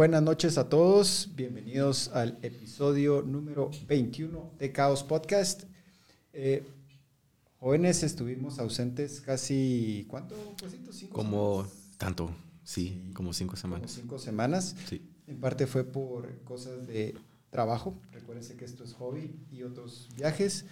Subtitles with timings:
[0.00, 1.28] buenas noches a todos.
[1.36, 5.64] Bienvenidos al episodio número 21 de Caos Podcast.
[6.32, 6.64] Eh,
[7.58, 10.34] jóvenes, estuvimos ausentes casi, ¿cuánto?
[10.90, 11.66] ¿Cinco como
[11.98, 12.34] tanto,
[12.64, 13.90] sí, como cinco semanas.
[13.92, 14.74] Como cinco semanas.
[14.88, 15.06] Sí.
[15.26, 17.14] En parte fue por cosas de
[17.50, 17.94] trabajo.
[18.10, 20.64] Recuérdense que esto es hobby y otros viajes.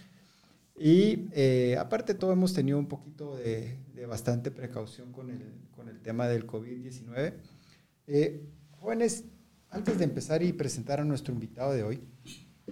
[0.74, 3.76] Y eh, aparte todo hemos tenido un poquito de,
[4.08, 7.34] bastante precaución con el, con el tema del COVID-19.
[8.06, 8.42] Eh,
[8.80, 9.24] jóvenes,
[9.70, 12.00] antes de empezar y presentar a nuestro invitado de hoy,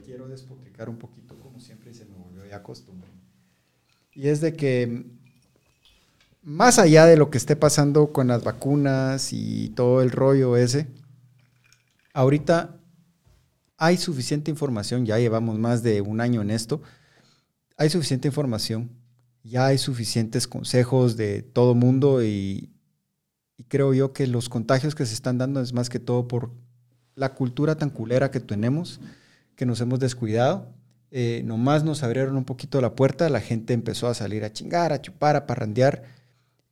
[0.04, 3.08] quiero despotricar un poquito, como siempre, se me volvió ya costumbre.
[4.12, 5.04] Y es de que
[6.42, 10.86] más allá de lo que esté pasando con las vacunas y todo el rollo ese,
[12.12, 12.80] ahorita
[13.76, 16.80] hay suficiente información, ya llevamos más de un año en esto,
[17.76, 18.90] hay suficiente información,
[19.42, 22.75] ya hay suficientes consejos de todo mundo y,
[23.68, 26.50] creo yo que los contagios que se están dando es más que todo por
[27.14, 29.00] la cultura tan culera que tenemos,
[29.56, 30.68] que nos hemos descuidado.
[31.10, 34.92] Eh, nomás nos abrieron un poquito la puerta, la gente empezó a salir a chingar,
[34.92, 36.04] a chupar, a parrandear.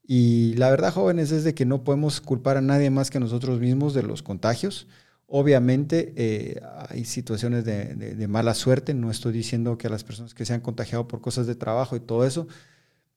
[0.07, 3.59] Y la verdad, jóvenes, es de que no podemos culpar a nadie más que nosotros
[3.61, 4.87] mismos de los contagios.
[5.27, 6.61] Obviamente eh,
[6.91, 10.61] hay situaciones de, mala suerte, no estoy diciendo que a las personas que se han
[10.61, 12.47] contagiado por cosas de trabajo y todo eso,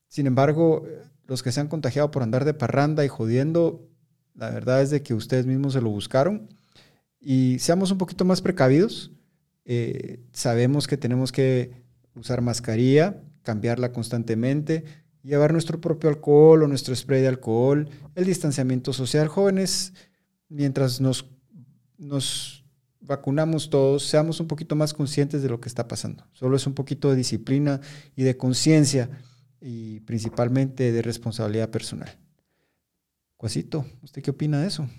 [0.07, 0.87] sin embargo,
[1.27, 3.87] los que se han contagiado por andar de parranda y jodiendo,
[4.33, 6.49] la verdad es de que ustedes mismos se lo buscaron
[7.19, 9.11] y seamos un poquito más precavidos.
[9.65, 11.83] Eh, sabemos que tenemos que
[12.15, 14.85] usar mascarilla, cambiarla constantemente,
[15.23, 19.27] llevar nuestro propio alcohol o nuestro spray de alcohol, el distanciamiento social.
[19.27, 19.93] Jóvenes,
[20.47, 21.25] mientras nos
[21.97, 22.63] nos
[23.01, 26.25] vacunamos todos, seamos un poquito más conscientes de lo que está pasando.
[26.33, 27.81] Solo es un poquito de disciplina
[28.15, 29.09] y de conciencia
[29.61, 32.17] y principalmente de responsabilidad personal.
[33.37, 34.89] Cuasito, ¿usted qué opina de eso?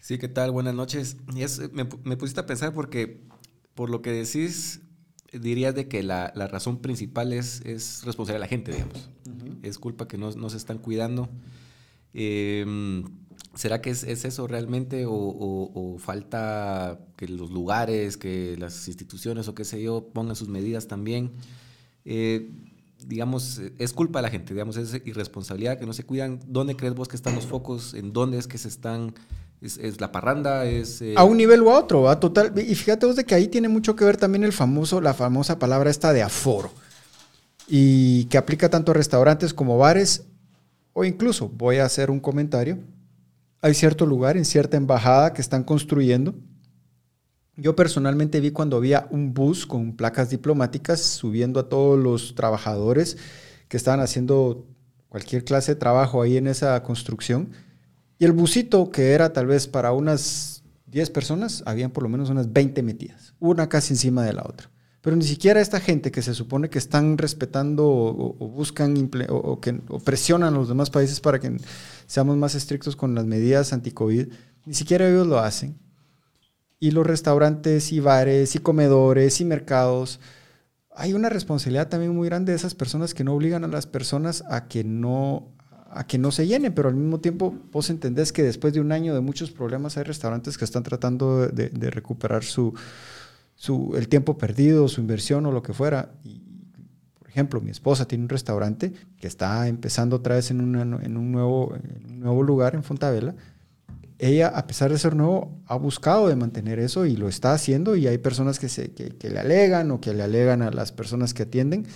[0.00, 0.50] Sí, ¿qué tal?
[0.50, 1.16] Buenas noches.
[1.72, 3.22] me, pusiste a pensar porque
[3.74, 4.82] por lo que decís,
[5.32, 9.10] dirías de que la, razón principal es, es responsabilidad de la gente, digamos.
[9.62, 11.28] Es culpa que no, no se están cuidando.
[12.12, 13.02] Eh,
[13.54, 19.64] ¿Será que es, eso realmente o, falta que los lugares, que las instituciones o qué
[19.64, 21.32] sé yo pongan sus medidas también?
[22.04, 22.50] Eh,
[23.06, 26.40] digamos, es culpa de la gente, digamos, es irresponsabilidad que no se cuidan.
[26.46, 27.94] ¿Dónde crees vos que están los focos?
[27.94, 29.14] ¿En dónde es que se están?
[29.60, 30.66] ¿Es, la parranda?
[30.66, 31.14] Es, eh?
[31.16, 32.52] A un nivel u a otro, a total.
[32.58, 35.58] Y fíjate vos de que ahí tiene mucho que ver también el famoso, la famosa
[35.58, 36.70] palabra esta de aforo.
[37.66, 40.24] Y que aplica tanto a restaurantes como bares.
[40.92, 42.78] O incluso, voy a hacer un comentario
[43.64, 46.34] hay cierto lugar, en cierta embajada que están construyendo.
[47.56, 53.16] Yo personalmente vi cuando había un bus con placas diplomáticas subiendo a todos los trabajadores
[53.68, 54.66] que estaban haciendo
[55.08, 57.50] cualquier clase de trabajo ahí en esa construcción.
[58.18, 62.30] Y el busito, que era tal vez para unas 10 personas, habían por lo menos
[62.30, 64.70] unas 20 metidas, una casi encima de la otra.
[65.00, 69.74] Pero ni siquiera esta gente que se supone que están respetando o, buscan o, que
[70.02, 71.58] presionan a los demás países para que
[72.06, 74.28] seamos más estrictos con las medidas anti-COVID,
[74.64, 75.83] ni siquiera ellos lo hacen.
[76.84, 80.20] Y los restaurantes y bares y comedores y mercados,
[80.94, 84.44] hay una responsabilidad también muy grande de esas personas que no obligan a las personas
[84.50, 85.48] a que no
[85.88, 88.92] a que no se llenen, pero al mismo tiempo vos entendés que después de un
[88.92, 92.74] año de muchos problemas hay restaurantes que están tratando de, recuperar su,
[93.54, 96.10] su, el tiempo perdido, su inversión o lo que fuera.
[96.22, 96.42] Y
[97.34, 101.74] ejemplo, mi esposa tiene un restaurante que está empezando otra vez en, en, un, nuevo,
[102.06, 103.34] nuevo lugar en Fontavela.
[104.18, 107.96] Ella, a pesar de ser nuevo, ha buscado de mantener eso y lo está haciendo
[107.96, 111.34] y hay personas que, se, que, le alegan o que le alegan a las personas
[111.34, 111.86] que atienden.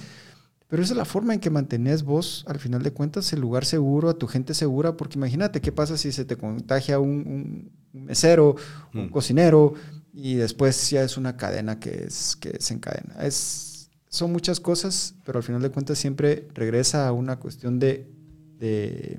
[0.66, 3.64] Pero esa es la forma en que mantenés vos, al final de cuentas, el lugar
[3.64, 8.56] seguro, a tu gente segura, porque imagínate qué pasa si se te contagia un, mesero,
[8.92, 9.10] un mm.
[9.10, 9.74] cocinero,
[10.12, 13.14] y después ya es una cadena que, es, que se encadena.
[13.22, 18.10] Es, son muchas cosas, pero al final de cuentas siempre regresa a una cuestión de,
[18.58, 19.18] de,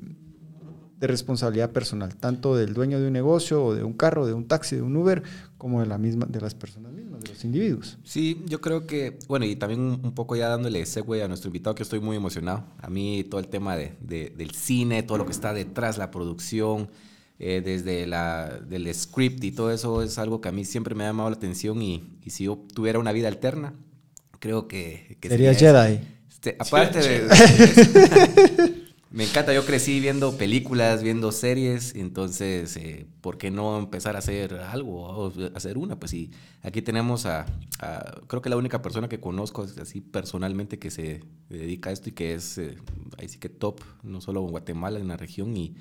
[1.07, 4.75] responsabilidad personal, tanto del dueño de un negocio o de un carro, de un taxi,
[4.75, 5.24] de un Uber,
[5.57, 7.98] como de, la misma, de las personas mismas, de los individuos.
[8.04, 11.75] Sí, yo creo que, bueno, y también un poco ya dándole segue a nuestro invitado,
[11.75, 12.66] que estoy muy emocionado.
[12.80, 16.90] A mí todo el tema de, del cine, todo lo que está detrás, la producción,
[17.40, 21.06] eh, desde la, del script y todo eso es algo que a mí siempre me
[21.06, 23.74] ha llamado la atención y, y si yo tuviera una vida alterna,
[24.40, 25.18] creo que...
[25.22, 26.01] que sería Jedi.
[26.28, 28.86] Este, aparte de...
[29.12, 34.20] me encanta, yo crecí viendo películas, viendo series, entonces, eh, ¿por qué no empezar a
[34.20, 36.00] hacer algo, o hacer una?
[36.00, 37.48] Pues sí, aquí tenemos a,
[38.28, 42.12] creo que la única persona que conozco así personalmente que se dedica a esto y
[42.12, 42.78] que es, eh,
[43.18, 45.76] ahí sí que top, no solo en Guatemala, en la región, y,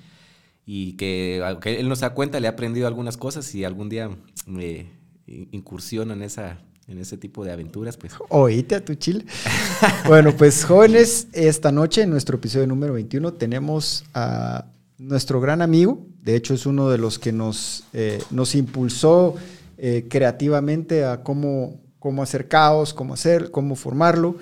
[0.65, 3.89] y que aunque él no se da cuenta, le ha aprendido algunas cosas y algún
[3.89, 4.09] día
[4.47, 4.87] me
[5.27, 8.13] incursiona en esa en ese tipo de aventuras, pues.
[8.29, 9.25] Oíte a tu chile.
[10.07, 14.65] bueno, pues jóvenes, esta noche en nuestro episodio número 21 tenemos a
[14.97, 19.35] nuestro gran amigo, de hecho es uno de los que nos, eh, nos impulsó
[19.77, 24.37] eh, creativamente a cómo, cómo hacer caos, cómo hacer, cómo formarlo.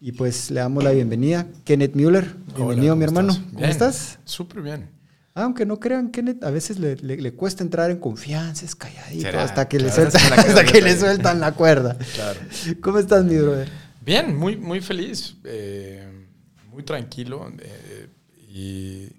[0.00, 1.46] Y pues le damos la bienvenida.
[1.64, 3.34] Kenneth Müller, bienvenido mi hermano.
[3.54, 4.18] ¿Cómo estás?
[4.24, 4.90] Súper bien.
[5.36, 9.80] Aunque no crean, Kenneth, a veces le, cuesta entrar en confianza, es calladito, hasta que,
[9.80, 11.98] le, hasta que le sueltan la cuerda.
[12.14, 12.38] Claro.
[12.80, 13.68] ¿Cómo estás, mi brother?
[14.00, 16.28] Bien, muy, muy feliz, eh,
[16.70, 18.08] muy tranquilo eh,
[18.48, 19.10] y,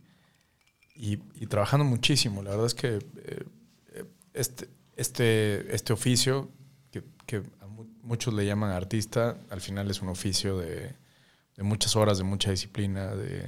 [0.96, 2.42] y, trabajando muchísimo.
[2.42, 3.46] La verdad es que eh,
[4.34, 6.50] este, este, este oficio,
[6.92, 7.68] que, que, a
[8.04, 10.96] muchos le llaman artista, al final es un oficio de,
[11.58, 13.44] de muchas horas, de mucha disciplina, de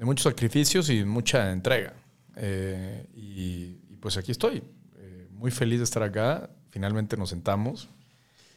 [0.00, 1.92] de muchos sacrificios y mucha entrega.
[2.34, 4.62] Eh, y, pues aquí estoy,
[4.96, 6.48] eh, muy feliz de estar acá.
[6.70, 7.86] Finalmente nos sentamos.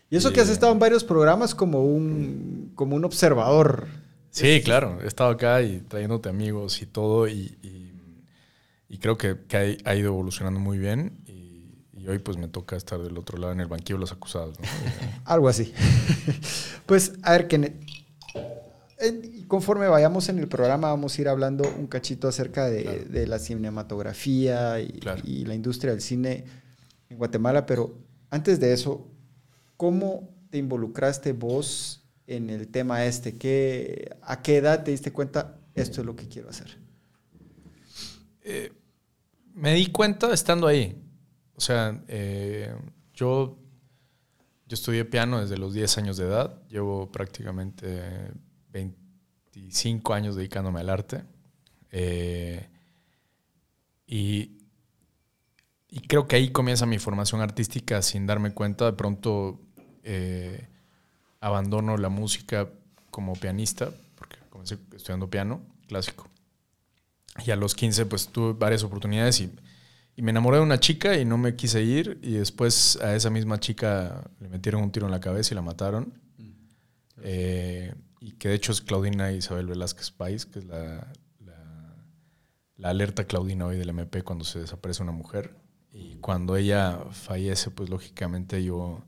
[0.10, 3.88] Y eso que has estado en varios programas como un, como un observador.
[4.30, 5.00] Sí, claro.
[5.04, 7.28] He estado acá y trayéndote amigos y todo.
[7.28, 7.58] Y,
[9.02, 9.36] creo que,
[9.84, 11.18] ha, ido evolucionando muy bien.
[11.28, 14.58] Y, hoy pues me toca estar del otro lado en el banquillo de los acusados.
[15.26, 15.74] Algo así.
[16.86, 17.76] pues a ver, Kenneth
[19.54, 24.80] conforme vayamos en el programa vamos a ir hablando un cachito acerca de, la cinematografía
[24.80, 25.00] y,
[25.46, 26.44] la industria del cine
[27.08, 27.96] en Guatemala, pero
[28.32, 29.08] antes de eso,
[29.78, 33.38] ¿cómo te involucraste vos en el tema este?
[33.38, 36.76] ¿Qué, ¿A qué edad te diste cuenta esto es lo que quiero hacer?
[38.42, 38.74] Eh,
[39.54, 41.00] me di cuenta estando ahí.
[41.56, 42.74] O sea, eh,
[43.14, 43.60] yo,
[44.66, 48.02] yo estudié piano desde los 10 años de edad, llevo prácticamente
[49.54, 51.24] 25 años dedicándome al arte.
[51.92, 52.68] Eh,
[54.08, 54.60] y,
[56.08, 58.86] creo que ahí comienza mi formación artística sin darme cuenta.
[58.86, 59.60] De pronto
[60.04, 60.68] eh,
[61.40, 62.70] abandono la música
[63.12, 66.28] como pianista, porque comencé estudiando piano clásico.
[67.46, 69.52] Y a los 15 pues tuve varias oportunidades y,
[70.16, 72.20] me enamoré de una chica y no me quise ir.
[72.22, 75.64] Y después a esa misma chica le metieron un tiro en la cabeza y la
[75.64, 76.14] mataron.
[76.38, 76.52] Mm.
[77.24, 81.12] Eh, y que de hecho es Claudina Isabel Velázquez País, que es la,
[82.78, 85.58] la, alerta Claudina hoy del MP cuando se desaparece una mujer.
[85.92, 89.04] Y cuando ella fallece, pues lógicamente yo,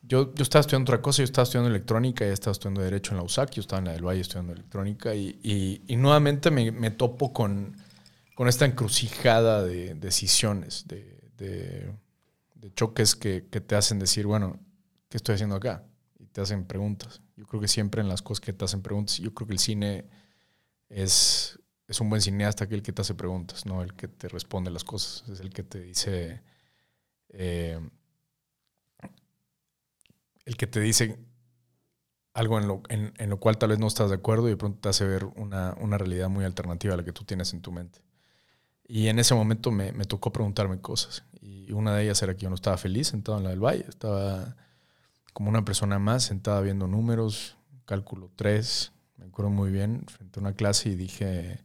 [0.00, 3.18] yo, yo estaba estudiando otra cosa, yo estaba estudiando electrónica, ella estaba estudiando Derecho en
[3.18, 7.34] la USAC, yo estaba en la del Valle estudiando electrónica y, y, nuevamente me, topo
[7.34, 7.76] con,
[8.34, 11.92] con esta encrucijada de decisiones, de, de,
[12.54, 14.58] de choques que, que te hacen decir, bueno,
[15.10, 15.84] ¿qué estoy haciendo acá?
[16.18, 17.20] Y te hacen preguntas.
[17.36, 19.58] Yo creo que siempre en las cosas que te hacen preguntas, yo creo que el
[19.58, 20.08] cine
[20.88, 21.58] es,
[21.88, 24.84] es un buen cineasta aquel que te hace preguntas, no el que te responde las
[24.84, 26.42] cosas, es el que te dice,
[27.30, 27.80] eh,
[30.44, 31.18] el que te dice
[32.34, 34.80] algo en lo, en, lo, cual tal vez no estás de acuerdo y de pronto
[34.80, 37.70] te hace ver una, una, realidad muy alternativa a la que tú tienes en tu
[37.70, 38.00] mente.
[38.86, 41.24] Y en ese momento me, me, tocó preguntarme cosas.
[41.40, 43.86] Y una de ellas era que yo no estaba feliz sentado en la del valle,
[43.88, 44.56] estaba
[45.34, 50.42] como una persona más sentada viendo números, cálculo 3, me acuerdo muy bien, frente a
[50.42, 51.60] una clase y dije,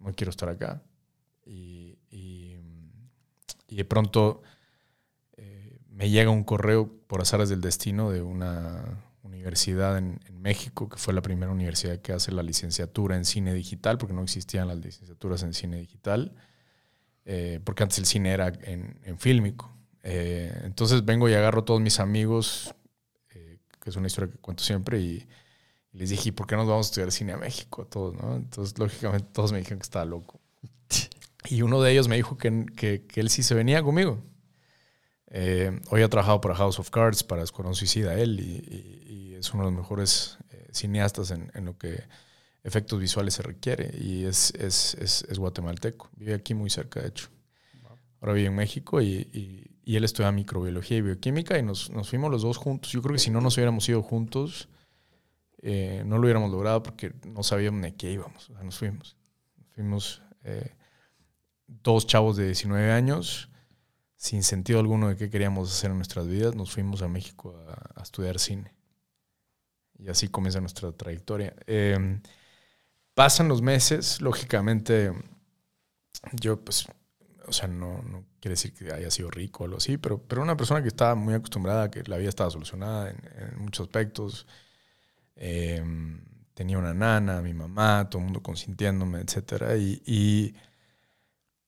[0.00, 0.82] no quiero estar acá.
[1.46, 1.96] Y,
[3.68, 4.42] de pronto
[5.36, 10.96] eh, me llega un correo por azares del destino de una universidad en, México, que
[10.96, 14.78] fue la primera universidad que hace la licenciatura en cine digital, porque no existían las
[14.78, 16.34] licenciaturas en cine digital,
[17.26, 19.70] eh, porque antes el cine era en, en fílmico.
[20.02, 22.74] Eh, entonces vengo y agarro a todos mis amigos,
[23.34, 25.26] eh, que es una historia que cuento siempre, y,
[25.92, 27.82] les dije, ¿por qué no vamos a estudiar cine a México?
[27.82, 28.36] A todos, ¿no?
[28.36, 30.40] Entonces, lógicamente, todos me dijeron que estaba loco.
[31.48, 34.22] Y uno de ellos me dijo que, que, él sí se venía conmigo.
[35.28, 39.64] Eh, hoy ha trabajado para House of Cards, para Escuadrón Suicida, él, y, es uno
[39.64, 40.36] de los mejores
[40.70, 42.04] cineastas en, en, lo que
[42.62, 46.10] efectos visuales se requiere, y es, es, es, es guatemalteco.
[46.14, 47.30] Vive aquí muy cerca, de hecho.
[48.20, 52.30] Ahora vive en México y, y él estudia microbiología y bioquímica y nos, nos, fuimos
[52.30, 52.92] los dos juntos.
[52.92, 54.68] Yo creo que si no nos hubiéramos ido juntos,
[55.62, 58.50] eh, no lo hubiéramos logrado porque no sabíamos de qué íbamos.
[58.50, 59.16] O sea, nos fuimos.
[59.70, 60.74] fuimos eh,
[61.66, 63.48] dos chavos de 19 años,
[64.16, 66.54] sin sentido alguno de qué queríamos hacer en nuestras vidas.
[66.54, 67.56] Nos fuimos a México
[67.96, 68.74] a, estudiar cine.
[69.98, 71.54] Y así comienza nuestra trayectoria.
[71.66, 72.22] Em,
[73.14, 75.12] pasan los meses, lógicamente,
[76.32, 76.86] yo pues
[77.50, 80.56] o sea, no, quiere decir que haya sido rico o algo así, pero, pero una
[80.56, 84.46] persona que estaba muy acostumbrada que la vida estaba solucionada en, muchos aspectos.
[85.36, 89.76] Em, tenía una nana, mi mamá, todo el mundo consintiéndome, etc.
[89.78, 90.54] Y, y,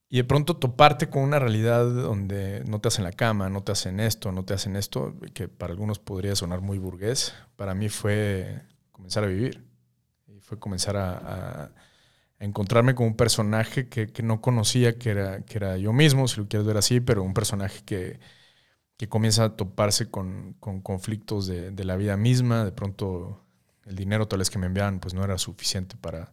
[0.09, 3.73] y, de pronto toparte con una realidad donde no te hacen la cama, no te
[3.73, 7.89] hacen esto, no te hacen esto, que para algunos podría sonar muy burgués, para mí
[7.89, 8.63] fue
[8.93, 9.65] comenzar a vivir.
[10.41, 11.73] Fue comenzar a
[12.43, 16.41] encontrarme con un personaje que, que, no conocía, que era, que era yo mismo, si
[16.41, 18.19] lo quieres ver así, pero un personaje que,
[18.97, 23.45] que comienza a toparse con, con conflictos de, de, la vida misma, de pronto
[23.87, 26.33] el dinero tal vez que me enviaban pues no era suficiente para,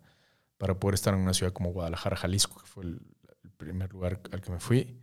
[0.58, 3.02] para poder estar en una ciudad como Guadalajara, Jalisco, que fue el,
[3.58, 5.02] primer lugar al que me fui.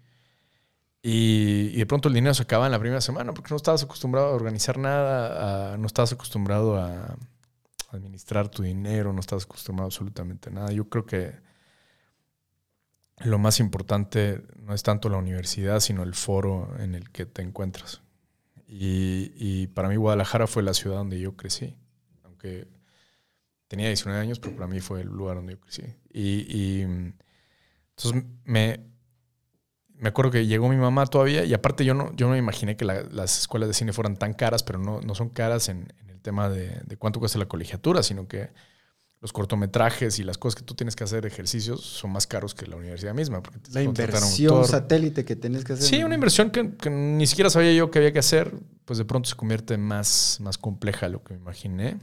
[1.02, 3.82] Y, y, de pronto el dinero se acaba en la primera semana porque no estabas
[3.82, 7.16] acostumbrado a organizar nada, a, no estabas acostumbrado a
[7.96, 10.72] administrar tu dinero, no estabas acostumbrado a absolutamente nada.
[10.72, 11.34] Yo creo que
[13.24, 17.42] lo más importante no es tanto la universidad, sino el foro en el que te
[17.42, 18.02] encuentras.
[18.68, 21.76] Y, para mí Guadalajara fue la ciudad donde yo crecí
[22.24, 22.66] aunque
[23.68, 25.82] tenía 19 años, pero para mí fue el lugar donde yo crecí.
[26.12, 28.80] Y, y entonces me,
[29.98, 32.76] me acuerdo que llegó mi mamá todavía y aparte yo no, yo no me imaginé
[32.76, 35.92] que la, las escuelas de cine fueran tan caras, pero no, no son caras en,
[36.00, 38.50] en el tema de, de, cuánto cuesta la colegiatura, sino que
[39.20, 42.66] los cortometrajes y las cosas que tú tienes que hacer ejercicios son más caros que
[42.66, 43.42] la universidad misma.
[43.42, 45.86] Porque la inversión satélite que tienes que hacer.
[45.86, 49.04] Sí, una inversión que, que, ni siquiera sabía yo que había que hacer, pues de
[49.04, 51.96] pronto se convierte más, más compleja de lo que me imaginé.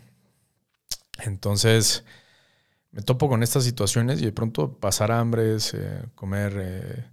[1.19, 2.03] Entonces,
[2.91, 7.05] me topo con estas situaciones y de pronto pasar hambre, eh, comer eh,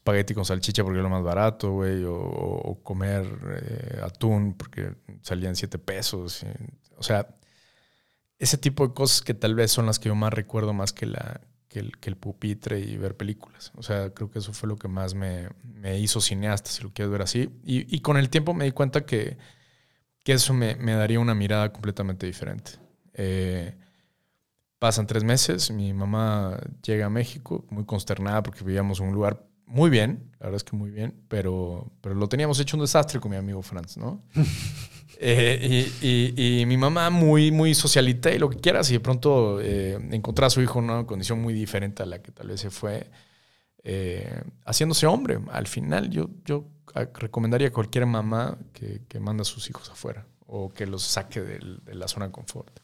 [0.00, 5.54] espagueti con salchicha porque es lo más barato, güey, o, comer eh, atún porque salían
[5.54, 6.44] siete pesos.
[6.96, 7.28] O sea,
[8.38, 11.04] ese tipo de cosas que tal vez son las que yo más recuerdo más que,
[11.04, 13.72] la, que, el, que el pupitre y ver películas.
[13.76, 16.92] O sea, creo que eso fue lo que más me, me hizo cineasta, si lo
[16.92, 17.50] quieres ver así.
[17.62, 19.36] Y, y, con el tiempo me di cuenta que,
[20.24, 22.72] que eso me, me daría una mirada completamente diferente.
[23.12, 23.76] Eh,
[24.78, 29.49] pasan tres meses, mi mamá llega a México muy consternada porque vivíamos en un lugar
[29.70, 33.20] muy bien, la verdad es que muy bien, pero, pero lo teníamos hecho un desastre
[33.20, 34.22] con mi amigo Franz, ¿no?
[35.20, 39.00] eh, y, y, y, mi mamá muy, muy socialita y lo que quieras, y de
[39.00, 42.48] pronto eh, encontrar a su hijo en una condición muy diferente a la que tal
[42.48, 43.08] vez se fue,
[43.84, 45.38] eh, haciéndose hombre.
[45.52, 46.66] Al final, yo, yo
[47.14, 51.40] recomendaría a cualquier mamá que, que manda a sus hijos afuera o que los saque
[51.40, 52.80] de, de la zona de confort.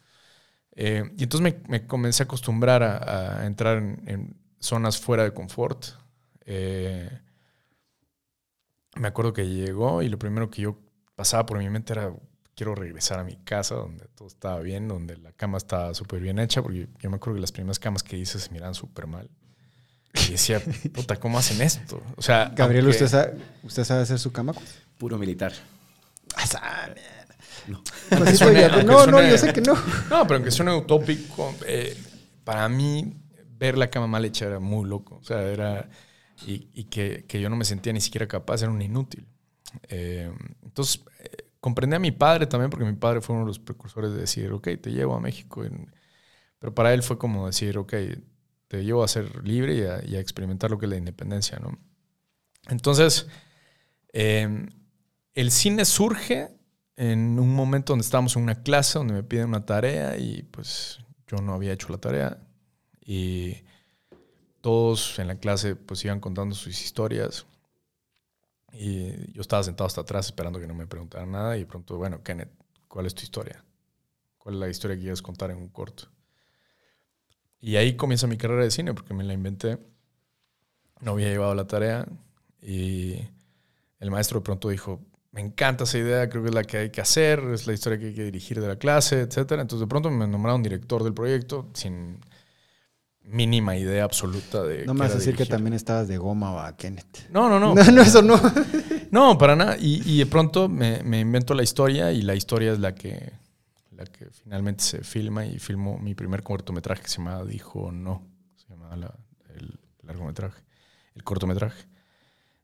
[0.77, 5.25] Eh, y entonces me, me, comencé a acostumbrar a, a entrar en, en, zonas fuera
[5.25, 5.87] de confort.
[6.47, 7.11] Eh,
[8.95, 10.79] me acuerdo que llegó y lo primero que yo
[11.15, 12.13] pasaba por mi mente era,
[12.55, 16.39] quiero regresar a mi casa donde todo estaba bien, donde la cama estaba súper bien
[16.39, 19.29] hecha, porque yo me acuerdo que las primeras camas que hice se miraban súper mal.
[20.29, 20.63] Y decía,
[20.95, 22.03] puta, ¿cómo hacen esto?
[22.17, 23.05] O sea, Gabriel, aunque...
[23.05, 24.55] ¿usted, sabe, ¿usted sabe hacer su cama?
[24.97, 25.53] Puro militar.
[26.37, 26.89] Ah,
[27.67, 27.83] no.
[28.09, 29.75] Pues suene, no, suene, no, yo sé que no.
[29.75, 31.97] No, pero aunque suene utópico, eh,
[32.45, 33.15] para mí
[33.59, 35.17] ver la cama mal hecha era muy loco.
[35.17, 35.89] O sea, era.
[36.45, 39.27] Y, y que, que, yo no me sentía ni siquiera capaz, era un inútil.
[39.89, 40.31] Eh,
[40.63, 44.13] entonces, eh, comprendí a mi padre también, porque mi padre fue uno de los precursores
[44.13, 45.63] de decir, ok, te llevo a México.
[46.59, 47.95] Pero para él fue como decir, ok,
[48.69, 51.59] te llevo a ser libre y a, y a experimentar lo que es la independencia,
[51.59, 51.79] ¿no?
[52.69, 53.29] Entonces,
[54.13, 54.67] eh,
[55.35, 56.49] el cine surge
[56.97, 60.99] en un momento donde estábamos en una clase donde me piden una tarea y pues
[61.27, 62.39] yo no había hecho la tarea
[63.05, 63.59] y
[64.67, 67.47] todos en la clase pues iban contando sus historias
[68.73, 72.25] y yo estaba sentado hasta atrás esperando que no me preguntaran nada y pronto, bueno,
[72.25, 72.51] Kenneth,
[72.89, 73.63] ¿cuál es tu historia?
[74.37, 76.09] ¿Cuál es la historia que quieres contar en un corto?
[77.61, 79.79] Y ahí comienza mi carrera de cine porque me la inventé.
[81.01, 82.05] No había llevado la tarea
[82.61, 83.21] y
[84.01, 87.01] el maestro pronto dijo, me encanta esa idea, creo que es la que hay que
[87.01, 89.37] hacer, es la historia que hay que dirigir de la clase, etc.
[89.53, 92.19] Entonces de pronto me nombraron director del proyecto sin
[93.27, 94.87] mínima idea absoluta de...
[94.87, 95.47] No me vas a decir dirigir.
[95.47, 97.29] que también estabas de goma o a Kenneth.
[97.31, 97.75] No, no, no.
[97.85, 98.41] No, no eso no.
[99.11, 99.77] no, para nada.
[99.79, 103.33] Y, y de pronto me, me, invento la historia y la historia es la que,
[103.91, 108.23] la que finalmente se filma y filmo mi primer cortometraje que se llamaba Dijo No.
[108.57, 109.15] Se llamaba la,
[109.55, 110.63] el largometraje,
[111.15, 111.87] el cortometraje.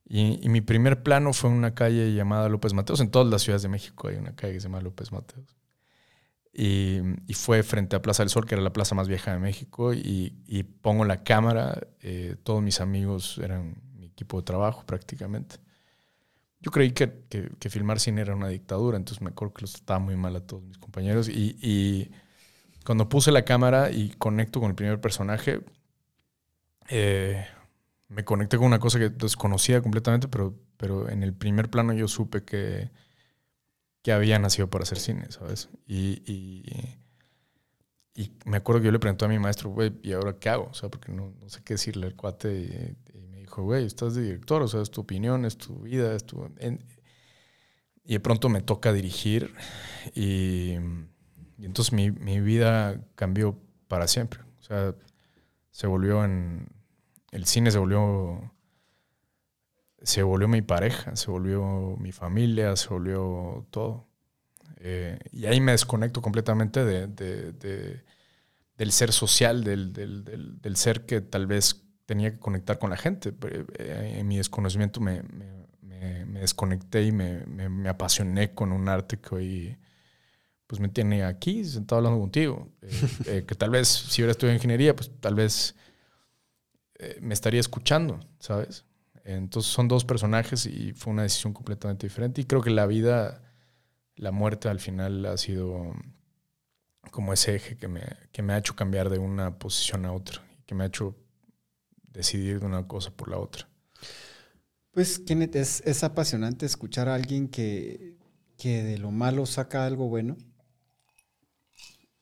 [0.04, 3.00] Y, y, mi primer plano fue en una calle llamada López Mateos.
[3.00, 5.56] En todas las ciudades de México hay una calle que se llama López Mateos.
[6.52, 7.00] Y,
[7.34, 9.94] fue frente a Plaza del Sol, que era la plaza más vieja de México.
[9.94, 11.86] Y, y pongo la cámara.
[12.00, 15.56] Eh, todos mis amigos eran mi equipo de trabajo prácticamente.
[16.60, 17.10] Yo creí que,
[17.70, 20.62] filmar cine era una dictadura, entonces me acuerdo que los trataba muy mal a todos
[20.62, 21.28] mis compañeros.
[21.28, 22.12] Y, y
[22.84, 25.60] cuando puse la cámara y conecto con el primer personaje,
[26.88, 27.44] eh,
[28.08, 32.06] me conecté con una cosa que desconocía completamente, pero, pero en el primer plano yo
[32.06, 32.90] supe que,
[34.02, 35.68] que había nacido para hacer cine, ¿sabes?
[35.86, 36.62] Y, y,
[38.44, 40.68] me acuerdo que yo le pregunté a mi maestro, güey, ¿y ahora qué hago?
[40.70, 42.96] O sea, porque no, no sé qué decirle al cuate.
[43.14, 46.14] Y, me dijo, güey, estás de director, o sea, es tu opinión, es tu vida,
[46.14, 46.44] es tu...
[48.04, 49.54] y de pronto me toca dirigir
[50.14, 50.74] y
[51.58, 54.40] entonces mi, mi, vida cambió para siempre.
[54.60, 54.94] O sea,
[55.70, 56.68] se volvió en...
[57.30, 58.52] El cine se volvió...
[60.02, 64.08] Se volvió mi pareja, se volvió mi familia, se volvió todo.
[64.84, 67.06] Eh, y ahí me desconecto completamente de,
[68.76, 73.32] del ser social, del, del, ser que tal vez tenía que conectar con la gente.
[73.78, 79.34] Eh, en mi desconocimiento me, me, me desconecté y me, apasioné con un arte que
[79.34, 79.78] hoy
[80.66, 82.68] pues me tiene aquí sentado hablando contigo.
[83.26, 85.76] Eh, que tal vez si hubiera estudiado ingeniería, pues tal vez
[87.20, 88.84] me estaría escuchando, ¿sabes?
[89.24, 92.40] Entonces son dos personajes y fue una decisión completamente diferente.
[92.40, 93.42] Y creo que la vida
[94.16, 95.92] la muerte al final ha sido
[97.10, 100.42] como ese eje que me, que me ha hecho cambiar de una posición a otra,
[100.66, 101.16] que me ha hecho
[102.12, 103.68] decidir de una cosa por la otra.
[104.92, 108.16] Pues, Kenneth, es, es apasionante escuchar a alguien que,
[108.58, 110.36] que de lo malo saca algo bueno.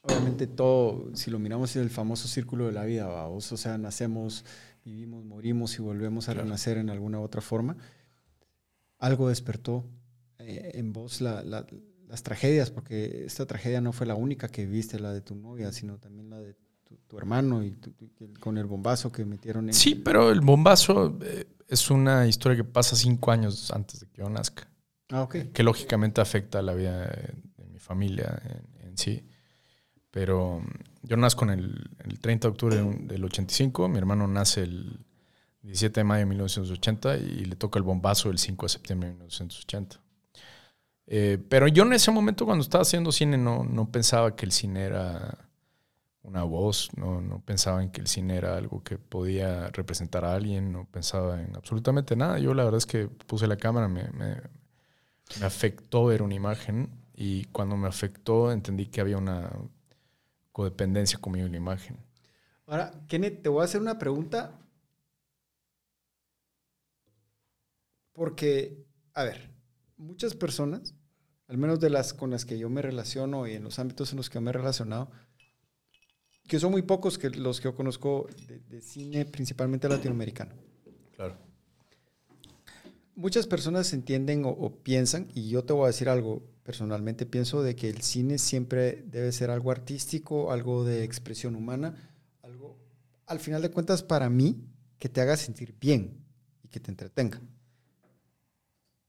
[0.02, 3.76] Obviamente todo, si lo miramos en el famoso círculo de la vida, vamos, o sea,
[3.76, 4.46] nacemos,
[4.90, 7.76] vivimos, morimos y volvemos a renacer en alguna otra forma.
[8.98, 9.84] Algo despertó
[10.38, 15.12] eh, en vos las tragedias, porque esta tragedia no fue la única que viste, la
[15.12, 16.56] de tu novia, sino también la de
[17.06, 17.76] tu, hermano y
[18.40, 19.74] con el bombazo que metieron en...
[19.74, 24.22] Sí, pero el bombazo eh, es una historia que pasa cinco años antes de que
[24.22, 24.68] yo nazca.
[25.10, 25.52] Ah, ok.
[25.52, 27.34] Que lógicamente afecta a la vida de,
[27.70, 28.42] mi familia
[28.80, 29.24] en, sí.
[30.10, 30.62] Pero
[31.02, 35.00] yo nazco en el, el 30 de octubre del 85, mi hermano nace el
[35.62, 39.14] 17 de mayo de 1980 y le toca el bombazo el 5 de septiembre de
[39.14, 40.00] 1980.
[41.06, 44.52] Eh, pero yo en ese momento cuando estaba haciendo cine no, no pensaba que el
[44.52, 45.48] cine era
[46.22, 50.34] una voz, no, no, pensaba en que el cine era algo que podía representar a
[50.34, 52.38] alguien, no pensaba en absolutamente nada.
[52.38, 54.36] Yo la verdad es que puse la cámara, me, me,
[55.40, 59.50] me afectó ver una imagen y cuando me afectó entendí que había una
[60.52, 61.98] codependencia conmigo en la imagen.
[62.66, 64.58] Ahora, Kenneth, te voy a hacer una pregunta
[68.12, 68.84] porque,
[69.14, 69.50] a ver,
[69.96, 70.94] muchas personas
[71.50, 74.18] al menos de las con las que yo me relaciono y en los ámbitos en
[74.18, 75.10] los que me he relacionado,
[76.46, 78.28] que son muy pocos que los que yo conozco
[78.68, 80.54] de, cine, principalmente latinoamericano.
[81.16, 81.36] Claro.
[83.16, 87.74] Muchas personas entienden o, piensan, y yo te voy a decir algo, personalmente pienso de
[87.74, 91.94] que el cine siempre debe ser algo artístico, algo de expresión humana,
[92.42, 92.76] algo,
[93.26, 94.64] al final de cuentas, para mí,
[94.98, 96.24] que te haga sentir bien
[96.62, 97.40] y que te entretenga.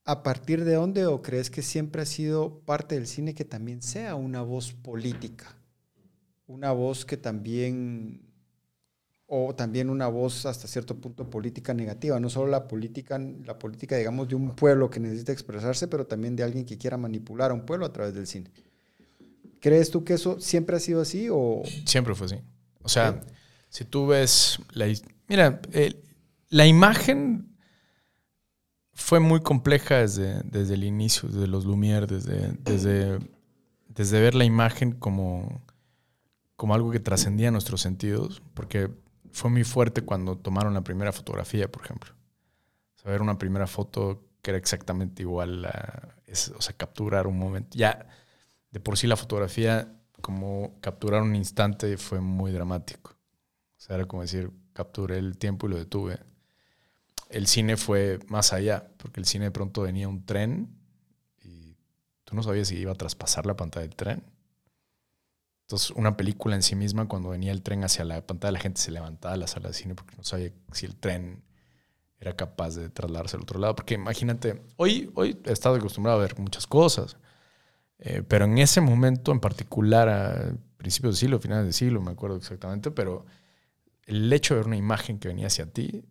[0.04, 3.84] ¿A partir de dónde o crees que siempre ha sido parte del cine que también
[3.84, 5.56] sea una voz política?
[6.48, 8.31] Una voz que también,
[9.34, 13.96] o también una voz hasta cierto punto política negativa, no solo la política, la política
[13.96, 17.54] digamos de un pueblo que necesita expresarse, pero también de alguien que quiera manipular a
[17.54, 18.52] un pueblo a través del cine.
[19.62, 21.64] ¿Crees tú que eso siempre ha sido así o...?
[21.86, 22.36] Siempre fue así.
[22.84, 23.22] O sea,
[23.70, 24.88] si tú ves la...
[25.30, 25.62] Mira,
[26.50, 27.56] la imagen
[28.92, 33.20] fue muy compleja desde, desde el inicio, desde los Lumière, desde, desde,
[33.88, 35.64] desde ver la imagen como,
[36.58, 38.90] como algo que trascendía nuestros sentidos, porque
[39.32, 42.14] fue muy fuerte cuando tomaron la primera fotografía, por ejemplo.
[42.96, 46.16] Saber una primera foto que era exactamente igual a,
[46.56, 47.78] o sea, capturar un momento.
[47.78, 48.08] Ya,
[48.72, 53.12] de por sí la fotografía, como capturar un instante, fue muy dramático.
[53.12, 56.20] O sea, era como decir, capturé el tiempo y lo detuve
[57.32, 60.78] el cine fue más allá, porque el cine de pronto venía un tren
[61.44, 61.78] y
[62.24, 64.24] tú no sabías si iba a traspasar la pantalla del tren.
[65.72, 68.82] Entonces, una película en sí misma, cuando venía el tren hacia la pantalla, la gente
[68.82, 71.46] se levantaba a la sala de cine porque no sabía si el tren
[72.20, 73.74] era capaz de trasladarse al otro lado.
[73.76, 77.16] Porque imagínate, hoy, hoy he estado acostumbrado a ver muchas cosas,
[78.00, 82.12] eh, pero en ese momento en particular, a principios del siglo, finales del siglo, me
[82.12, 83.26] acuerdo exactamente, pero
[84.04, 86.04] el hecho de ver una imagen que venía hacia ti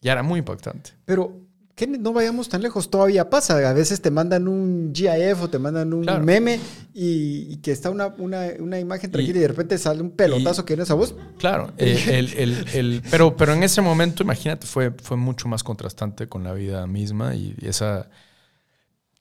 [0.00, 0.92] ya era muy impactante.
[1.04, 1.38] Pero
[1.76, 3.68] que no vayamos tan lejos, todavía pasa.
[3.68, 6.58] A veces te mandan un GIF o te mandan un meme
[6.94, 10.84] y, que está una, una, imagen tranquila y, de repente sale un pelotazo que no
[10.84, 11.14] es a vos.
[11.38, 16.54] Claro, el, pero, pero en ese momento, imagínate, fue, fue mucho más contrastante con la
[16.54, 18.08] vida misma y esa,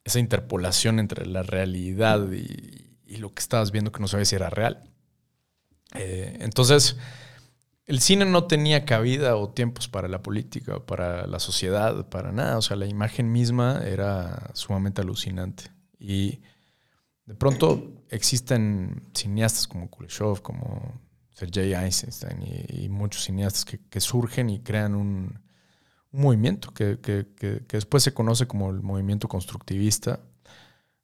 [0.05, 2.83] esa interpolación entre la realidad y,
[3.17, 4.81] lo que estabas viendo que no sabes si era real.
[5.93, 6.97] Eh, entonces
[7.85, 12.57] el cine no tenía cabida o tiempos para la política, para la sociedad, para nada.
[12.57, 15.65] O sea, la imagen misma era sumamente alucinante.
[15.99, 16.41] Y
[17.25, 20.99] de pronto existen cineastas como Kuleshov, como
[21.33, 25.39] Sergei Eisenstein y, muchos cineastas que, surgen y crean un,
[26.11, 26.97] movimiento que,
[27.69, 30.21] después se conoce como el movimiento constructivista,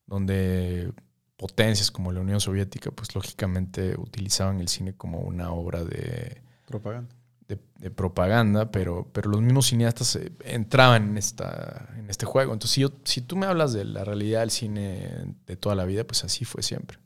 [0.06, 0.94] donde
[1.36, 6.41] potencias como la Unión Soviética, pues lógicamente utilizaban el cine como una obra de
[6.72, 7.16] propaganda.
[7.48, 12.54] De, propaganda, pero, pero los mismos cineastas eh, entraban en, esta, en este juego.
[12.54, 15.84] Entonces, si, yo, si tú me hablas de la realidad del cine de toda la
[15.84, 16.98] vida, pues así fue siempre.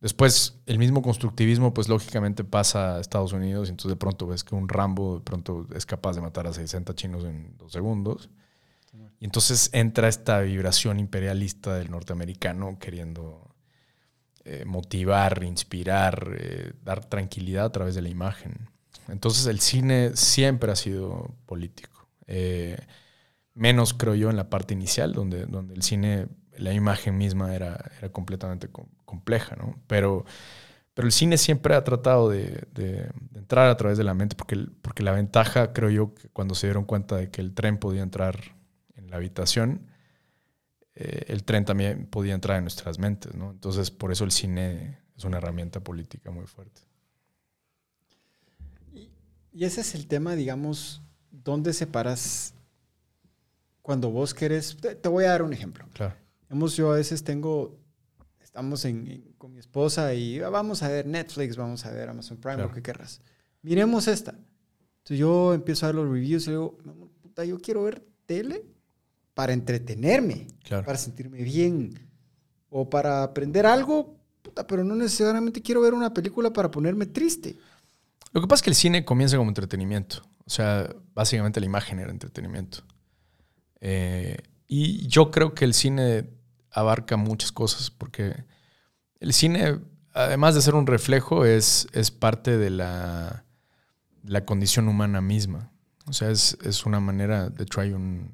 [0.00, 4.44] Después, el mismo constructivismo, pues lógicamente pasa a Estados Unidos, y entonces de pronto ves
[4.44, 8.28] que un Rambo de pronto es capaz de matar a 60 chinos en dos segundos.
[9.18, 13.45] Y entonces entra esta vibración imperialista del norteamericano queriendo
[14.48, 18.68] eh, motivar, inspirar, eh, dar tranquilidad a través de la imagen.
[19.08, 22.06] Entonces el cine siempre ha sido político.
[22.28, 22.78] Eh,
[23.54, 26.28] menos creo yo en la parte inicial, donde, donde el cine
[26.58, 28.68] la imagen misma era, era completamente
[29.04, 29.80] compleja, ¿no?
[29.88, 30.24] Pero,
[30.94, 32.68] pero el cine siempre ha tratado de,
[33.34, 36.68] entrar a través de la mente, porque, porque la ventaja, creo yo, que cuando se
[36.68, 38.38] dieron cuenta de que el tren podía entrar
[38.94, 39.88] en la habitación,
[40.96, 43.50] eh, el tren también podía entrar en nuestras mentes, ¿no?
[43.50, 46.80] Entonces, por eso el cine es una herramienta política muy fuerte.
[49.52, 52.54] Y ese es el tema, digamos, ¿dónde separas
[53.80, 54.76] cuando vos querés?
[54.76, 55.86] te voy a dar un ejemplo.
[55.94, 57.78] Claro Hemos, yo a veces tengo,
[58.40, 58.86] estamos
[59.36, 62.72] con mi esposa y ah, vamos a ver Netflix, vamos a ver Amazon Prime, lo
[62.72, 63.20] que querrás.
[63.62, 64.30] Miremos esta.
[64.30, 66.78] Entonces yo empiezo a ver los reviews y digo,
[67.20, 68.64] puta, yo quiero ver tele
[69.36, 72.08] para entretenerme, para sentirme bien
[72.70, 77.54] o para aprender algo, puta, pero no necesariamente quiero ver una película para ponerme triste.
[78.32, 80.22] Lo que pasa es que el cine comienza como entretenimiento.
[80.46, 82.78] O sea, básicamente la imagen era entretenimiento.
[83.82, 86.30] Eh, y yo creo que el cine
[86.70, 88.42] abarca muchas cosas, porque
[89.20, 89.80] el cine,
[90.14, 93.44] además de ser un reflejo, es, es parte de la,
[94.24, 95.72] la, condición humana misma.
[96.06, 98.32] O sea, es, una manera, de hecho hay un,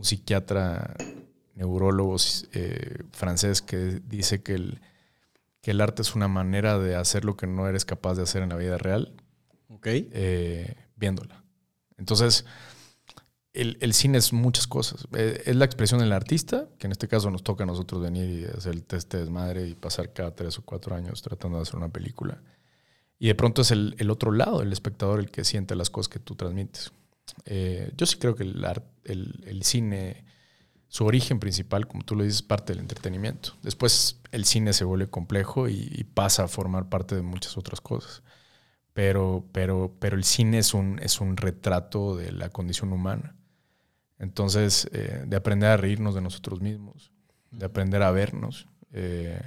[0.00, 0.94] psiquiatra
[1.54, 2.16] neurólogo
[2.52, 4.80] eh, francés que dice que el,
[5.60, 8.42] que el arte es una manera de hacer lo que no eres capaz de hacer
[8.42, 9.12] en la vida real,
[9.68, 10.08] okay.
[10.12, 11.42] Eh, viéndola.
[11.96, 12.44] Entonces,
[13.52, 15.08] el, cine es muchas cosas.
[15.16, 18.30] Eh, es la expresión del artista, que en este caso nos toca a nosotros venir
[18.30, 21.62] y hacer el test de desmadre y pasar cada tres o cuatro años tratando de
[21.62, 22.40] hacer una película.
[23.18, 26.20] Y de pronto es el, otro lado, el espectador, el que siente las cosas que
[26.20, 26.92] tú transmites.
[27.46, 28.64] Eh, yo sí creo que el,
[29.08, 30.24] el, cine,
[30.88, 33.54] su origen principal, como tú lo dices, es parte del entretenimiento.
[33.62, 38.22] Después el cine se vuelve complejo y, pasa a formar parte de muchas otras cosas.
[38.92, 43.36] Pero, pero, pero el cine es un, es un retrato de la condición humana.
[44.18, 47.12] Entonces, eh, de aprender a reírnos de nosotros mismos,
[47.50, 48.66] de aprender a vernos.
[48.92, 49.40] Eh,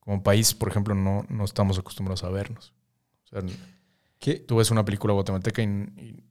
[0.00, 2.72] como país, por ejemplo, no, no, estamos acostumbrados a vernos.
[3.24, 3.42] O sea,
[4.46, 6.24] tú ves una película guatemalteca y, y,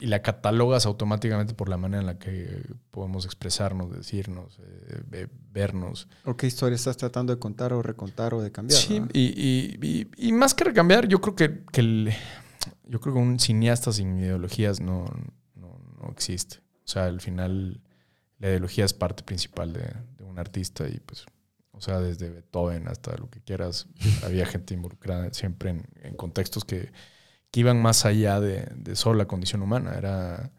[0.00, 6.08] la catalogas automáticamente por la manera en la que podemos expresarnos, decirnos, eh, vernos.
[6.24, 8.80] ¿O qué historia estás tratando de contar o recontar o de cambiar?
[8.80, 12.12] Sí, y, y, más que recambiar, yo creo que, que el,
[12.84, 15.06] yo creo que un cineasta sin ideologías no,
[15.54, 16.58] no, no existe.
[16.84, 17.80] O sea, al final
[18.42, 19.94] la ideología es parte principal de,
[20.24, 21.26] un artista y pues,
[21.72, 23.86] o sea, desde Beethoven hasta lo que quieras,
[24.24, 26.90] había gente involucrada siempre en, contextos que,
[27.60, 29.94] iban más allá de, solo la condición humana.
[29.96, 30.50] Era,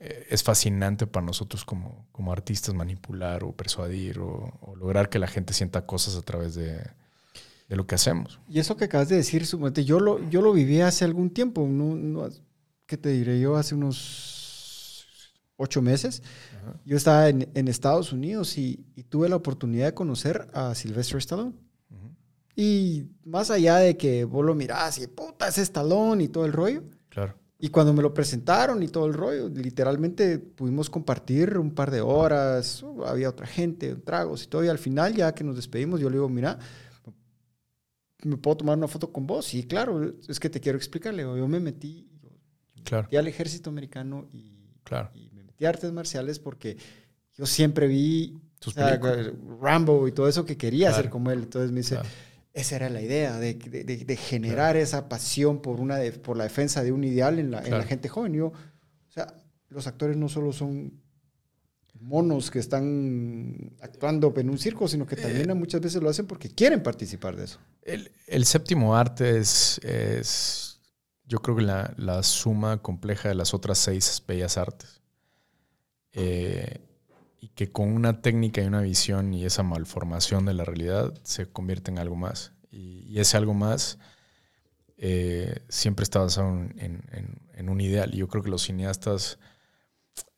[0.00, 5.28] eh, es fascinante para nosotros como, como artistas manipular o persuadir o, lograr que la
[5.28, 6.80] gente sienta cosas a través de,
[7.68, 8.38] lo que hacemos.
[8.48, 12.28] Y eso que acabas de decir, yo lo, yo lo viví hace algún tiempo, no,
[12.84, 13.56] ¿qué te diré yo?
[13.56, 14.42] Hace unos
[15.56, 16.22] ocho meses.
[16.84, 21.54] Yo estaba en, Estados Unidos y, tuve la oportunidad de conocer a Sylvester Stallone.
[22.54, 26.52] Y más allá de que vos lo mirás y puta, es Stallone y todo el
[26.52, 26.84] rollo.
[27.08, 27.34] Claro.
[27.58, 32.00] Y cuando me lo presentaron y todo el rollo, literalmente pudimos compartir un par de
[32.00, 34.64] horas, había otra gente, tragos y todo.
[34.64, 36.58] Y al final, ya que nos despedimos, yo le digo, mira,
[38.24, 39.46] ¿me puedo tomar una foto con vos?
[39.46, 41.22] Sí, claro, es que te quiero explicarle.
[41.22, 42.08] Yo me metí,
[42.82, 43.08] claro.
[43.16, 45.10] al ejército americano y, claro
[45.66, 46.76] artes marciales porque
[47.36, 48.38] yo siempre vi
[49.60, 51.40] Rambo y todo eso que quería hacer como él.
[51.42, 51.98] Entonces me dice,
[52.54, 56.92] esa era la idea, de, de, generar esa pasión por, una por la defensa de
[56.92, 58.34] un ideal en la, en la gente joven.
[58.34, 59.34] Yo, o sea,
[59.68, 61.00] los actores no solo son
[62.02, 65.54] monos que están actuando en un circo, sino que también eh.
[65.54, 67.58] muchas veces lo hacen porque quieren participar de eso.
[67.82, 70.80] El, el séptimo arte es, es,
[71.24, 75.00] yo creo que la, la, suma compleja de las otras seis bellas artes.
[76.12, 76.80] Eh,
[77.42, 81.50] y que con una técnica y una visión y esa malformación de la realidad se
[81.50, 82.52] convierte en algo más.
[82.70, 83.98] Y, ese algo más
[84.96, 88.14] eh, siempre está basado en, un ideal.
[88.14, 89.40] Y yo creo que los cineastas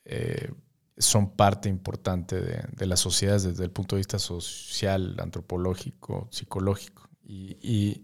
[0.06, 0.50] eh,
[0.96, 7.10] son parte importante de, las sociedades desde el punto de vista social, antropológico, psicológico.
[7.22, 8.02] Y,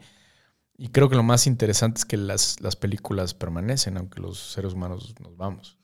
[0.93, 5.39] creo que lo más interesante es que las, películas permanecen, aunque los seres humanos nos
[5.39, 5.80] vamos.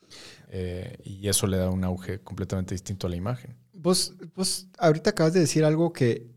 [0.48, 3.56] Eh, y eso le da un auge completamente distinto a la imagen.
[3.72, 6.30] Vos, vos ahorita acabas de decir algo que,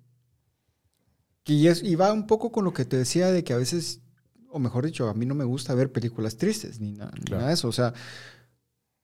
[1.44, 4.02] que y va un poco con lo que te decía de que a veces,
[4.50, 7.12] o mejor dicho, a mí no me gusta ver películas tristes ni, nada
[7.48, 7.68] de eso.
[7.68, 7.94] O sea,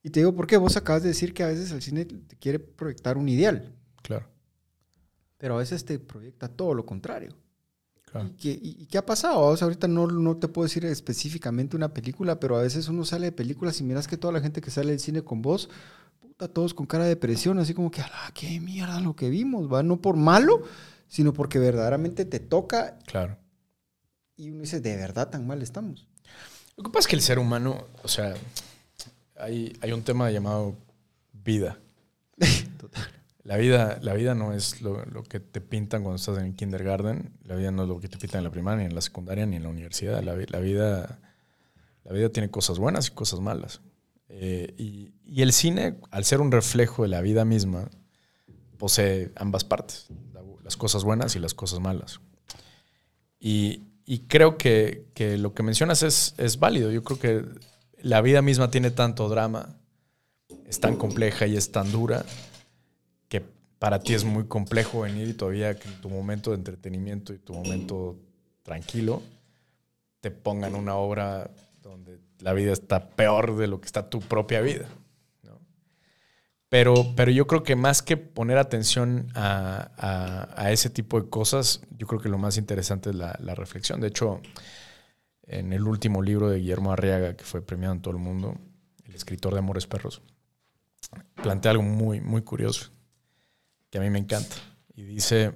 [0.04, 0.58] y te digo, ¿por qué?
[0.58, 3.74] Vos acabas de decir que a veces el cine te quiere proyectar un ideal.
[4.02, 4.28] Claro.
[5.38, 7.36] Pero a veces te proyecta todo lo contrario.
[8.16, 8.30] Claro.
[8.42, 9.42] ¿Y, qué, ha pasado?
[9.42, 13.04] O sea, ahorita no, no te puedo decir específicamente una película, pero a veces uno
[13.04, 15.70] sale de películas y miras que toda la gente que sale del cine con vos,
[16.22, 19.70] puta, todos con cara de depresión, así como que, ¡ala, qué mierda lo que vimos!
[19.70, 19.84] ¿va?
[19.84, 20.64] No por malo,
[21.10, 22.98] sino porque verdaderamente te toca.
[23.06, 23.38] Claro.
[24.38, 26.08] Y uno dice, ¿de verdad tan mal estamos?
[26.78, 28.34] Lo que pasa es que el ser humano, o sea,
[29.38, 30.78] hay, un tema llamado
[31.34, 31.80] vida.
[32.80, 33.15] Total.
[33.46, 37.32] La vida, la vida no es lo, que te pintan cuando estás en el kindergarten.
[37.44, 39.46] La vida no es lo que te pintan en la primaria, ni en la secundaria,
[39.46, 40.24] ni en la universidad.
[40.24, 41.20] La, vida,
[42.04, 43.82] la vida tiene cosas buenas y cosas malas.
[44.30, 47.92] Eh, y, el cine, al ser un reflejo de la vida misma,
[48.80, 50.08] posee ambas partes,
[50.64, 52.22] las cosas buenas y las cosas malas.
[53.40, 53.84] Y,
[54.28, 55.06] creo que,
[55.38, 56.90] lo que mencionas es, es válido.
[56.90, 57.46] Yo creo que
[58.02, 59.78] la vida misma tiene tanto drama,
[60.66, 62.55] es tan compleja y es tan dura, que
[63.80, 67.38] para ti es muy complejo venir y todavía que en tu momento de entretenimiento y
[67.38, 68.18] tu momento
[68.64, 69.22] tranquilo
[70.22, 74.62] te pongan una obra donde la vida está peor de lo que está tu propia
[74.62, 74.88] vida.
[76.68, 82.08] Pero, pero yo creo que más que poner atención a, ese tipo de cosas, yo
[82.08, 84.02] creo que lo más interesante es la, la reflexión.
[84.02, 84.42] De hecho,
[85.44, 88.58] en el último libro de Guillermo Arriaga, que fue premiado en todo el mundo,
[89.06, 90.22] el escritor de Amores Perros,
[91.36, 92.92] plantea algo muy, muy curioso,
[93.96, 94.58] que a mí me encanta.
[94.94, 95.54] Y dice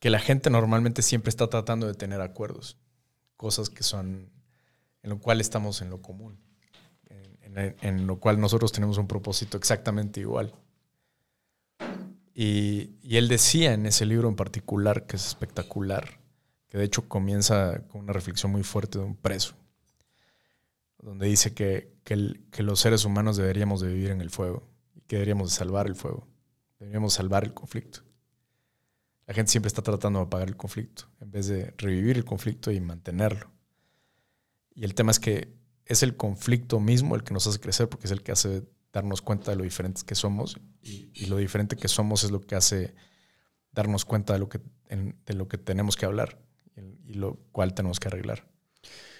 [0.00, 2.76] que la gente normalmente siempre está tratando de tener acuerdos,
[3.36, 4.32] cosas que son,
[5.04, 6.40] en lo cual estamos en lo común,
[7.44, 10.52] en, lo cual nosotros tenemos un propósito exactamente igual.
[12.34, 16.18] Y, él decía en ese libro en particular, que es espectacular,
[16.68, 19.54] que de hecho comienza con una reflexión muy fuerte de un preso,
[20.98, 21.94] donde dice que,
[22.58, 24.73] los seres humanos deberíamos de vivir en el fuego
[25.06, 26.26] que deberíamos de salvar el fuego,
[26.78, 28.00] deberíamos salvar el conflicto.
[29.26, 32.70] La gente siempre está tratando de apagar el conflicto en vez de revivir el conflicto
[32.70, 33.50] y mantenerlo.
[34.74, 35.54] Y el tema es que
[35.86, 39.22] es el conflicto mismo el que nos hace crecer porque es el que hace darnos
[39.22, 42.54] cuenta de lo diferentes que somos y, y lo diferente que somos es lo que
[42.54, 42.94] hace
[43.74, 46.38] darnos cuenta de lo que, de lo que tenemos que hablar
[47.06, 48.48] y lo cual tenemos que arreglar.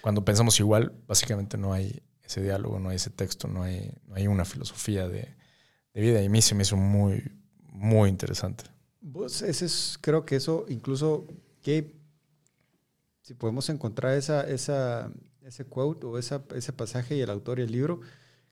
[0.01, 4.15] Cuando pensamos igual, básicamente no hay ese diálogo, no hay ese texto, no hay, no
[4.15, 5.35] hay una filosofía de,
[6.01, 6.21] vida.
[6.21, 7.23] Y a mí se me hizo muy,
[7.71, 8.65] muy interesante.
[9.01, 11.27] Vos, ese es, creo que eso, incluso
[11.61, 11.93] que
[13.21, 15.11] si podemos encontrar esa, esa,
[15.43, 18.01] ese quote o esa, ese pasaje y el autor y el libro,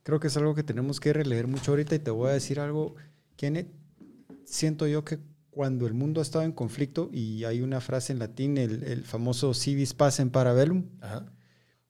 [0.04, 2.60] creo que es algo que tenemos que releer mucho ahorita y te voy a decir
[2.60, 2.96] algo,
[3.36, 3.68] Kenneth,
[4.46, 5.20] siento yo que
[5.54, 9.54] cuando el mundo ha estado en conflicto, y hay una frase en latín, el, famoso
[9.54, 10.86] civis pacem para bellum,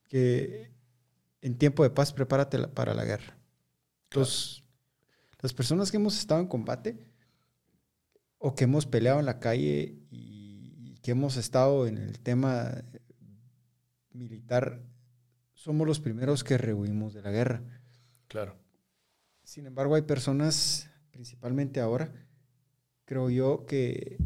[0.08, 0.70] que
[1.40, 3.36] en tiempo de paz prepárate para la guerra.
[4.10, 4.63] Entonces,
[5.44, 6.96] las personas que hemos estado en combate
[8.38, 12.82] o que hemos peleado en la calle y, que hemos estado en el tema
[14.10, 14.80] militar,
[15.52, 17.62] somos los primeros que rehuimos de la guerra.
[18.26, 18.56] Claro.
[19.42, 22.10] Sin embargo, hay personas, principalmente ahora,
[23.04, 24.16] creo yo que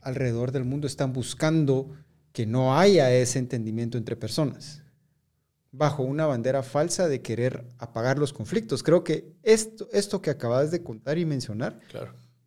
[0.00, 1.94] alrededor del mundo están buscando
[2.32, 4.82] que no haya ese entendimiento entre personas,
[5.76, 8.82] bajo una bandera falsa de querer apagar los conflictos.
[8.82, 11.80] Creo que esto, esto que acabas de contar y mencionar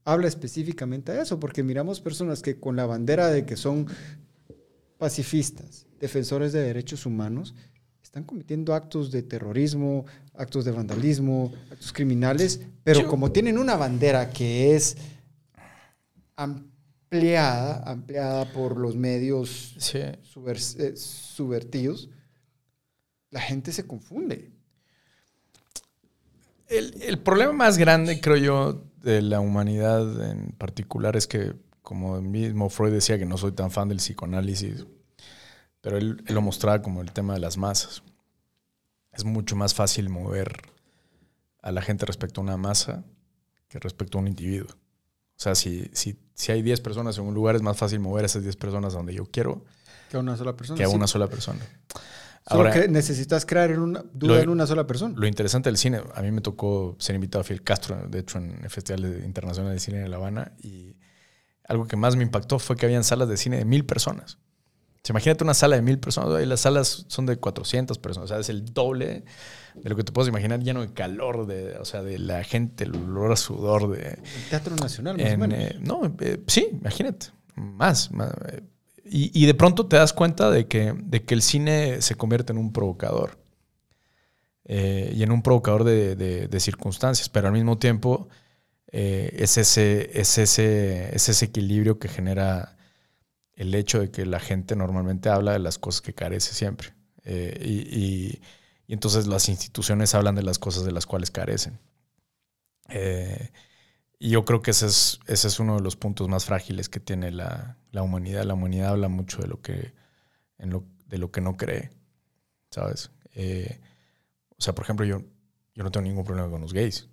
[0.05, 3.87] habla específicamente a eso, porque miramos personas que con la bandera de que son
[4.97, 7.53] pacifistas, defensores de derechos humanos,
[8.01, 14.29] están cometiendo actos de terrorismo, actos de vandalismo, actos criminales, pero como tienen una bandera
[14.29, 14.95] que es
[16.37, 20.17] ampliada, ampliada por los medios eh,
[20.95, 22.09] subvertidos,
[23.29, 24.51] la gente se confunde.
[26.67, 32.69] El, problema más grande, creo yo, de la humanidad en particular es que, como mismo
[32.69, 34.85] Freud decía que no soy tan fan del psicoanálisis,
[35.79, 38.03] pero él, él lo mostraba como el tema de las masas.
[39.13, 40.61] Es mucho más fácil mover
[41.61, 43.05] a la gente respecto a una masa
[43.69, 44.69] que respecto a un individuo.
[44.71, 48.23] O sea, si, si, si hay 10 personas en un lugar, es más fácil mover
[48.23, 49.65] a esas 10 personas donde yo quiero
[50.09, 50.77] Que a una sola persona.
[50.77, 50.95] que a sí.
[50.95, 51.59] una sola persona.
[52.49, 55.13] Solo Ahora, que necesitas crear una, duda Lo- en una sola persona.
[55.17, 58.37] lo interesante del cine, a mí me tocó ser invitado a Fidel Castro, de hecho,
[58.37, 60.95] en el Festival Internacional de Cine de La Habana, y
[61.65, 64.37] algo que más me impactó fue que habían salas de cine de mil personas.
[64.95, 68.31] O sea, imagínate una sala de mil personas, y las salas son de 400 personas,
[68.31, 69.25] o sea, es el doble
[69.75, 72.85] de lo que te puedes imaginar, lleno de calor, de, o sea, de la gente,
[72.85, 75.59] el olor a sudor, de, El Teatro Nacional, más o en, menos.
[75.59, 78.09] eh, no, eh, sí, imagínate, más.
[78.11, 78.61] más, eh,
[79.11, 82.59] y, de pronto te das cuenta de que, de que el cine se convierte en
[82.59, 83.37] un provocador.
[84.65, 88.27] eh, y en un provocador de, de- circunstancias, pero al mismo tiempo
[88.91, 92.77] eh, es, ese, es, ese, es ese equilibrio que genera
[93.55, 96.93] el hecho de que la gente normalmente habla de las cosas que carece siempre.
[97.25, 98.41] Eh, y-
[98.87, 101.79] y entonces las instituciones hablan de las cosas de las cuales carecen.
[104.19, 106.99] Y yo creo que ese es, ese es uno de los puntos más frágiles que
[106.99, 108.43] tiene la, la humanidad.
[108.45, 109.93] La humanidad habla mucho de lo que,
[110.57, 111.91] en lo, de lo que no cree,
[112.71, 113.11] ¿sabes?
[113.35, 113.79] Eh,
[114.57, 115.21] o sea, por ejemplo, yo,
[115.75, 117.07] yo no tengo ningún problema con los gays.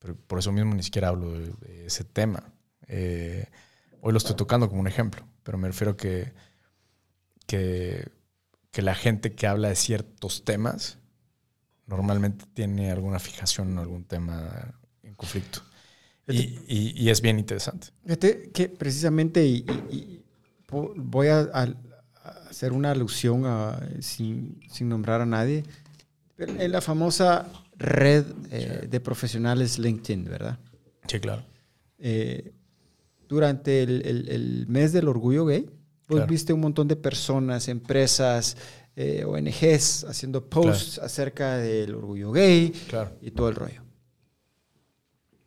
[0.00, 2.52] Pero por eso mismo ni siquiera hablo de, de ese tema.
[2.88, 3.48] Eh,
[4.00, 6.32] hoy lo estoy tocando como un ejemplo, pero me refiero que,
[7.46, 8.10] que,
[8.72, 10.98] que la gente que habla de ciertos temas
[11.86, 15.60] normalmente tiene alguna fijación en algún tema en conflicto.
[16.34, 17.88] Y, y- y es bien interesante.
[18.04, 20.22] Fíjate que precisamente, y, y-
[20.96, 21.74] voy a, a-
[22.48, 25.64] hacer una alusión a, sin, sin nombrar a nadie,
[26.38, 30.58] en la famosa red eh, de profesionales LinkedIn, ¿verdad?
[31.06, 31.42] Sí, claro.
[31.98, 32.52] Eh,
[33.28, 35.62] durante el, el- el mes del orgullo gay,
[36.08, 36.26] vos Claro.
[36.26, 38.56] viste un montón de personas, empresas,
[38.96, 43.12] eh, ONGs haciendo posts acerca del orgullo gay Claro.
[43.22, 43.82] y todo el rollo.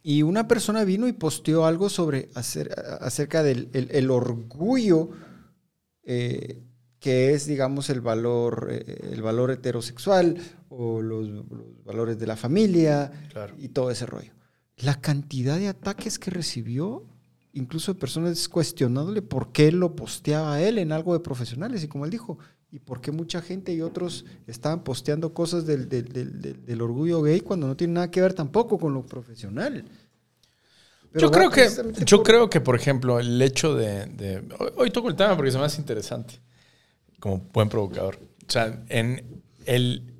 [0.03, 5.09] Y una persona vino y posteó algo sobre acer- acerca del el, el orgullo
[6.03, 6.61] eh,
[6.99, 10.37] que es, digamos, el valor, eh, el valor heterosexual
[10.69, 13.55] o los, los valores de la familia Claro.
[13.57, 14.31] y todo ese rollo.
[14.77, 17.05] La cantidad de ataques que recibió,
[17.53, 21.83] incluso de personas cuestionándole por qué lo posteaba él en algo de profesionales.
[21.83, 22.39] Y como él dijo,
[22.73, 27.21] y por qué mucha gente y otros estaban posteando cosas del, del- del- del- orgullo
[27.21, 29.85] gay cuando no tiene nada que ver tampoco con lo profesional.
[31.11, 31.69] Pero yo creo que,
[32.03, 34.43] yo por- creo que, por ejemplo, el hecho de, de-
[34.75, 36.39] hoy, toco el tema porque se me hace interesante,
[37.19, 38.17] como buen provocador.
[38.47, 40.11] O sea, en el,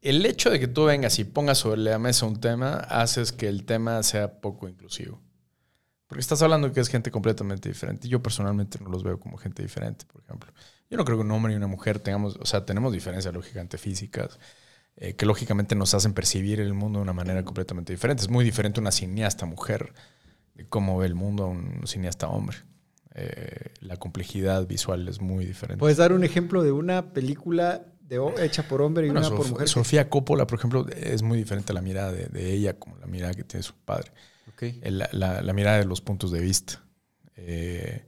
[0.00, 3.46] el hecho de que tú vengas y pongas sobre la mesa un tema, haces que
[3.48, 5.20] el tema sea poco inclusivo.
[6.06, 8.08] Porque estás hablando que es gente completamente diferente.
[8.08, 10.50] Yo personalmente no los veo como gente diferente, por ejemplo.
[10.90, 13.78] Yo no creo que un hombre y una mujer tengamos, o sea, tenemos diferencias lógicamente
[13.78, 14.38] físicas,
[14.96, 18.22] eh, que lógicamente nos hacen percibir el mundo de una manera completamente diferente.
[18.24, 19.94] Es muy diferente una cineasta mujer
[20.54, 22.56] de cómo ve el mundo a un cineasta hombre.
[23.14, 25.78] Eh, la complejidad visual es muy diferente.
[25.78, 29.48] ¿Puedes dar un ejemplo de una película de, hecha por hombre y Bueno, una por
[29.48, 29.68] mujer?
[29.68, 33.06] Sofía Coppola, por ejemplo, es muy diferente a la mirada de, de ella como la
[33.06, 34.10] mirada que tiene su padre.
[34.52, 34.62] Ok.
[34.82, 36.82] El- La, la- la mirada de los puntos de vista.
[37.36, 38.04] Eh,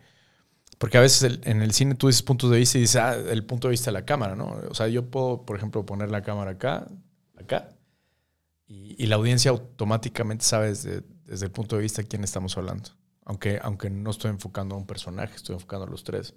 [0.82, 3.14] porque a veces el- en el cine tú dices puntos de vista y dices, ah,
[3.14, 4.58] el punto de vista de la cámara, ¿no?
[4.68, 6.88] O sea, yo puedo, por ejemplo, poner la cámara acá,
[7.38, 7.68] acá,
[8.66, 12.56] y, y la audiencia automáticamente sabe desde, desde el punto de vista de quién estamos
[12.58, 12.90] hablando.
[13.24, 16.34] Aunque, aunque no estoy enfocando a un personaje, estoy enfocando a los tres.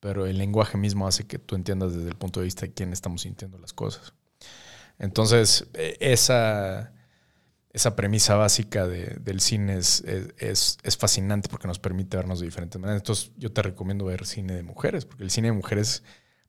[0.00, 2.94] Pero el lenguaje mismo hace que tú entiendas desde el punto de vista de quién
[2.94, 4.14] estamos sintiendo las cosas.
[4.98, 6.94] Entonces, eh, esa,
[7.76, 12.40] esa premisa básica de- del cine es, es- es- es fascinante porque nos permite vernos
[12.40, 13.02] de diferentes maneras.
[13.02, 16.02] Entonces, yo te recomiendo ver cine de mujeres, porque el cine de mujeres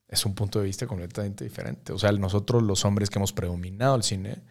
[0.07, 1.91] es un punto de vista completamente diferente.
[1.93, 4.41] O sea, nosotros los hombres que hemos predominado el cine,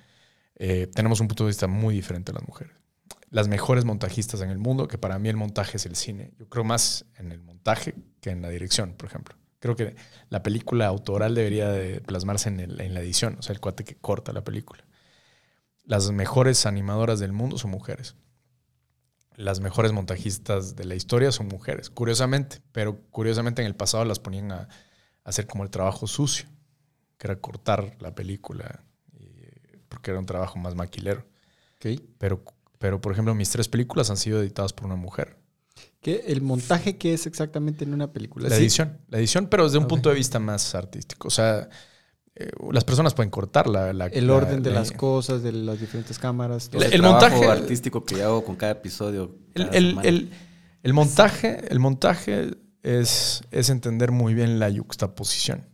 [0.57, 2.75] eh, tenemos un punto de vista muy diferente a las mujeres.
[3.31, 6.33] Las mejores montajistas en el mundo, que para mí el montaje es el cine.
[6.39, 9.35] Yo creo más en el montaje que en la dirección, por ejemplo.
[9.61, 9.97] Creo que
[10.29, 13.85] la película autoral debería de plasmarse en, el- en la edición, o sea, el cuate
[13.85, 14.85] que corta la película.
[15.87, 18.17] Las mejores animadoras del mundo son mujeres.
[19.37, 24.19] Las mejores montajistas de la historia son mujeres, curiosamente, pero curiosamente en el pasado las
[24.19, 24.69] ponían a, a
[25.25, 26.49] hacer como el trabajo sucio,
[27.19, 28.83] que era cortar la película,
[29.13, 31.27] y- porque era un trabajo más maquilero.
[31.77, 32.01] Ok.
[32.19, 32.43] Pero,
[32.79, 35.37] pero, por ejemplo, mis tres películas han sido editadas por una mujer.
[36.01, 36.25] ¿Qué?
[36.29, 38.49] ¿El montaje que es exactamente en una película?
[38.49, 38.63] La Sí.
[38.63, 41.29] edición, la edición, pero desde un punto de vista más artístico.
[41.29, 41.69] O sea,
[42.37, 45.53] eh, las personas pueden cortar la, la- El la- orden de la- las cosas, de
[45.53, 46.69] las diferentes cámaras.
[46.69, 46.83] todo.
[46.83, 49.37] El- El, el montaje- artístico que hago con cada episodio.
[49.55, 50.31] El, cada el- el-
[50.83, 52.51] el montaje, el montaje
[52.83, 55.67] es, es entender muy bien la yuxtaposición.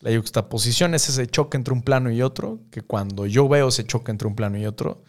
[0.00, 3.84] La yuxtaposición es ese choque entre un plano y otro, que cuando yo veo ese
[3.84, 5.02] choque entre un plano y otro,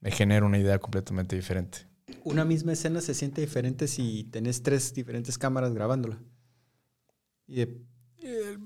[0.00, 1.86] me genera una idea completamente diferente.
[2.24, 6.18] Una misma escena se siente diferente si tenés tres diferentes cámaras grabándola.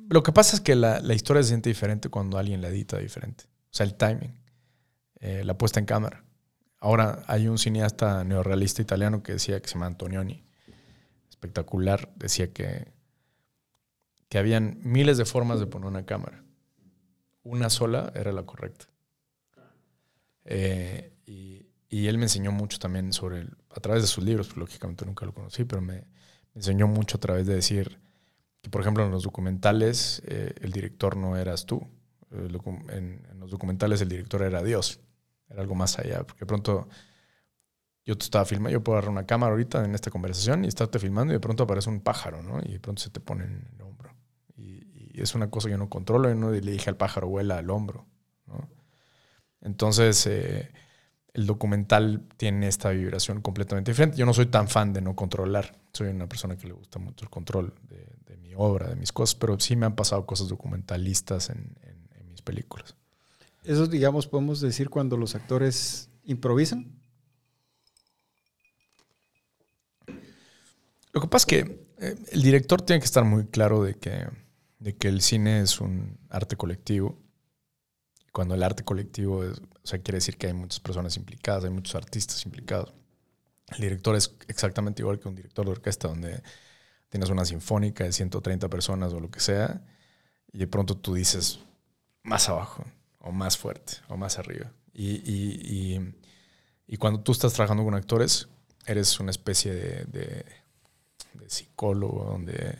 [0.09, 3.45] Lo que pasa es que la, historia se siente diferente cuando alguien la edita diferente.
[3.45, 4.35] O sea, el timing,
[5.21, 6.25] eh, la puesta en cámara.
[6.79, 10.45] Ahora hay un cineasta neorrealista italiano que decía que se llama Antonioni.
[11.31, 12.13] Espectacular.
[12.17, 12.93] Decía que,
[14.29, 16.43] que habían miles de formas de poner una cámara.
[17.45, 18.87] Una sola era la correcta.
[20.45, 21.67] Eh, y,
[22.07, 25.35] él me enseñó mucho también sobre, a través de sus libros, pues, lógicamente nunca lo
[25.35, 26.05] conocí, pero me,
[26.55, 28.01] enseñó mucho a través de decir
[28.71, 31.87] por ejemplo, en los documentales eh, el director no eras tú.
[32.31, 32.49] Eh,
[32.91, 35.01] en, en, los documentales el director era Dios.
[35.49, 36.89] Era algo más allá, porque de pronto
[38.05, 40.99] yo te estaba filmando, yo puedo agarrar una cámara ahorita en esta conversación y estarte
[40.99, 42.61] filmando y de pronto aparece un pájaro, ¿no?
[42.65, 44.15] Y de pronto se te pone en el hombro.
[44.57, 44.83] Y,
[45.15, 47.69] es una cosa que yo no controlo y no le dije al pájaro, vuela al
[47.71, 48.07] hombro,
[48.47, 48.69] ¿no?
[49.61, 50.73] Entonces, eh,
[51.35, 54.19] el documental tiene esta vibración completamente diferente.
[54.19, 55.75] Yo no soy tan fan de no controlar.
[55.93, 59.35] Soy una persona que le gusta mucho el control de, mi obra, de mis cosas,
[59.35, 61.75] pero sí me han pasado cosas documentalistas en,
[62.31, 62.95] mis películas.
[63.65, 66.93] Eso, digamos, podemos decir cuando los actores improvisan.
[71.13, 74.27] Lo que pasa es que eh, el director tiene que estar muy claro de que,
[74.79, 77.22] de que el cine es un arte colectivo
[78.33, 81.71] cuando el arte colectivo es, o sea, quiere decir que hay muchas personas implicadas, hay
[81.71, 82.93] muchos artistas implicados.
[83.69, 86.43] El director es exactamente igual que un director de orquesta, donde
[87.11, 89.83] tienes una sinfónica de 130 personas o lo que sea,
[90.51, 91.61] y de pronto tú dices
[92.23, 92.85] más abajo,
[93.21, 94.73] o más fuerte, o más arriba.
[94.95, 96.15] Y, y,
[96.87, 98.49] y, cuando tú estás trabajando con actores,
[98.87, 100.45] eres una especie de, de,
[101.35, 102.79] de psicólogo, donde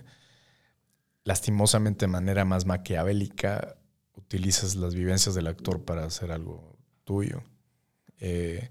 [1.25, 3.77] lastimosamente de manera más maquiavélica
[4.33, 7.43] utilizas las vivencias del actor para hacer algo tuyo.
[8.19, 8.71] Eh,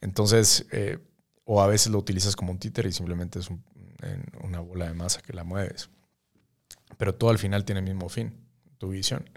[0.00, 0.98] entonces, eh,
[1.44, 3.48] o a veces lo utilizas como un títer y simplemente es
[4.44, 5.90] una bola de masa que la mueves.
[6.96, 8.32] Pero todo al final tiene el mismo fin,
[8.78, 9.28] tu visión.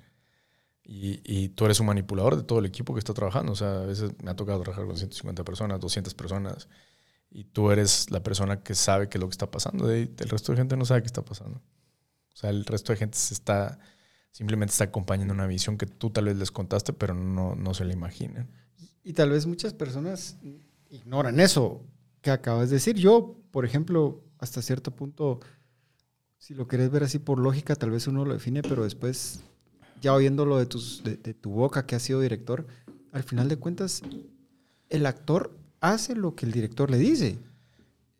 [0.83, 3.53] Y, y, tú eres un manipulador de todo el equipo que está trabajando.
[3.53, 6.67] O sea, a veces me ha tocado trabajar con 150 personas, 200 personas,
[7.31, 9.95] y tú eres la persona que sabe qué es lo que está pasando.
[9.95, 11.59] Y el resto de gente no sabe qué está pasando.
[12.33, 13.79] O sea, el resto de gente se está
[14.33, 17.85] simplemente está acompañando una visión que tú tal vez les contaste, pero no, no se
[17.85, 18.49] la imaginan.
[19.03, 20.37] Y tal vez muchas personas
[20.89, 21.85] ignoran eso
[22.21, 22.95] que acabas de decir.
[22.95, 25.39] Yo, por ejemplo, hasta cierto punto,
[26.39, 29.41] si lo querés ver así por lógica, tal vez uno lo define, pero después,
[30.01, 32.65] ya oyéndolo de, tus, de, de tu boca que has sido director,
[33.11, 34.01] al final de cuentas,
[34.89, 37.37] el actor hace lo que el director le dice.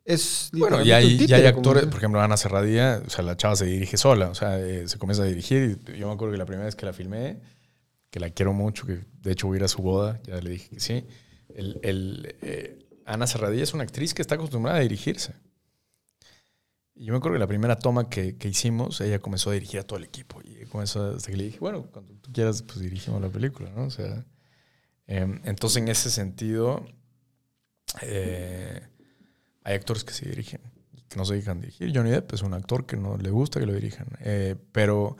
[0.04, 3.64] Es bueno, y hay, hay actores, por ejemplo, Ana Serradía, o sea, la chava se
[3.64, 5.78] dirige sola, o sea, eh, se comienza a dirigir.
[5.96, 7.40] yo me acuerdo que la primera vez que la filmé,
[8.10, 10.50] que la quiero mucho, que de hecho voy a ir a su boda, ya le
[10.50, 11.06] dije que sí.
[11.54, 15.34] El, el, eh, Ana Serradilla es una actriz que está acostumbrada a dirigirse.
[16.94, 19.80] Y yo me acuerdo que la primera toma que, que, hicimos, ella comenzó a dirigir
[19.80, 20.40] a todo el equipo.
[20.44, 23.86] Y comenzó hasta que le dije, bueno, cuando tú quieras, pues dirigimos la película, ¿no?
[23.86, 24.24] O sea,
[25.06, 26.86] em, entonces en ese sentido,
[28.02, 28.73] eh,
[29.64, 30.60] hay actores que se dirigen,
[31.08, 31.90] que no se dejan dirigir.
[31.94, 34.06] Johnny Depp es un actor que no le gusta que lo dirijan.
[34.20, 35.16] Eh, pero,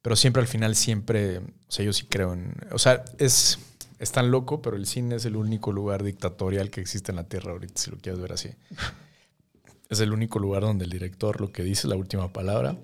[0.00, 2.54] pero siempre al final, siempre, o sea, yo sí creo en...
[2.70, 3.58] O sea, es,
[3.98, 7.24] es tan loco, pero el cine es el único lugar dictatorial que existe en la
[7.24, 8.50] Tierra ahorita, si lo quieres ver así.
[9.90, 12.76] Es el único lugar donde el director lo que dice, la última palabra,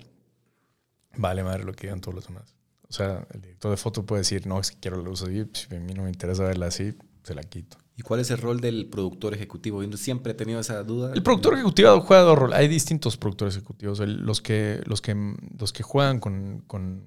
[1.15, 2.55] vale madre lo que digan todos los demás.
[2.89, 5.45] O sea, el director de foto puede decir, no, es que quiero la luz así,
[5.53, 7.77] si a mí no me interesa verla así, se la quito.
[7.97, 9.81] ¿Y cuál es el rol del productor ejecutivo?
[9.81, 11.13] Yo siempre he tenido esa duda.
[11.13, 12.57] El productor ejecutivo juega dos roles.
[12.57, 13.99] Hay distintos productores ejecutivos.
[13.99, 15.15] los, que, los, que,
[15.57, 17.05] los que juegan con...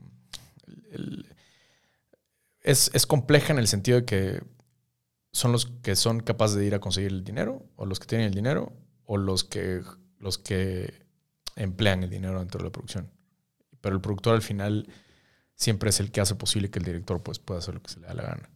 [2.62, 4.42] es, es, compleja en el sentido de que
[5.30, 8.26] son los que son capaces de ir a conseguir el dinero, o los que tienen
[8.26, 8.72] el dinero,
[9.04, 9.82] o los que,
[10.18, 11.06] los que
[11.54, 13.10] emplean el dinero dentro de la producción.
[13.82, 14.88] Pero el productor al final
[15.54, 18.00] siempre es el que hace posible que el director pues, pueda hacer lo que se
[18.00, 18.50] le da la gana.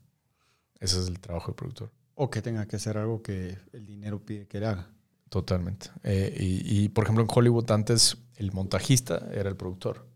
[0.81, 1.93] Ese es el trabajo del productor.
[2.15, 4.89] O que tenga que hacer algo que el dinero pide que le haga.
[5.29, 5.89] Totalmente.
[6.05, 10.07] Eh, y, por ejemplo, en Hollywood antes el montajista era el productor.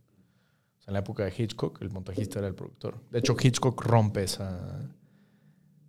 [0.86, 3.01] en la época de Hitchcock, el montajista era el productor.
[3.11, 4.88] De hecho, Hitchcock rompe esa,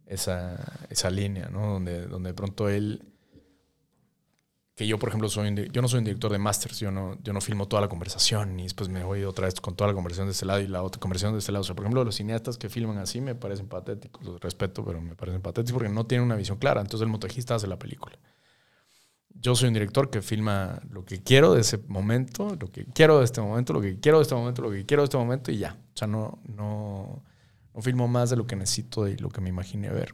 [0.05, 0.57] esa,
[0.89, 1.73] esa línea, ¿no?
[1.73, 3.03] Donde, donde de pronto él
[4.77, 7.33] que yo, por ejemplo, soy yo no soy un director de masters, yo no, yo
[7.33, 10.27] no filmo toda la conversación y después me voy otra vez con toda la conversación
[10.27, 11.61] de este lado y la otra conversación de este lado.
[11.61, 15.01] O sea, por ejemplo, los cineastas que filman así me parecen patéticos, los respeto, pero
[15.01, 16.79] me parecen patéticos porque no tienen una visión clara.
[16.79, 18.19] Entonces el montajista hace la película.
[19.29, 23.17] Yo soy un director que filma lo que quiero de ese momento, lo que quiero
[23.17, 25.51] de este momento, lo que quiero de este momento, lo que quiero de este momento
[25.51, 25.75] y ya.
[25.95, 27.23] O sea, no, no,
[27.73, 30.13] no filmo más de lo que necesito y lo que me imaginé ver.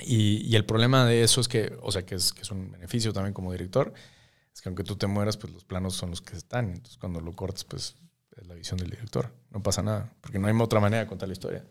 [0.00, 3.12] Y, el problema de eso es que, o sea, que es, que es un beneficio
[3.12, 3.92] también como director,
[4.52, 6.70] es que aunque tú te mueras, pues los planos son los que están.
[6.70, 7.96] Entonces cuando lo cortas, pues
[8.36, 9.32] es la visión del director.
[9.50, 11.64] No pasa nada, porque no hay otra manera de contar la historia.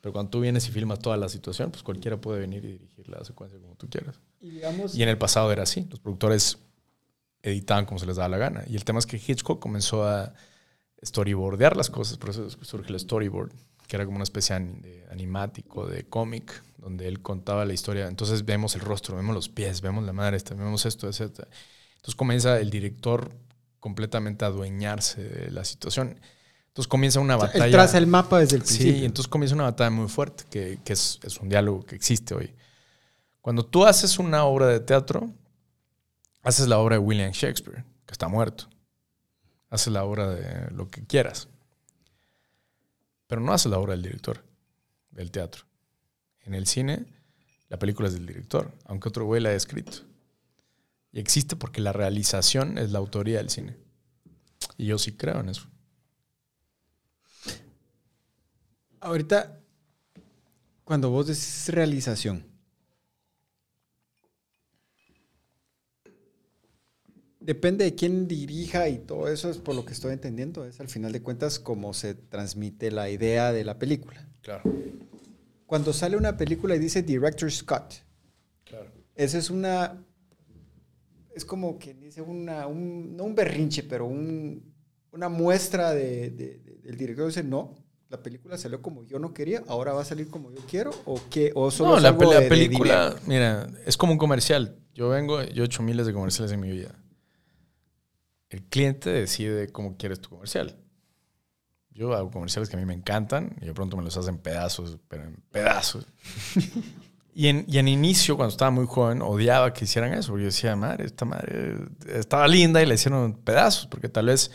[0.00, 3.08] Pero cuando tú vienes y filmas toda la situación, pues cualquiera puede venir y dirigir
[3.08, 4.20] la secuencia como tú quieras.
[4.40, 5.86] Y, y en el pasado era así.
[5.90, 6.58] Los productores
[7.42, 8.64] editaban como se les daba la gana.
[8.68, 10.34] Y el tema es que Hitchcock comenzó a
[11.04, 13.52] storyboardear las cosas, por eso surge el storyboard,
[13.86, 18.06] que era como una especie de animático, de cómic, donde él contaba la historia.
[18.06, 21.20] Entonces vemos el rostro, vemos los pies, vemos la madre, vemos esto, etc.
[21.96, 23.30] Entonces comienza el director
[23.80, 26.18] completamente a adueñarse de la situación.
[26.68, 27.70] Entonces comienza una batalla.
[27.70, 28.92] traza el mapa desde el principio.
[28.92, 32.34] Sí, entonces comienza una batalla muy fuerte, que, que es, es, un diálogo que existe
[32.34, 32.54] hoy.
[33.40, 35.30] Cuando tú haces una obra de teatro,
[36.42, 38.68] haces la obra de William Shakespeare, que está muerto.
[39.70, 41.48] Haces la obra de lo que quieras.
[43.26, 44.44] Pero no haces la obra del director,
[45.10, 45.64] del teatro.
[46.46, 47.04] En el cine,
[47.68, 49.98] la película es del director, aunque otro güey la haya escrito.
[51.12, 53.76] Y existe porque la realización es la autoría del cine.
[54.78, 55.68] Y yo sí creo en eso.
[59.00, 59.60] Ahorita,
[60.84, 62.44] cuando vos decís realización,
[67.40, 70.88] depende de quién dirija y todo eso es por lo que estoy entendiendo, es al
[70.88, 74.28] final de cuentas cómo se transmite la idea de la película.
[74.42, 74.64] Claro.
[75.66, 77.94] Cuando sale una película y dice Director Scott,
[78.64, 78.90] claro.
[79.14, 80.02] esa es una,
[81.34, 84.72] es como que dice una, un, no un berrinche, pero un,
[85.10, 86.30] una muestra de,
[86.82, 87.74] del director dice, no,
[88.08, 91.20] la película salió como yo no quería, ahora va a salir como yo quiero, o
[91.28, 94.78] que o solo no, la, película, mira, es como un comercial.
[94.94, 96.96] Yo vengo, yo he hecho miles de comerciales en mi vida
[98.50, 100.76] el cliente decide cómo quieres tu comercial.
[101.96, 104.98] Yo hago comerciales que a mí me encantan y de pronto me los hacen pedazos,
[105.08, 106.06] pero en pedazos.
[107.34, 110.32] y, en, y en inicio, cuando estaba muy joven, odiaba que hicieran eso.
[110.32, 114.50] Porque yo decía, madre, esta madre estaba linda y le hicieron pedazos, porque tal vez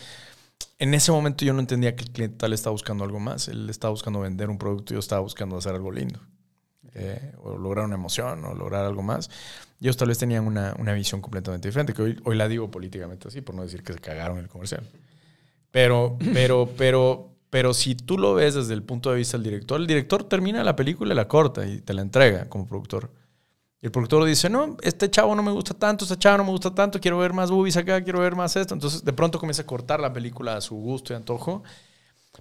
[0.78, 3.48] en ese momento yo no entendía que el cliente tal estaba buscando algo más.
[3.48, 6.20] Él estaba buscando vender un producto yo estaba buscando hacer algo lindo.
[6.94, 9.32] Eh, o lograr una emoción, o lograr algo más.
[9.80, 13.30] Ellos tal vez tenían una, una visión completamente diferente, que hoy, hoy, la digo políticamente
[13.30, 14.88] así, por no decir que se cagaron en el comercial.
[15.72, 19.80] Pero, pero, pero, pero si tú lo ves desde el punto de vista del director,
[19.80, 23.12] el director termina la película y la corta y te la entrega como productor.
[23.82, 26.74] El productor dice, no, este chavo no me gusta tanto, esta chava no me gusta
[26.74, 28.74] tanto, quiero ver más boobies acá, quiero ver más esto.
[28.74, 31.62] Entonces, de pronto comienza a cortar la película a su gusto y antojo.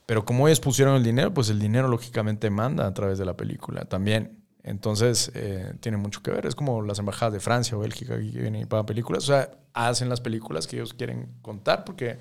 [0.06, 3.36] Pero como ellos pusieron el dinero, pues el dinero lógicamente manda a través de la
[3.36, 4.44] película también.
[4.62, 6.46] Entonces, eh, tiene mucho que ver.
[6.46, 9.24] Es como las embajadas de Francia o Bélgica que vienen y pagan películas.
[9.24, 12.18] O sea, hacen las películas que ellos quieren contar porque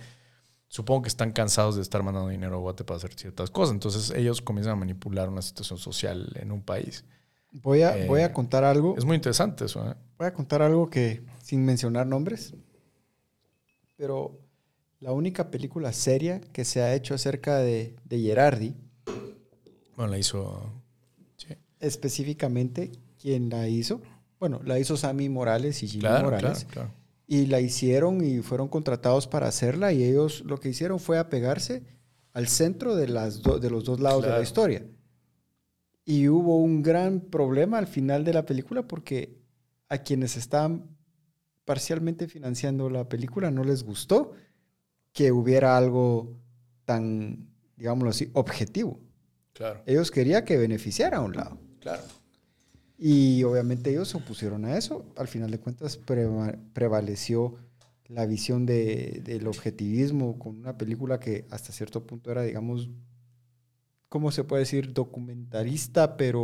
[0.69, 3.73] supongo que están cansados de estar mandando dinero a Guate para hacer ciertas cosas.
[3.73, 7.03] Entonces, ellos comienzan a manipular una situación social en un país.
[7.51, 8.95] Voy a, voy a eh, contar algo.
[8.97, 9.85] Es muy interesante eso.
[9.89, 9.95] ¿eh?
[10.17, 12.53] Voy a contar algo que, sin mencionar nombres,
[13.97, 14.39] pero
[14.99, 18.75] la única película seria que se ha hecho acerca de, de Gerardi.
[19.95, 20.71] Bueno, la hizo
[21.79, 24.01] específicamente quién la hizo.
[24.39, 26.67] Bueno, la hizo Sammy Morales y Jimmy Morales.
[27.31, 31.83] Y la hicieron y fueron contratados para hacerla y ellos lo que hicieron fue apegarse
[32.33, 34.83] al centro de, las de los dos lados de la historia.
[36.05, 39.37] Y hubo un gran problema al final de la película porque
[39.89, 40.97] a quienes estaban
[41.65, 44.31] parcialmente financiando la película no les gustó
[45.13, 46.35] que hubiera algo
[46.85, 48.99] tan, digámoslo así, objetivo.
[49.53, 49.83] Claro.
[49.85, 51.59] Ellos querían que beneficiara a un lado.
[51.79, 52.01] Claro.
[53.01, 55.05] Y obviamente ellos se opusieron a eso.
[55.15, 57.55] Al final de cuentas prevaleció
[58.07, 62.89] la visión de, del objetivismo con una película que hasta cierto punto era, digamos,
[64.09, 64.91] ¿cómo se puede decir?
[64.91, 66.41] Documentarista, pero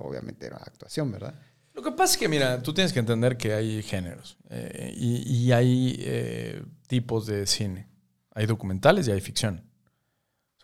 [0.00, 1.34] obviamente era actuación, ¿verdad?
[1.74, 5.50] Lo que pasa es que, mira, tú tienes que entender que hay géneros eh, y,
[5.52, 7.88] hay eh, tipos de cine.
[8.30, 9.62] Hay documentales y hay ficción.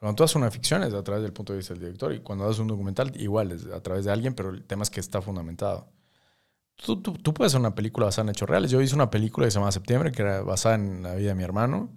[0.02, 2.18] Cuando tú haces una ficción es a través del punto de vista del director y
[2.18, 4.98] cuando haces un documental igual es a través de alguien, pero el tema es que
[4.98, 5.86] está fundamentado.
[6.74, 8.72] Tú, tú, puedes hacer una película basada en hechos reales.
[8.72, 11.34] Yo hice una película que se llama Septiembre, que era basada en la vida de
[11.36, 11.88] mi hermano,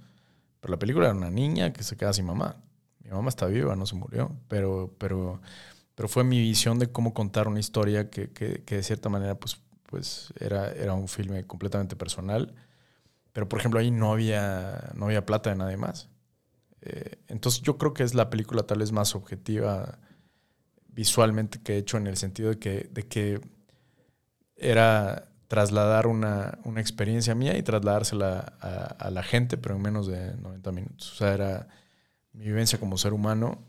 [0.60, 2.58] pero la película era una niña que se queda sin mamá.
[3.00, 5.42] Mi mamá está viva, no se murió, pero, pero,
[5.96, 9.34] pero fue mi visión de cómo contar una historia que, que, que de cierta manera
[9.40, 12.54] pues, pues era, era un filme completamente personal.
[13.34, 16.08] Pero, por ejemplo, ahí no había, no había plata de nadie más.
[16.86, 20.00] Eh, entonces yo creo que es la película tal vez más objetiva
[20.88, 23.42] visualmente que he hecho en el sentido de que, de que
[24.56, 28.40] era trasladar una, una experiencia mía y trasladársela
[29.00, 31.12] a, la gente, pero en menos de 90 minutos.
[31.14, 31.68] O sea, era
[32.34, 33.64] mi vivencia como ser humano,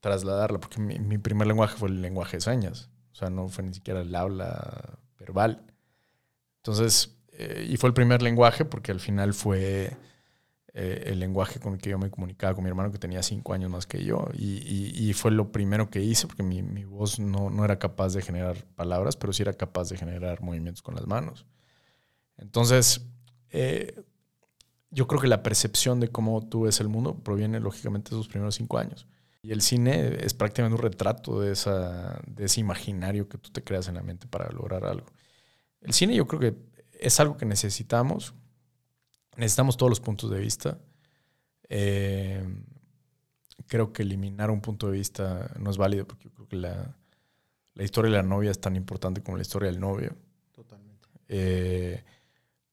[0.00, 2.90] trasladarla, porque mi, primer lenguaje fue el lenguaje de señas.
[3.12, 5.66] O sea, no fue ni siquiera el habla verbal.
[6.58, 9.96] Entonces, eh, y fue el primer lenguaje porque al final fue
[10.74, 13.54] eh, el lenguaje con el que yo me comunicaba con mi hermano que tenía cinco
[13.54, 14.28] años más que yo.
[14.34, 18.64] Y, fue lo primero que hice porque mi, voz no, no, era capaz de generar
[18.76, 21.46] palabras, pero sí era capaz de generar movimientos con las manos.
[22.36, 23.06] Entonces,
[23.50, 24.00] eh,
[24.90, 28.28] yo creo que la percepción de cómo tú ves el mundo proviene lógicamente de esos
[28.28, 29.06] primeros cinco años.
[29.42, 33.62] Y el cine es prácticamente un retrato de, esa, de ese imaginario que tú te
[33.62, 35.06] creas en la mente para lograr algo.
[35.80, 36.56] El cine yo creo que
[37.00, 38.34] es algo que necesitamos.
[39.38, 40.78] Necesitamos todos los puntos de vista.
[41.70, 42.44] Eh,
[43.66, 46.96] creo que eliminar un punto de vista no es válido porque yo creo que la,
[47.74, 50.16] la historia de la novia es tan importante como la historia del novio.
[50.52, 51.08] Totalmente.
[51.28, 52.04] Eh,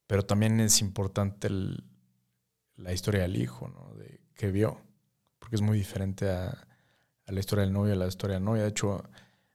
[0.08, 1.50] pero también es importante
[2.78, 3.94] la historia del hijo, ¿no?
[3.96, 4.82] De, que vio,
[5.38, 6.68] porque es muy diferente a,
[7.28, 8.64] la historia del novio a la historia de la novia.
[8.64, 9.04] De hecho,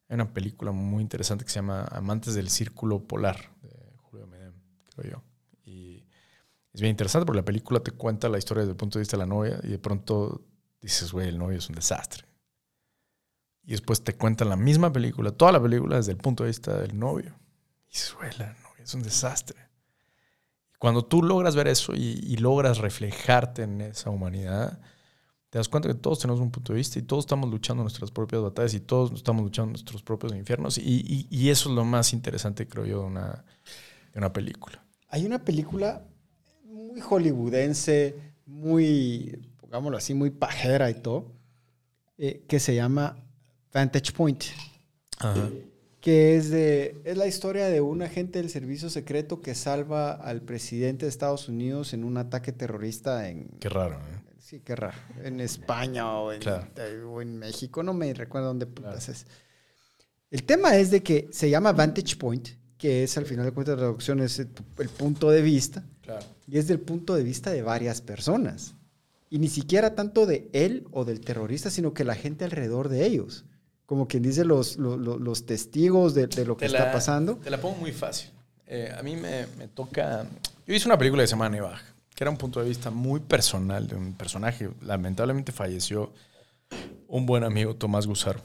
[0.09, 4.55] hay una película muy interesante que se llama Amantes del Círculo Polar, de Julio Medem,
[4.95, 5.30] creo yo.
[6.73, 9.03] Y es bien interesante porque la película te cuenta la historia desde el punto de
[9.03, 10.47] vista de la novia y de pronto
[10.81, 12.25] dices, güey, el novio es un desastre.
[13.65, 16.79] Y después te cuentan la misma película, toda la película desde el punto de vista
[16.79, 17.37] del novio.
[17.89, 19.71] Y dices, güey, la novia es un desastre.
[20.79, 24.81] Cuando tú logras ver eso y, logras reflejarte en esa humanidad,
[25.51, 28.11] te das cuenta que todos tenemos un punto de vista y todos estamos luchando nuestras
[28.11, 30.79] propias batallas y todos estamos luchando nuestros propios infiernos.
[30.79, 33.45] Y, eso es lo más interesante, creo yo, de una,
[34.15, 34.83] una película.
[35.09, 36.03] Hay una película
[36.91, 38.15] muy hollywoodense,
[38.47, 41.33] muy, pongámoslo así, muy pajera y todo,
[42.19, 43.17] eh, que se llama
[43.73, 44.45] Vantage Point.
[45.19, 45.49] Ajá
[46.01, 50.41] que es, de, es la historia de un agente del servicio secreto que salva al
[50.43, 53.49] presidente de Estados Unidos en un ataque terrorista en...
[53.61, 54.21] Qué raro, ¿eh?
[54.39, 54.99] Sí, qué raro.
[55.23, 56.43] En España o en,
[57.07, 59.27] o en México, no me recuerdo dónde putas es.
[60.31, 63.75] El tema es de que se llama Vantage Point, que es al final de cuentas
[63.77, 65.85] la traducción es el, el punto de vista.
[66.03, 66.25] Claro.
[66.47, 68.75] Y es del punto de vista de varias personas.
[69.29, 73.07] Y ni siquiera tanto de él o del terrorista, sino que la gente alrededor de
[73.07, 73.45] ellos
[73.91, 77.39] como quien dice, los, los, testigos de, lo que está pasando.
[77.39, 78.31] Te la pongo muy fácil.
[78.65, 80.25] Eh, a mí me, toca...
[80.65, 81.81] Yo hice una película de Semana Nevaj,
[82.15, 84.71] que era un punto de vista muy personal de un personaje.
[84.83, 86.13] Lamentablemente falleció
[87.09, 88.41] un buen amigo, Tomás Gusaro,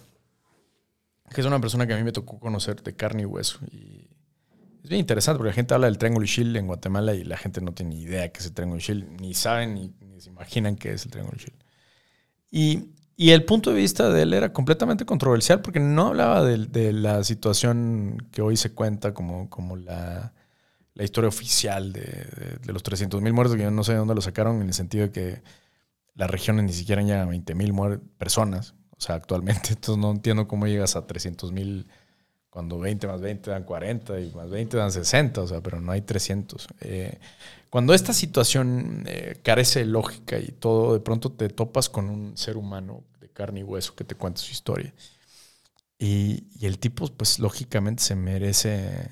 [1.30, 3.60] que es una persona que a mí me tocó conocer de carne y hueso.
[3.72, 4.08] Y
[4.86, 7.62] es bien interesante porque la gente habla del Triángulo Shield en Guatemala y la gente
[7.62, 10.94] no tiene ni idea qué es el Triángulo Shield, ni saben ni, se imaginan qué
[10.94, 11.64] es el Triángulo Shield.
[12.52, 16.92] Y y el punto de vista de él era completamente controversial porque no hablaba de,
[16.92, 20.34] la situación que hoy se cuenta como, como la,
[20.96, 24.68] historia oficial de, los 300.000 muertos, que yo no sé de dónde lo sacaron, en
[24.68, 25.44] el sentido de que
[26.14, 29.70] las regiones ni siquiera llegan a 20.000 personas, o sea, actualmente.
[29.74, 31.88] Entonces no entiendo cómo llegas a 300.000
[32.56, 35.92] cuando 20 más 20 dan 40 y más 20 dan 60, o sea, pero no
[35.92, 36.70] hay 300.
[36.80, 37.20] Eh,
[37.70, 42.38] cuando esta situación eh, carece de lógica y todo, de pronto te topas con un
[42.38, 44.94] ser humano de carne y hueso que te cuenta su historia.
[46.00, 49.12] Y, el tipo, pues lógicamente se merece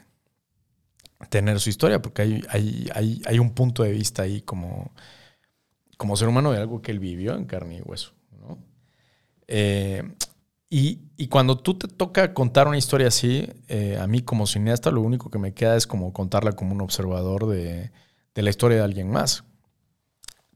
[1.28, 4.94] tener su historia, porque hay, hay, hay, un punto de vista ahí como,
[5.98, 8.14] como ser humano de algo que él vivió en carne y hueso.
[8.40, 8.58] ¿no?
[9.50, 10.16] Eh,
[10.76, 15.02] y, cuando tú te toca contar una historia así, eh, a mí como cineasta lo
[15.02, 17.92] único que me queda es como contarla como un observador de,
[18.34, 19.44] la historia de alguien más.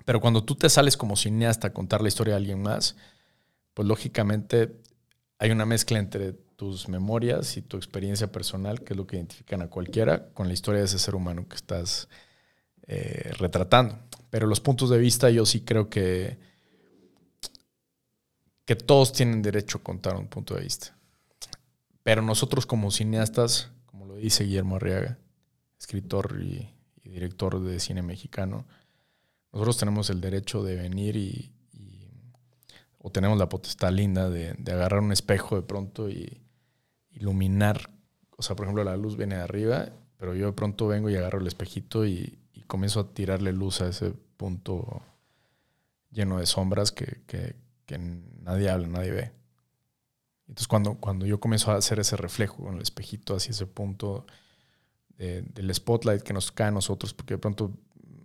[0.06, 2.96] Pero cuando tú te sales como cineasta a contar la historia de alguien más,
[3.76, 4.82] pues lógicamente
[5.38, 9.62] hay una mezcla entre tus memorias y tu experiencia personal, que es lo que identifican
[9.62, 12.10] a cualquiera, con la historia de ese ser humano que estás
[12.88, 14.00] eh, retratando.
[14.32, 16.40] Pero los puntos de vista yo sí creo que
[18.68, 20.94] que todos tienen derecho a contar un punto de vista.
[22.04, 25.18] Pero nosotros como cineastas, como lo dice Guillermo Arriaga,
[25.80, 26.70] escritor y,
[27.02, 28.68] director de cine mexicano,
[29.54, 31.54] nosotros tenemos el derecho de venir y,
[32.98, 36.42] o tenemos la potestad linda de, agarrar un espejo de pronto y
[37.12, 37.90] iluminar.
[38.36, 41.16] O sea, por ejemplo, la luz viene de arriba, pero yo de pronto vengo y
[41.16, 42.38] agarro el espejito y,
[42.68, 45.02] comienzo a tirarle luz a ese punto
[46.12, 47.56] lleno de sombras que,
[47.98, 49.32] nadie habla, nadie ve.
[50.48, 54.26] Entonces cuando, cuando yo comienzo a hacer ese reflejo con el espejito hacia ese punto
[55.18, 57.74] del spotlight que nos cae a nosotros, porque de pronto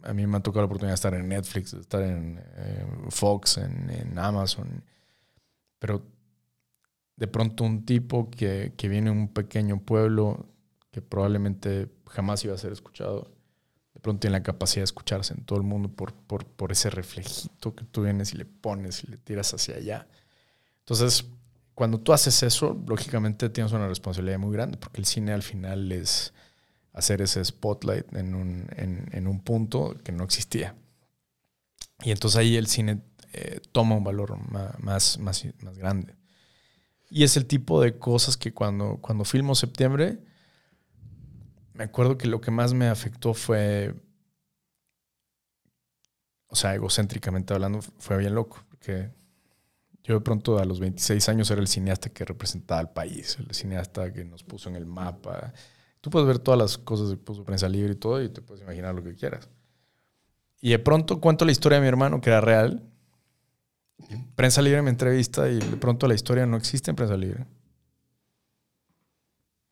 [0.02, 2.86] a mí me ha tocado la oportunidad de estar en Netflix, de estar en eh,
[3.08, 4.84] Fox, en, Amazon,
[5.78, 6.02] pero
[7.16, 10.46] de pronto un tipo que, que viene de un pequeño pueblo
[10.90, 13.30] que probablemente jamás iba a ser escuchado,
[14.02, 17.84] pronto tiene la capacidad de escucharse en todo el mundo por, por, ese reflejito que
[17.84, 20.08] tú vienes y le pones y le tiras hacia allá.
[20.80, 21.24] Entonces,
[21.74, 25.90] cuando tú haces eso, lógicamente tienes una responsabilidad muy grande, porque el cine al final
[25.92, 26.34] es
[26.92, 30.74] hacer ese spotlight en un, en, un punto que no existía.
[32.04, 33.00] Y entonces ahí el cine
[33.32, 34.36] eh, toma un valor
[34.80, 36.14] más, más, más, grande.
[37.08, 40.18] Y es el tipo de cosas que cuando, cuando filmo septiembre,
[41.74, 43.94] me acuerdo que lo que más me afectó fue,
[46.48, 49.10] o sea, egocéntricamente hablando, fue bien loco, porque
[50.04, 53.54] yo de pronto a los 26 años era el cineasta que representaba al país, el
[53.54, 55.52] cineasta que nos puso en el mapa.
[56.00, 58.62] Tú puedes ver todas las cosas que puso Prensa Libre y todo y te puedes
[58.62, 59.48] imaginar lo que quieras.
[60.60, 62.82] Y de pronto cuento la historia de mi hermano, que era real.
[64.34, 67.46] Prensa Libre me entrevista y de pronto la historia no existe en Prensa Libre.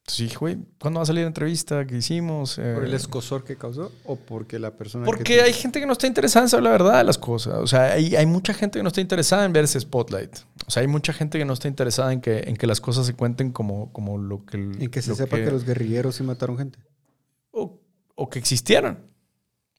[0.07, 2.57] Sí, güey, ¿cuándo va a salir la entrevista que hicimos?
[2.57, 5.05] ¿Por el eh, escosor que causó o porque la persona...
[5.05, 7.55] Porque hay gente que no está interesada en saber la verdad de las cosas.
[7.59, 10.39] O sea, hay, hay, mucha gente que no está interesada en ver ese spotlight.
[10.67, 13.07] O sea, hay mucha gente que no está interesada en que, en que las cosas
[13.07, 14.57] se cuenten como, como lo que...
[14.57, 15.51] En que se sepa que...
[15.51, 16.81] los guerrilleros sí mataron gente.
[17.53, 17.81] O,
[18.17, 18.99] o, que existieron.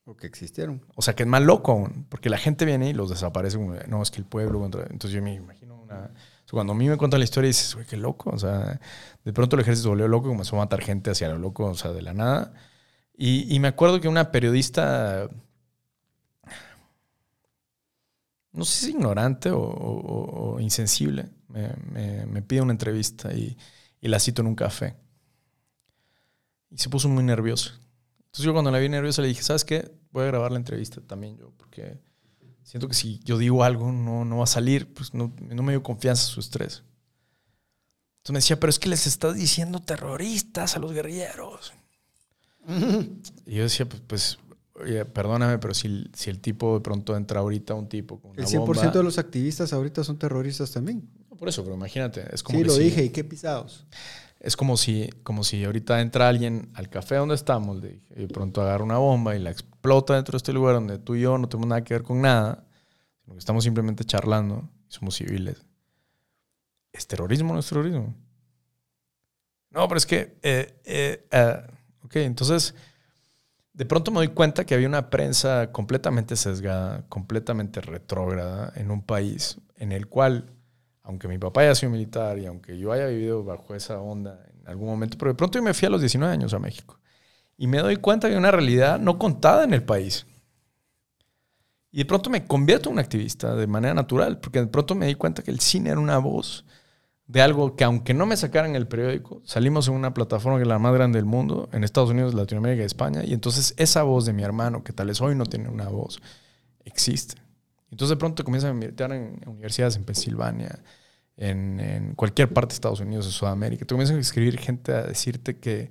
[0.06, 0.82] O que existieron.
[0.94, 2.06] O sea, que es más loco aún.
[2.08, 3.58] Porque la gente viene y los desaparece.
[3.58, 4.64] no, es que el pueblo...
[4.64, 6.10] Entonces yo me imagino una
[6.52, 8.30] cuando a mí me cuentan la historia dices, güey, qué loco.
[8.30, 8.78] O sea,
[9.24, 11.92] de pronto el ejército volvió loco, comenzó a matar gente hacia lo loco, o sea,
[11.92, 12.52] de la nada.
[13.16, 15.28] Y, me acuerdo que una periodista,
[18.52, 23.56] no sé si ignorante o, insensible, me, pide una entrevista y,
[24.00, 24.96] y la cito en un café.
[26.70, 27.72] Y se puso muy nervioso.
[28.18, 29.90] Entonces yo cuando la vi nerviosa le dije, ¿sabes qué?
[30.10, 31.98] Voy a grabar la entrevista también yo, porque
[32.64, 35.72] siento que si yo digo algo no, no va a salir, pues no, no me
[35.72, 36.82] dio confianza su estrés.
[38.18, 41.72] Entonces me decía, pero es que les estás diciendo terroristas a los guerrilleros.
[43.46, 44.38] y yo decía, pues, pues
[44.74, 48.42] oye, perdóname, pero si, si, el tipo de pronto entra ahorita un tipo con una
[48.42, 51.08] El 100% de los activistas ahorita son terroristas también.
[51.36, 52.24] por eso, pero imagínate.
[52.32, 53.86] Es como sí, lo dije, ¿y qué pisados?
[54.42, 58.60] Es como si, como si ahorita entra alguien al café donde estamos y de pronto
[58.60, 61.48] agarra una bomba y la explota dentro de este lugar donde tú y yo no
[61.48, 62.66] tenemos nada que ver con nada,
[63.20, 65.64] sino que estamos simplemente charlando y somos civiles.
[66.92, 68.16] ¿Es terrorismo o no es terrorismo?
[69.70, 70.36] No, pero es que...
[70.42, 71.66] Eh, eh, eh,
[72.02, 72.74] ok, entonces...
[73.72, 79.02] De pronto me doy cuenta que había una prensa completamente sesgada, completamente retrógrada en un
[79.02, 80.52] país en el cual
[81.02, 84.68] aunque mi papá haya sido militar y aunque yo haya vivido bajo esa onda en
[84.68, 86.98] algún momento, pero de pronto yo me fui a los 19 años a México
[87.56, 90.26] y me doy cuenta de una realidad no contada en el país.
[91.90, 95.06] Y de pronto me convierto en un activista de manera natural, porque de pronto me
[95.06, 96.64] di cuenta que el cine era una voz
[97.26, 100.68] de algo que aunque no me sacaran el periódico, salimos en una plataforma que es
[100.68, 104.24] la más grande del mundo, en Estados Unidos, Latinoamérica y España, y entonces esa voz
[104.24, 106.20] de mi hermano, que tal vez hoy no tiene una voz,
[106.84, 107.41] existe.
[107.92, 110.82] Entonces de pronto comienzan a invitar en universidades en Pensilvania,
[111.36, 113.84] en, cualquier parte de Estados Unidos, de Sudamérica.
[113.84, 115.90] Te comienzan a escribir gente a decirte que,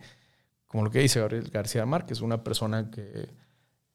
[0.66, 3.30] como lo que dice Gabriel García Márquez, una persona que,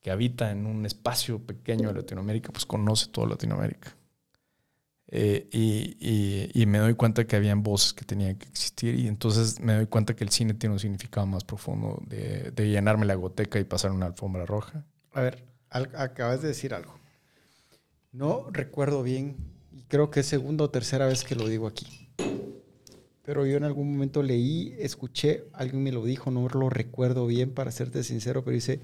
[0.00, 3.96] que habita en un espacio pequeño de Latinoamérica, pues conoce toda Latinoamérica.
[5.08, 9.60] Eh, y, y, me doy cuenta que habían voces que tenían que existir y entonces
[9.60, 13.60] me doy cuenta que el cine tiene un significado más profundo de llenarme la goteca
[13.60, 14.84] y pasar una alfombra roja.
[15.12, 17.05] A ver, acabas de decir algo.
[18.16, 19.36] No recuerdo bien,
[19.72, 22.08] y creo que es segunda o tercera vez que lo digo aquí.
[23.22, 27.52] Pero yo en algún momento leí, escuché, alguien me lo dijo, no lo recuerdo bien
[27.52, 28.80] para serte sincero, pero dice,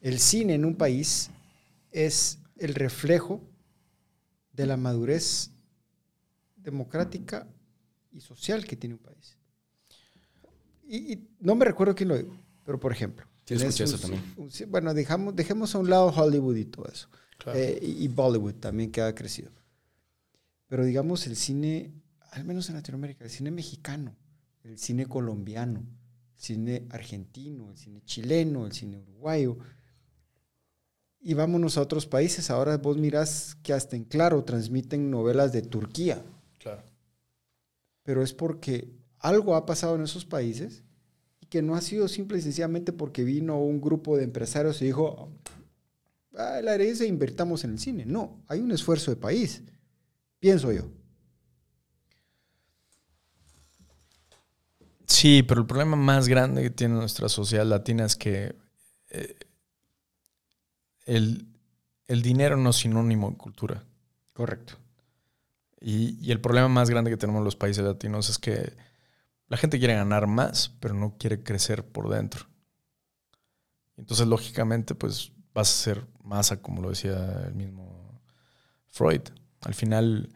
[0.00, 1.30] el cine en un país
[1.90, 3.40] es el reflejo
[4.52, 5.50] de la madurez
[6.54, 7.48] democrática
[8.12, 9.38] y social que tiene un país.
[10.86, 13.26] Y, no me recuerdo quién lo dijo, pero por ejemplo.
[13.44, 14.22] Sí, escuché eso también.
[14.68, 17.08] bueno, dejamos, dejemos a un lado Hollywood y todo eso.
[17.46, 19.50] Eh, y Bollywood también que ha crecido.
[20.66, 21.92] Pero digamos el cine,
[22.32, 24.16] al menos en Latinoamérica, el cine mexicano,
[24.64, 29.56] el cine colombiano, el cine argentino, el cine chileno, el cine uruguayo.
[31.20, 32.50] Y vámonos a otros países.
[32.50, 36.22] Ahora vos mirás que hasta en Claro transmiten novelas de Turquía.
[36.58, 36.82] Claro.
[38.02, 40.84] Pero es porque algo ha pasado en esos países
[41.40, 44.86] y que no ha sido simple y sencillamente porque vino un grupo de empresarios y
[44.86, 45.30] dijo,
[46.36, 48.04] ah, la herencia invertamos en el cine.
[48.04, 49.62] No, hay un esfuerzo de país,
[50.38, 50.90] pienso yo.
[55.06, 58.54] Sí, pero el problema más grande que tiene nuestra sociedad latina es que
[59.08, 59.36] eh,
[61.06, 61.48] el,
[62.06, 63.84] dinero no es sinónimo de cultura.
[64.34, 64.74] Correcto.
[65.80, 68.76] Y, y, el problema más grande que tenemos los países latinos es que
[69.48, 72.46] la gente quiere ganar más, pero no quiere crecer por dentro.
[73.96, 78.20] Entonces, lógicamente, pues vas a ser masa, como lo decía el mismo
[78.90, 79.22] Freud.
[79.62, 80.28] Al final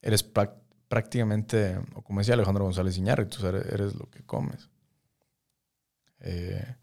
[0.00, 4.70] eres prácticamente, o como decía Alejandro González tú eres, eres lo que comes.
[6.20, 6.76] Eh,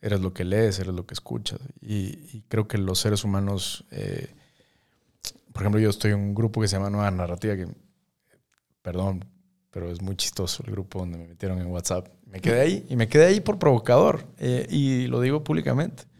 [0.00, 1.60] eres lo que lees, eres lo que escuchas.
[1.80, 4.34] Y, creo que los seres humanos, eh,
[5.52, 7.68] por ejemplo, yo estoy en un grupo que se llama Nueva Narrativa, que,
[8.82, 9.24] perdón,
[9.70, 12.08] pero es muy chistoso el grupo donde me metieron en WhatsApp.
[12.26, 16.10] Me quedé ahí y me quedé ahí por provocador eh, y lo digo públicamente.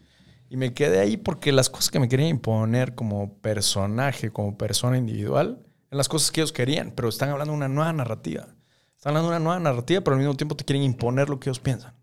[0.53, 4.99] Y me quedé ahí porque las cosas que me querían imponer como personaje, como persona
[4.99, 8.49] individual, eran las cosas que ellos querían, pero están hablando de una nueva narrativa.
[8.95, 11.49] Están hablando de una nueva narrativa, pero al mismo tiempo te quieren imponer lo que
[11.49, 11.95] ellos piensan.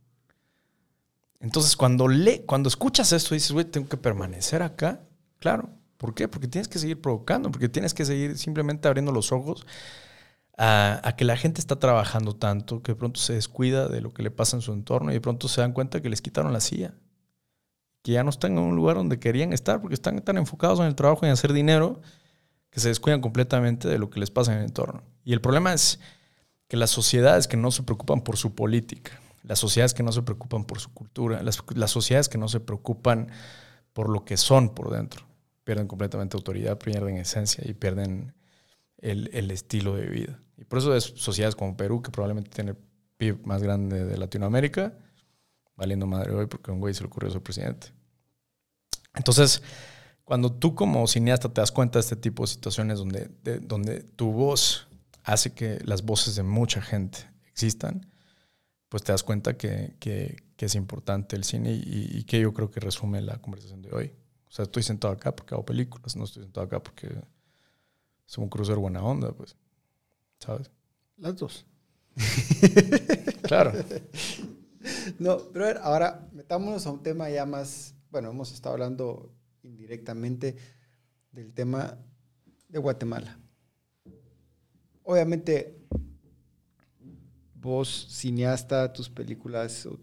[1.39, 5.01] Entonces, cuando, le, cuando escuchas esto, dices, güey, tengo que permanecer acá.
[5.39, 5.71] Claro.
[5.97, 6.27] ¿Por qué?
[6.27, 9.65] Porque tienes que seguir provocando, porque tienes que seguir simplemente abriendo los ojos
[10.59, 14.25] a, que la gente está trabajando tanto que de pronto se descuida de lo que
[14.25, 16.59] le pasa en su entorno y de pronto se dan cuenta que les quitaron la
[16.59, 16.95] silla.
[18.03, 20.87] Que ya no están en un lugar donde querían estar porque están tan enfocados en
[20.87, 22.01] el trabajo y en hacer dinero
[22.71, 25.03] que se descuidan completamente de lo que les pasa en el entorno.
[25.25, 26.01] Y el problema es
[26.69, 30.23] que las sociedades que no se preocupan por su política, las sociedades que no se
[30.23, 31.57] preocupan por su cultura, las,
[31.91, 33.29] sociedades que no se preocupan
[33.93, 35.27] por lo que son por dentro,
[35.65, 38.35] pierden completamente autoridad, pierden esencia y pierden
[38.99, 40.39] el, estilo de vida.
[40.57, 42.77] Y por eso es sociedades como Perú, que probablemente tiene el
[43.17, 44.95] PIB más grande de Latinoamérica,
[45.81, 47.89] valiendo madre hoy porque a un güey se le ocurrió ser presidente.
[49.15, 49.63] Entonces,
[50.25, 53.31] cuando tú como cineasta te das cuenta de este tipo de situaciones donde,
[53.63, 54.87] donde tu voz
[55.25, 58.07] hace que las voces de mucha gente existan,
[58.91, 59.97] pues te das cuenta que,
[60.59, 64.13] es importante el cine y, que yo creo que resume la conversación de hoy.
[64.49, 67.09] O sea, estoy sentado acá porque hago películas, no estoy sentado acá porque
[68.27, 69.57] soy un crucer buena onda, pues.
[70.39, 70.71] ¿Sabes?
[71.17, 71.65] Las dos.
[73.45, 73.73] claro.
[75.19, 80.57] No, pero ahora metámonos a un tema ya más, bueno, hemos estado hablando indirectamente
[81.33, 81.99] del tema
[82.69, 83.39] de Guatemala.
[85.03, 85.77] Obviamente
[87.55, 89.99] vos, cineasta, tus películas, o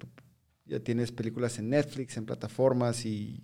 [0.65, 3.43] ya tienes películas en Netflix, en plataformas y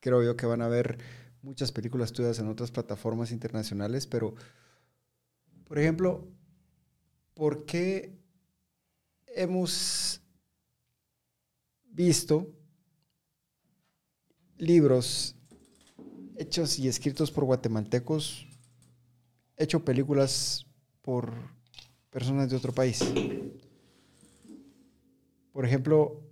[0.00, 0.98] creo yo que van a ver
[1.42, 4.34] muchas películas tuyas en otras plataformas internacionales, pero,
[5.64, 6.28] por ejemplo,
[7.34, 8.21] ¿por qué
[9.34, 10.20] hemos
[11.84, 12.48] visto
[14.56, 15.36] libros
[16.36, 18.46] hechos y escritos por guatemaltecos,
[19.56, 20.66] hecho películas
[21.02, 21.32] por
[22.10, 23.00] personas de otro país.
[25.52, 26.22] Por ejemplo,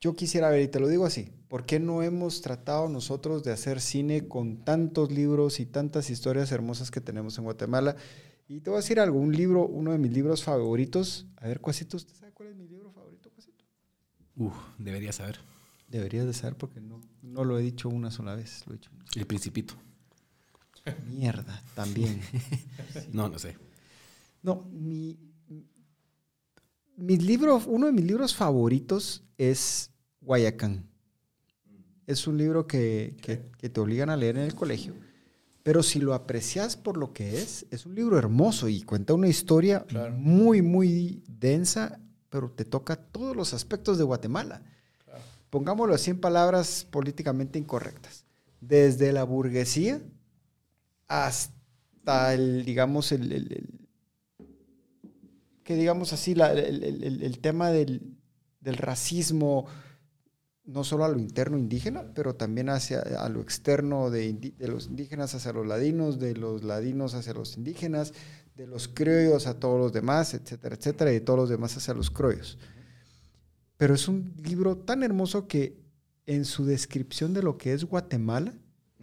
[0.00, 3.52] yo quisiera ver, y te lo digo así, ¿por qué no hemos tratado nosotros de
[3.52, 7.96] hacer cine con tantos libros y tantas historias hermosas que tenemos en Guatemala?
[8.48, 11.26] Y te voy a decir algo, un libro, uno de mis libros favoritos.
[11.36, 13.64] A ver, Cuasito, ¿usted sabe cuál es mi libro favorito, Cuasito?
[14.36, 15.38] Uf, debería saber.
[15.86, 18.90] Deberías de saber porque no, no lo he dicho una sola vez, lo he dicho.
[19.14, 19.74] El Principito.
[21.06, 22.20] Mierda, también.
[23.12, 23.56] no, no sé.
[24.42, 25.18] No, mi,
[26.96, 29.90] libro, uno de mis libros favoritos es
[30.20, 30.88] Guayacán.
[32.06, 33.16] Es un libro que,
[33.60, 34.94] te obligan a leer en el colegio.
[35.62, 39.28] Pero si lo aprecias por lo que es, es un libro hermoso y cuenta una
[39.28, 39.84] historia
[40.16, 42.00] muy, muy densa,
[42.30, 44.62] pero te toca todos los aspectos de Guatemala.
[45.50, 48.24] Pongámoslo así en palabras políticamente incorrectas.
[48.60, 50.00] Desde la burguesía
[51.06, 53.82] hasta el, digamos, el,
[55.68, 58.16] que digamos así, el, tema del,
[58.62, 59.66] racismo,
[60.68, 65.34] no solo a lo interno indígena, pero también hacia a lo externo de, los indígenas
[65.34, 68.12] hacia los ladinos, de los ladinos hacia los indígenas,
[68.54, 71.94] de los criollos a todos los demás, etcétera, etcétera, y de todos los demás hacia
[71.94, 72.58] los criollos.
[73.78, 75.80] Pero es un libro tan hermoso que
[76.26, 78.52] en su descripción de lo que es Guatemala,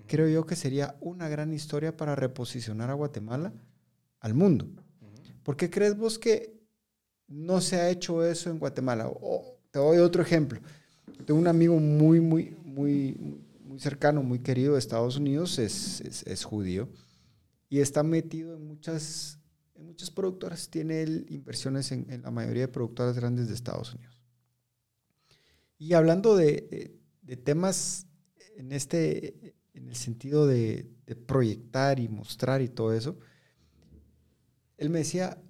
[0.06, 3.52] creo yo que sería una gran historia para reposicionar a Guatemala
[4.20, 4.68] al mundo.
[5.42, 6.56] ¿Por qué crees vos que
[7.28, 9.10] no se ha hecho eso en Guatemala.
[9.72, 10.60] te doy otro ejemplo.
[11.26, 13.18] Tengo un amigo muy, muy, muy,
[13.64, 16.88] muy cercano, muy querido de Estados Unidos, es, es, judío
[17.68, 19.40] y está metido en muchas,
[19.74, 20.70] en muchas productoras.
[20.70, 24.16] Tiene inversiones en, la mayoría de productoras grandes de Estados Unidos.
[25.78, 28.06] Y hablando de, de, temas
[28.56, 33.18] en, este, en el sentido de, de proyectar y mostrar y todo eso,
[34.78, 35.42] él me decía,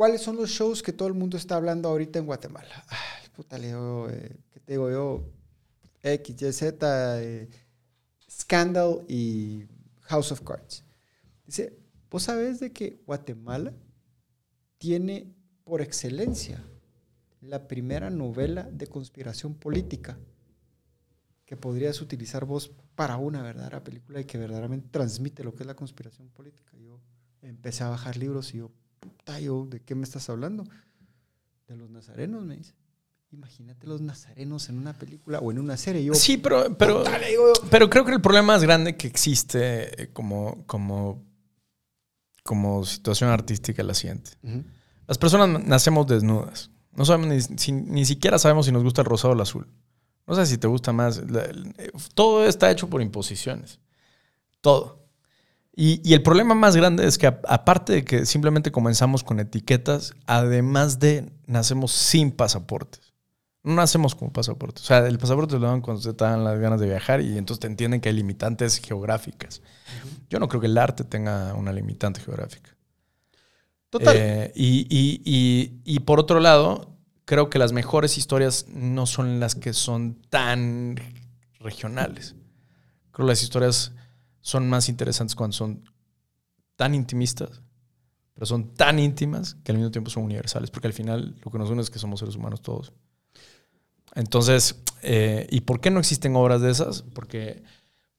[0.00, 2.86] ¿Cuáles son los shows que todo el mundo está hablando ahorita en Guatemala?
[2.88, 5.24] Ay, puta, Leo, eh, ¿qué te digo yo?
[6.02, 7.48] X, Y, Z, eh,
[8.30, 9.64] Scandal y
[10.02, 10.84] House of Cards.
[11.46, 11.74] Dice,
[12.10, 13.72] ¿vos sabés de que Guatemala
[14.76, 15.34] tiene
[15.64, 16.62] por excelencia
[17.40, 20.18] la primera novela de conspiración política
[21.46, 25.66] que podrías utilizar vos para una verdadera película y que verdaderamente transmite lo que es
[25.66, 26.76] la conspiración política.
[26.76, 27.00] Yo
[27.40, 28.70] empecé a bajar libros y yo,
[29.00, 30.64] puta, yo, ¿de qué me estás hablando?
[31.68, 32.74] De los nazarenos, me dice.
[33.32, 36.02] Imagínate los nazarenos en una película o en una serie.
[36.04, 41.22] Yo, Sí, pero, pero, creo que el problema más grande que existe eh, como, como,
[42.42, 44.32] como situación artística es la siguiente.
[45.06, 46.70] Las personas nacemos desnudas.
[46.92, 49.68] No sabemos ni, si- ni siquiera sabemos si nos gusta el rosado o el azul.
[50.26, 51.18] No sé si te gusta más.
[51.18, 53.78] Eh, todo está hecho por imposiciones.
[54.60, 55.06] Todo.
[55.74, 59.38] Y, y el problema más grande es que a- aparte de que simplemente comenzamos con
[59.38, 63.09] etiquetas, además de nacemos sin pasaportes.
[63.62, 64.82] No nacemos con pasaportes.
[64.84, 67.36] O sea, el pasaporte lo dan cuando se te dan las ganas de viajar y
[67.36, 69.60] entonces te entienden que hay limitantes geográficas.
[70.30, 72.74] Yo no creo que el arte tenga una limitante geográfica.
[73.90, 74.16] Total.
[74.16, 76.96] Eh, y, y- y- y por otro lado,
[77.26, 80.96] creo que las mejores historias no son las que son tan
[81.58, 82.36] regionales.
[83.10, 83.92] Creo que las historias
[84.40, 85.84] son más interesantes cuando son
[86.76, 87.60] tan intimistas,
[88.32, 91.58] pero son tan íntimas que al mismo tiempo son universales, porque al final lo que
[91.58, 92.94] nos une es que somos seres humanos todos.
[94.14, 97.02] Entonces, eh, ¿y por qué no existen obras de esas?
[97.14, 97.62] Porque,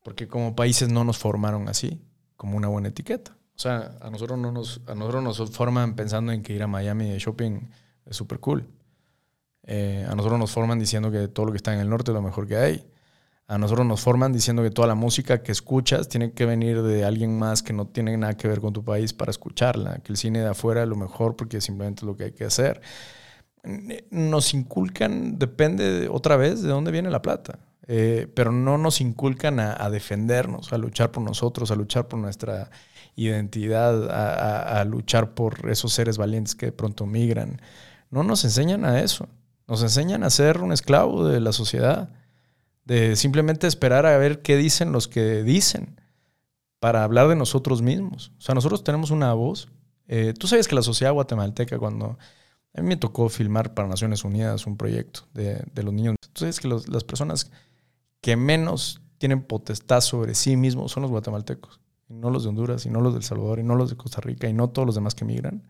[0.03, 2.01] porque como países no nos formaron así,
[2.37, 3.37] como una buena etiqueta.
[3.55, 6.67] O sea, a nosotros, no nos, a nosotros nos forman pensando en que ir a
[6.67, 7.69] Miami de shopping
[8.05, 8.67] es súper cool.
[9.63, 12.15] Eh, a nosotros nos forman diciendo que todo lo que está en el norte es
[12.15, 12.87] lo mejor que hay.
[13.47, 17.03] A nosotros nos forman diciendo que toda la música que escuchas tiene que venir de
[17.03, 19.99] alguien más que no tiene nada que ver con tu país para escucharla.
[19.99, 22.45] Que el cine de afuera es lo mejor porque simplemente es lo que hay que
[22.45, 22.81] hacer.
[23.63, 27.59] Nos inculcan, depende de- otra vez de dónde viene la plata.
[27.87, 32.69] Eh, pero no nos inculcan a, defendernos, a luchar por nosotros, a luchar por nuestra
[33.15, 34.09] identidad,
[34.79, 37.61] a luchar por esos seres valientes que de pronto migran.
[38.09, 39.27] No nos enseñan a eso.
[39.67, 42.09] Nos enseñan a ser un esclavo de la sociedad,
[42.85, 45.99] de simplemente esperar a ver qué dicen los que dicen
[46.79, 48.31] para hablar de nosotros mismos.
[48.37, 49.69] O sea, nosotros tenemos una voz.
[50.07, 52.17] Eh, Tú sabes que la sociedad guatemalteca, cuando
[52.73, 56.59] a mí me tocó filmar para Naciones Unidas un proyecto de, de los niños, sabes
[56.59, 57.51] que los- las personas
[58.21, 62.85] que menos tienen potestad sobre sí mismos son los guatemaltecos, y no los de Honduras,
[62.85, 64.85] y no los de El Salvador, y no los de Costa Rica, y no todos
[64.85, 65.63] los demás que migran.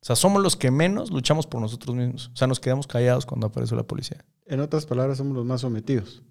[0.00, 2.30] O sea, somos los que menos luchamos por nosotros mismos.
[2.34, 4.24] O sea, nos quedamos callados cuando aparece la policía.
[4.46, 6.22] En otras palabras, somos los más sometidos.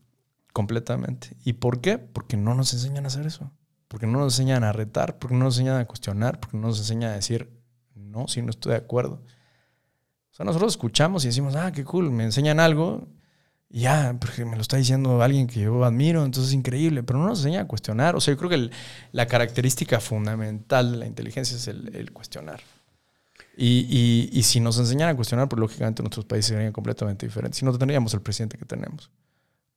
[0.52, 1.38] Completamente.
[1.46, 1.98] ¿Y por qué?
[1.98, 3.50] Porque no nos enseñan a hacer eso.
[3.88, 6.80] Porque no nos enseñan a retar, porque no nos enseñan a cuestionar, porque no nos
[6.80, 7.50] enseñan a decir,
[7.96, 9.22] no, si no estoy de acuerdo.
[10.32, 13.08] O sea, nosotros escuchamos y decimos, ah, qué cool, me enseñan algo,
[13.70, 17.20] y ya, porque me lo está diciendo alguien que yo admiro, entonces es increíble, pero
[17.20, 18.16] no nos enseñan a cuestionar.
[18.16, 18.70] O sea, yo creo que
[19.14, 22.62] la característica fundamental de la inteligencia es el, cuestionar.
[23.58, 27.60] Y, y- si nos enseñan a cuestionar, pues lógicamente nuestros países serían completamente diferentes.
[27.60, 29.10] Si no tendríamos el presidente que tenemos.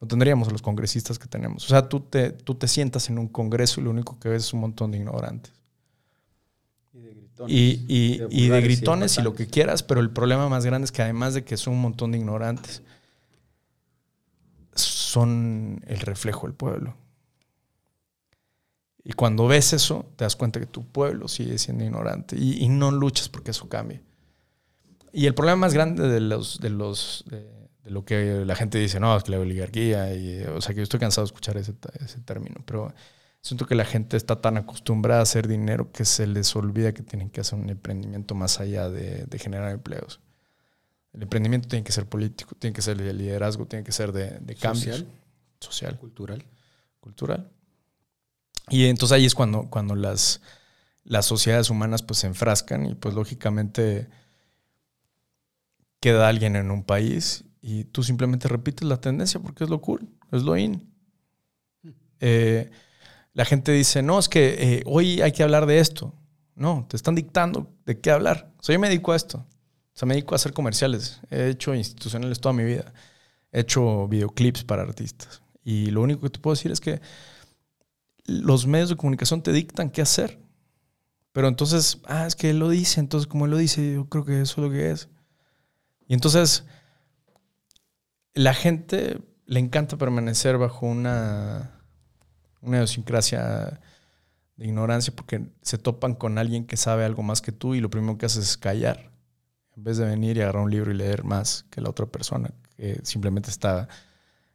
[0.01, 1.65] No tendríamos los congresistas que tenemos.
[1.65, 4.45] O sea, tú te, tú te sientas en un congreso y lo único que ves
[4.47, 5.53] es un montón de ignorantes.
[7.47, 7.89] Y de gritones.
[7.89, 10.93] Y, y- y de gritones y lo que quieras, pero el problema más grande es
[10.93, 12.83] que además de que son un montón de ignorantes,
[14.75, 16.97] son el reflejo del pueblo.
[19.05, 22.69] Y cuando ves eso, te das cuenta que tu pueblo sigue siendo ignorante y, y
[22.69, 24.03] no luchas porque eso cambie.
[25.13, 27.41] Y el problema más grande de los, de los, de,
[27.85, 30.79] de lo que la gente dice, no, es que la oligarquía, y, o sea, que
[30.79, 32.93] yo estoy cansado de escuchar ese, ese término, pero
[33.45, 37.03] siento que la gente está tan acostumbrada a hacer dinero que se les olvida que
[37.03, 40.21] tienen que hacer un emprendimiento más allá de, de generar empleos.
[41.13, 44.39] El emprendimiento tiene que ser político, tiene que ser de liderazgo, tiene que ser de,
[44.41, 44.97] de cambios.
[44.97, 45.09] Social.
[45.61, 46.43] Social Cultural.
[47.01, 47.51] cultural.
[48.71, 50.41] Y entonces ahí es cuando, cuando las,
[51.05, 54.09] las sociedades humanas pues se enfrascan y pues lógicamente
[56.01, 60.09] queda alguien en un país y tú simplemente repites la tendencia porque es lo cool,
[60.33, 60.91] es lo in.
[62.21, 62.71] Eh,
[63.35, 66.15] la gente dice, no, es que eh, hoy hay que hablar de esto.
[66.55, 68.53] No, te están dictando de qué hablar.
[68.59, 69.39] O sea, yo me dedico a esto.
[69.39, 71.21] O sea, me dedico a hacer comerciales.
[71.31, 72.95] He hecho institucionales toda mi vida.
[73.51, 75.43] He hecho videoclips para artistas.
[75.65, 77.01] Y lo único que te puedo decir es que
[78.25, 80.39] los medios de comunicación te dictan qué hacer.
[81.33, 84.25] Pero entonces, ah, es que él lo dice, entonces como él lo dice, yo creo
[84.25, 85.09] que eso es lo que es.
[86.07, 86.65] Y entonces,
[88.35, 91.74] la gente le encanta permanecer bajo una,
[92.65, 93.81] una idiosincrasia
[94.57, 97.91] de ignorancia porque se topan con alguien que sabe algo más que tú y lo
[97.91, 99.11] primero que haces es callar.
[99.77, 102.53] En vez de venir y agarrar un libro y leer más que la otra persona
[102.77, 103.89] que simplemente está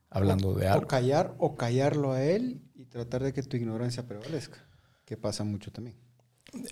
[0.09, 0.87] hablando de O algo.
[0.87, 4.65] callar o callarlo a él y tratar de que tu ignorancia prevalezca,
[5.05, 5.97] que pasa mucho también.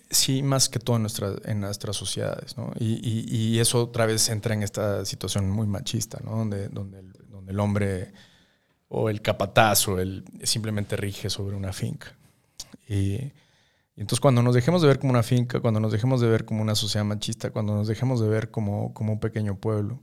[0.10, 2.72] Sí, más que todo en, nuestra, en nuestras sociedades, ¿no?
[2.80, 3.26] Y, y-
[3.56, 6.32] y eso otra vez entra en esta situación muy machista, ¿no?
[6.38, 8.12] Donde, donde, el, donde el hombre
[8.90, 12.16] o el capataz o el simplemente rige sobre una finca.
[12.88, 13.34] Y, y
[13.98, 16.62] entonces cuando nos dejemos de ver como una finca, cuando nos dejemos de ver como
[16.62, 20.02] una sociedad machista, cuando nos dejemos de ver como, como un pequeño pueblo,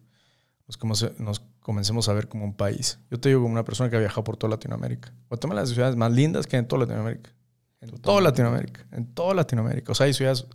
[0.66, 2.98] nos, como se- nos comencemos a ver como un país.
[3.10, 5.12] Yo te digo como una persona que ha viajado por toda Latinoamérica.
[5.28, 7.30] Guatemala es de las ciudades más lindas que hay en toda Latinoamérica.
[7.80, 8.86] En toda Latinoamérica.
[8.92, 9.92] En toda Latinoamérica.
[9.92, 10.46] O sea, hay ciudades,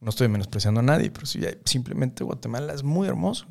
[0.00, 3.46] no estoy menospreciando a nadie, pero sí, simplemente Guatemala es muy hermoso.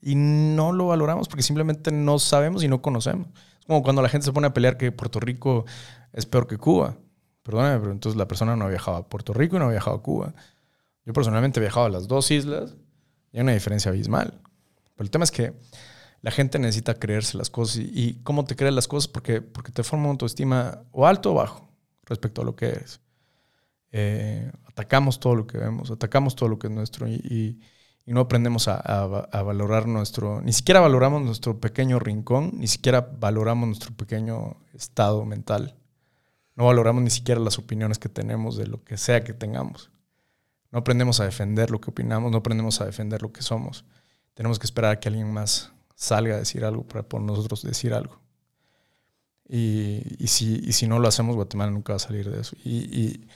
[0.00, 3.28] Y no lo valoramos porque simplemente no sabemos y no conocemos.
[3.68, 5.66] Como cuando la gente se pone a pelear que Puerto Rico
[6.14, 6.96] es peor que Cuba.
[7.42, 9.98] Perdóname, pero entonces la persona no ha viajado a Puerto Rico y no ha viajado
[9.98, 10.32] a Cuba.
[11.04, 12.76] Yo personalmente he viajado a las dos islas
[13.30, 14.40] y hay una diferencia abismal.
[14.94, 15.52] Pero el tema es que
[16.22, 17.76] la gente necesita creerse las cosas.
[17.76, 19.06] ¿Y, cómo te crees las cosas?
[19.06, 21.68] Porque, porque te forma una autoestima o alto o bajo
[22.06, 23.02] respecto a lo que eres.
[23.92, 27.60] Eh, atacamos todo lo que vemos, atacamos todo lo que es nuestro y-
[28.08, 32.66] y no aprendemos a, a- a valorar nuestro, ni siquiera valoramos nuestro pequeño rincón, ni
[32.66, 35.74] siquiera valoramos nuestro pequeño estado mental.
[36.56, 39.90] No valoramos ni siquiera las opiniones que tenemos de lo que sea que tengamos.
[40.72, 43.84] No aprendemos a defender lo que opinamos, no aprendemos a defender lo que somos.
[44.32, 47.92] Tenemos que esperar a que alguien más salga a decir algo para por nosotros decir
[47.92, 48.18] algo.
[49.46, 52.56] Y, y si, y si no lo hacemos, Guatemala nunca va a salir de eso.
[52.64, 53.26] Y,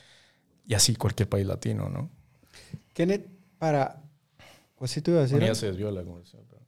[0.67, 2.09] y- así cualquier país latino, ¿no?
[2.95, 3.27] Kenneth,
[3.59, 4.02] para...
[4.83, 5.35] Pues sí te iba a decir.
[5.37, 5.61] Bueno, ya algo.
[5.61, 6.43] se desvió la conversación.
[6.51, 6.63] pero-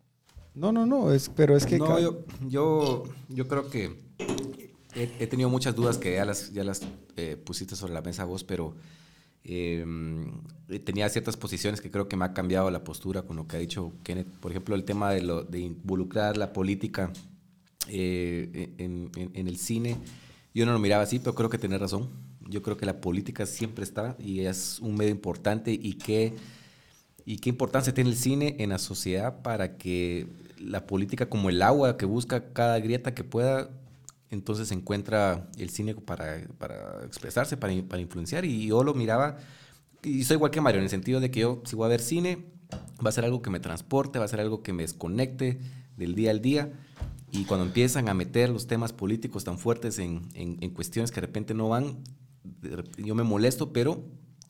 [0.54, 1.78] No, no, no, es, pero es que...
[1.78, 3.90] No, yo, yo, yo creo que
[4.94, 6.82] he, he tenido muchas dudas que ya las, ya las
[7.16, 8.76] eh, pusiste sobre la mesa vos, pero
[9.42, 9.84] eh,
[10.84, 13.58] tenía ciertas posiciones que creo que me ha cambiado la postura con lo que ha
[13.58, 14.28] dicho Kenneth.
[14.38, 17.12] Por ejemplo, el tema de, lo, de involucrar la política
[17.88, 19.96] eh, en, en- en el cine.
[20.54, 22.10] Yo no lo miraba así, pero creo que tenés razón.
[22.48, 26.34] Yo creo que la política siempre está y es un medio importante y que
[27.26, 30.26] ¿Y qué importancia tiene el cine en la sociedad para que
[30.58, 33.70] la política, como el agua que busca cada grieta que pueda,
[34.30, 38.44] entonces encuentra el cine para, para expresarse, para, para influenciar?
[38.44, 39.38] Y yo lo miraba,
[40.02, 42.00] y soy igual que Mario, en el sentido de que yo, si voy a ver
[42.00, 42.44] cine,
[43.04, 45.60] va a ser algo que me transporte, va a ser algo que me desconecte
[45.96, 46.72] del día al día.
[47.32, 51.20] Y cuando empiezan a meter los temas políticos tan fuertes en, en- en cuestiones que
[51.20, 51.98] de repente no van,
[52.98, 54.04] yo me molesto, pero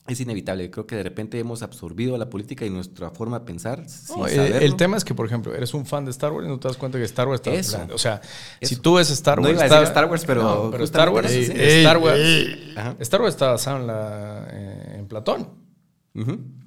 [0.07, 0.69] es inevitable.
[0.69, 4.27] Creo que de repente hemos absorbido la política y nuestra forma de pensar sin No,
[4.27, 4.57] eh, saberlo.
[4.59, 6.67] el tema es que, por ejemplo, eres un fan de Star Wars y no te
[6.67, 7.87] das cuenta que Star Wars está Eso.
[7.93, 8.21] O sea,
[8.61, 8.81] si Eso.
[8.81, 9.53] tú ves Star No Wars.
[9.55, 11.31] iba a decir está- Star Wars, pero No, pero Star Wars.
[11.31, 12.19] Star Wars.
[12.99, 15.49] Star Wars está basado en, la, eh, en Platón.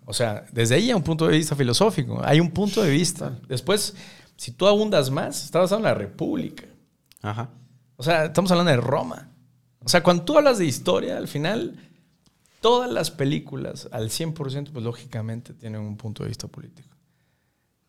[0.05, 2.21] O sea, desde ahí hay un punto de vista filosófico.
[2.25, 3.39] Hay un punto de vista.
[3.49, 3.95] Después,
[4.37, 6.65] si tú abundas más, está basado en la República.
[7.23, 7.51] Ajá.
[7.97, 9.31] O sea, estamos hablando de Roma.
[9.85, 11.88] O sea, cuando tú hablas de historia, al final,
[12.61, 16.97] todas las películas, al 100%, pues lógicamente tienen un punto de vista político.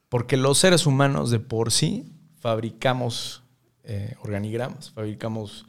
[0.09, 3.43] Porque los seres humanos de por sí fabricamos
[3.83, 5.65] eh, organigramas, fabricamos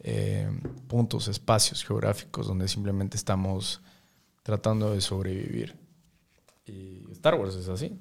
[0.00, 0.48] eh,
[0.86, 3.80] puntos, espacios geográficos donde simplemente estamos
[4.42, 5.76] tratando de sobrevivir.
[6.64, 7.98] Y Star Wars es así.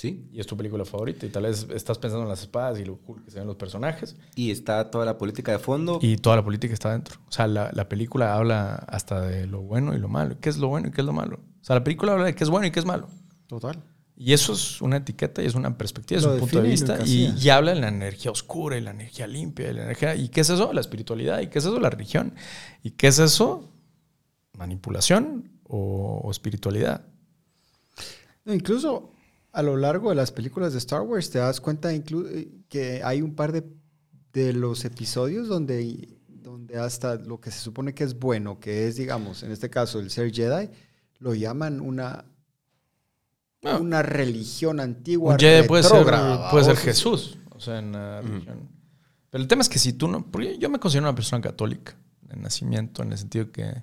[0.00, 0.26] Sí.
[0.32, 1.26] Y es tu película favorita.
[1.26, 3.56] Y tal vez estás pensando en las espadas y lo cool que se ven los
[3.56, 4.16] personajes.
[4.34, 5.98] Y está toda la política de fondo.
[6.00, 7.20] Y toda la política está dentro.
[7.28, 10.38] O sea, la, la película habla hasta de lo bueno y lo malo.
[10.40, 11.36] ¿Qué es lo bueno y qué es lo malo?
[11.36, 13.10] O sea, la película habla de qué es bueno y qué es malo.
[13.46, 13.84] Total.
[14.16, 16.98] Y eso es una etiqueta y es una perspectiva, es Lo un punto de vista.
[17.04, 20.14] Y, y habla de la energía oscura y la energía limpia y la energía.
[20.14, 20.72] ¿Y qué es eso?
[20.72, 21.40] La espiritualidad.
[21.40, 21.78] ¿Y qué es eso?
[21.78, 22.34] La religión.
[22.82, 23.70] ¿Y qué es eso?
[24.56, 27.04] Manipulación o, o espiritualidad.
[28.46, 29.12] No, incluso
[29.52, 31.90] a lo largo de las películas de Star Wars te das cuenta
[32.68, 33.64] que hay un par de,
[34.32, 38.96] de los episodios donde, donde hasta lo que se supone que es bueno, que es,
[38.96, 40.70] digamos, en este caso el ser Jedi,
[41.18, 42.24] lo llaman una,
[43.62, 43.76] Ah.
[43.78, 45.34] una religión antigua.
[45.34, 46.06] Un Jedi puede ser,
[46.50, 48.70] puede ser Jesús, o sea, en la religión.
[49.28, 51.94] Pero el tema es que si tú no, porque yo me considero una persona católica
[52.22, 53.82] de nacimiento, en el sentido que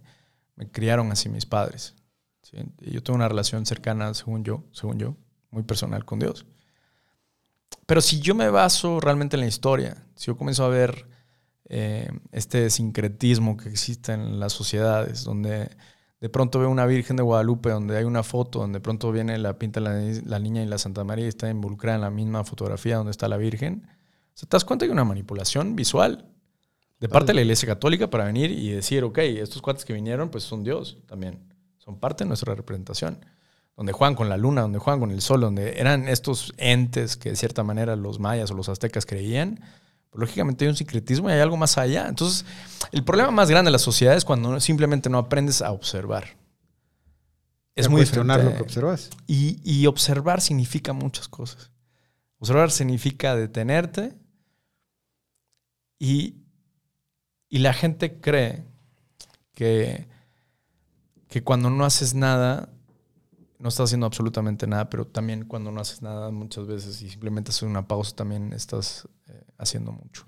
[0.55, 1.93] me criaron así mis padres.
[2.41, 2.57] ¿sí?
[2.81, 5.15] Y yo tengo una relación cercana, según yo, según yo,
[5.57, 6.45] muy personal con Dios.
[7.87, 11.07] Pero si yo me baso realmente en la historia, si yo comienzo a ver
[11.65, 15.69] eh, este sincretismo que existe en las sociedades, donde
[16.21, 19.37] de pronto veo una Virgen de Guadalupe, donde hay una foto, donde de pronto viene
[19.39, 22.43] la pinta la, la niña y la Santa María y está involucrada en la misma
[22.43, 26.29] fotografía donde está la Virgen, o sea, te das cuenta que hay una manipulación visual
[26.99, 30.29] de parte de la Iglesia Católica para venir y decir, ok, estos cuates que vinieron,
[30.29, 31.39] pues son Dios también,
[31.77, 33.19] son parte de nuestra representación.
[33.77, 37.29] Donde juegan con la luna, donde juegan con el sol, donde eran estos entes que
[37.29, 39.61] de cierta manera los mayas o los aztecas creían,
[40.09, 42.07] pues lógicamente hay un sincretismo y hay algo más allá.
[42.09, 42.45] Entonces,
[42.91, 46.37] el problema más grande de la sociedad es cuando simplemente no aprendes a observar.
[47.75, 48.59] Es a muy cuestionar diferente.
[48.59, 49.09] lo que observas.
[49.27, 51.71] Y, y observar significa muchas cosas.
[52.39, 54.13] Observar significa detenerte
[55.99, 56.35] Y,
[57.49, 58.65] y la gente cree
[59.53, 60.07] que,
[61.27, 62.69] que cuando no haces nada,
[63.59, 67.49] no estás haciendo absolutamente nada, pero también cuando no haces nada muchas veces y simplemente
[67.49, 70.25] haces una pausa, también estás eh, haciendo mucho.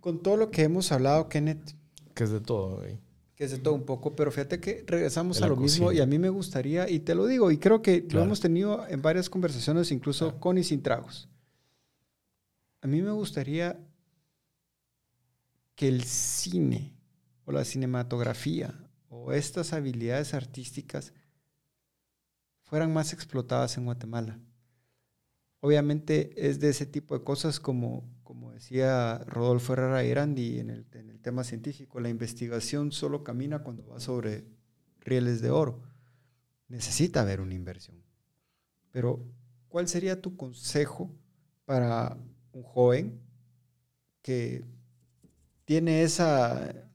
[0.00, 1.74] Con todo lo que hemos hablado, Kenneth.
[2.14, 2.98] Que es de todo, güey.
[3.34, 6.06] Que es de todo un poco, pero fíjate que regresamos a lo mismo y a
[6.06, 9.30] mí me gustaría, y te lo digo, y creo que lo hemos tenido en varias
[9.30, 11.28] conversaciones, incluso con y sin tragos.
[12.82, 13.80] A mí me gustaría
[15.74, 16.94] que el cine
[17.44, 18.81] o la cinematografía
[19.14, 21.12] o estas habilidades artísticas
[22.62, 24.40] fueran más explotadas en Guatemala.
[25.60, 30.86] Obviamente es de ese tipo de cosas como, como decía Rodolfo Herrera Irandi en el,
[30.92, 34.46] en el tema científico, la investigación solo camina cuando va sobre
[35.00, 35.82] rieles de oro.
[36.68, 38.02] Necesita haber una inversión.
[38.92, 39.22] Pero,
[39.68, 41.14] ¿cuál sería tu consejo
[41.66, 42.16] para
[42.52, 43.20] un joven
[44.22, 44.64] que
[45.66, 46.90] tiene esa,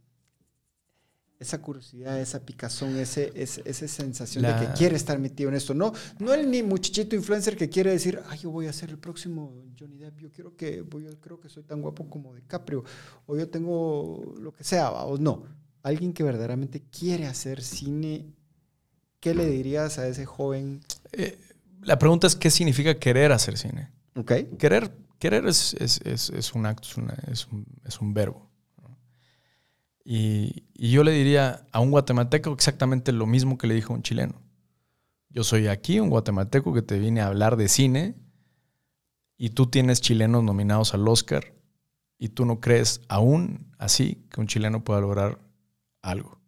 [1.39, 5.73] esa curiosidad, esa picazón, ese, esa sensación de que quiere estar metido en esto.
[5.73, 8.97] No, no el ni muchachito influencer que quiere decir, ay, yo voy a ser el
[8.97, 12.83] próximo Johnny Depp, yo quiero que, voy, creo que soy tan guapo como DiCaprio,
[13.27, 15.43] o yo tengo lo que sea, o no.
[15.83, 18.25] Alguien que verdaderamente quiere hacer cine,
[19.19, 20.81] ¿qué le dirías a ese joven?
[21.11, 21.37] Eh,
[21.83, 23.91] la pregunta es, ¿qué significa querer hacer cine?
[24.15, 24.45] Okay.
[24.57, 26.87] Querer, querer es, es, es, un acto,
[27.31, 28.46] es, un, es un verbo.
[30.09, 34.03] Y, yo le diría a un guatemalteco exactamente lo mismo que le dijo a un
[34.03, 34.41] chileno.
[35.27, 38.15] Yo soy aquí un guatemalteco que te vine a hablar de cine
[39.35, 41.53] y tú tienes chilenos nominados al Oscar
[42.17, 45.41] y tú no crees aún así que un chileno pueda lograr
[46.01, 46.39] algo.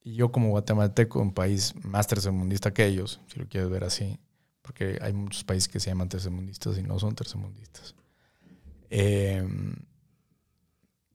[0.00, 4.18] Y yo como guatemalteco, un país más tercermundista que ellos, si lo quieres ver así,
[4.62, 7.94] porque hay muchos países que se llaman tercermundistas y no son tercermundistas.
[8.88, 9.46] Eh,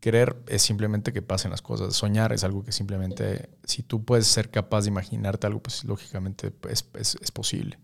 [0.01, 1.95] Querer es simplemente que pasen las cosas.
[1.95, 6.51] Soñar es algo que simplemente, si tú puedes ser capaz de imaginarte algo, pues lógicamente
[6.69, 7.79] es, es, posible.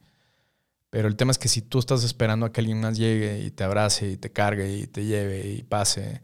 [0.89, 3.51] Pero el tema es que si tú estás esperando a que alguien más llegue y
[3.51, 6.21] te abrace y te cargue y te lleve y pase,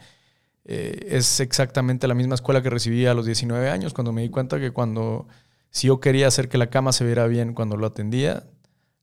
[0.66, 4.30] eh, es exactamente la misma escuela que recibí a los 19 años, cuando me di
[4.30, 5.28] cuenta que cuando,
[5.70, 8.48] si yo quería hacer que la cama se viera bien cuando lo atendía,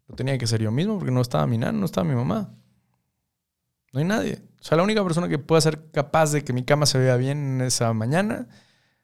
[0.09, 2.53] lo tenía que hacer yo mismo porque no estaba mi nana, no estaba mi mamá.
[3.93, 4.43] No hay nadie.
[4.61, 7.17] O sea, la única persona que pueda ser capaz de que mi cama se vea
[7.17, 8.49] bien esa mañana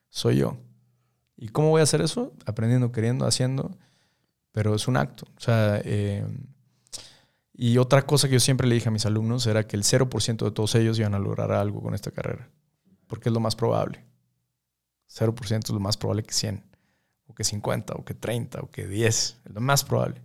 [0.08, 0.58] soy yo.
[1.36, 2.32] ¿Y cómo voy a hacer eso?
[2.46, 3.76] Aprendiendo, queriendo, haciendo.
[4.52, 5.26] Pero es un acto.
[5.36, 6.26] O sea, eh,
[7.52, 10.44] y otra cosa que yo siempre le dije a mis alumnos era que el 0%
[10.44, 12.50] de todos ellos iban a lograr algo con esta carrera.
[13.06, 14.04] Porque es lo más probable.
[15.08, 16.64] 0% es lo más probable que 100,
[17.26, 19.14] o que 50, o que 30, o que 10.
[19.44, 20.22] Es lo más probable.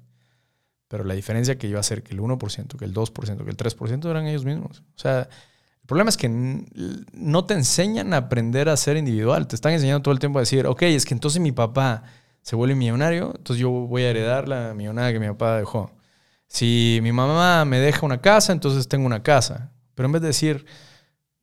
[0.91, 3.55] Pero la diferencia que iba a ser que el 1%, que el 2%, que el
[3.55, 4.83] 3% eran ellos mismos.
[4.93, 9.47] O sea, el problema es que no te enseñan a aprender a ser individual.
[9.47, 12.03] Te están enseñando todo el tiempo a decir, ok, es que entonces mi papá
[12.41, 15.93] se vuelve millonario, entonces yo voy a heredar la millonada que mi papá dejó.
[16.47, 19.71] Si mi mamá me deja una casa, entonces tengo una casa.
[19.95, 20.65] Pero en vez de decir,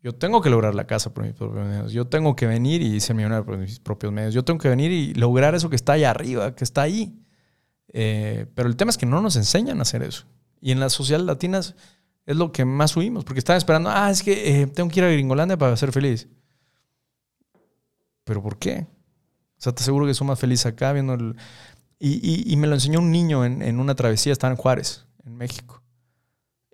[0.03, 3.01] yo tengo que lograr la casa por mis propios medios, yo tengo que venir y
[3.01, 5.95] ser millonario por mis propios medios, yo tengo que venir y lograr eso que está
[5.95, 7.19] ahí arriba, que está ahí.
[7.93, 10.27] Eh, pero el tema es que no nos enseñan a hacer eso.
[10.61, 11.75] Y en las sociedades latinas
[12.27, 15.05] es lo que más huimos, porque están esperando, ah, es que eh, tengo que ir
[15.05, 16.29] a Gringolandia para ser feliz.
[18.25, 18.87] ¿Pero por qué?
[19.59, 21.37] O sea, te aseguro que soy más feliz acá viendo el...
[22.01, 25.83] Y, me lo enseñó un niño en, una travesía, estaba en Juárez, en México.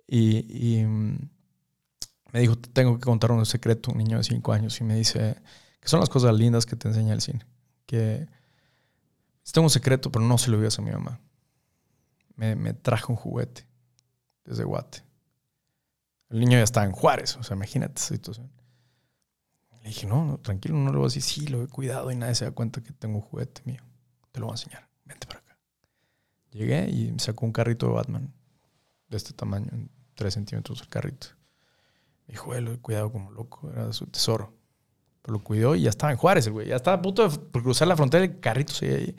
[0.05, 1.29] Y, y, mm,
[2.31, 5.35] me dijo, tengo que contar un secreto, un niño de 5 años, y me dice
[5.79, 7.43] que son las cosas lindas que te enseña el cine.
[7.87, 8.27] Que
[9.51, 11.19] tengo un secreto, pero no se lo digas a mi mamá.
[12.35, 13.67] Me, me trajo un juguete
[14.43, 15.03] desde Guate.
[16.29, 18.51] El niño ya estaba en Juárez, o sea, imagínate esa situación.
[19.85, 21.21] Le dije, no, tranquilo, no lo voy a decir.
[21.21, 23.83] Sí, lo he cuidado y nadie se da cuenta que tengo un juguete mío.
[24.31, 24.89] Te lo voy a enseñar.
[25.05, 25.59] Vente para acá.
[26.49, 28.33] Llegué y me sacó un carrito de Batman
[29.07, 29.69] de este tamaño,
[30.15, 31.27] 3 centímetros el carrito.
[32.27, 34.53] Dijo, lo he cuidado como loco, era su tesoro.
[35.21, 36.67] Pero lo cuidó y ya estaba en Juárez el güey.
[36.69, 39.15] Ya estaba a punto de cruzar la frontera, el carrito ahí.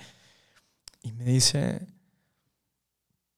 [1.07, 1.87] Y me dice,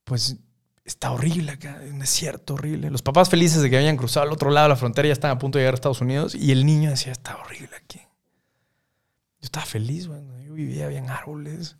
[0.05, 0.39] pues
[0.87, 2.91] está horrible acá, un desierto horrible.
[2.91, 5.37] Los papás felices de que habían cruzado al otro lado de la frontera ya estaban
[5.37, 7.99] a punto de llegar a Estados Unidos y el niño decía, está horrible aquí.
[7.99, 10.23] Yo estaba feliz, güey.
[10.47, 11.77] Yo vivía, habían árboles,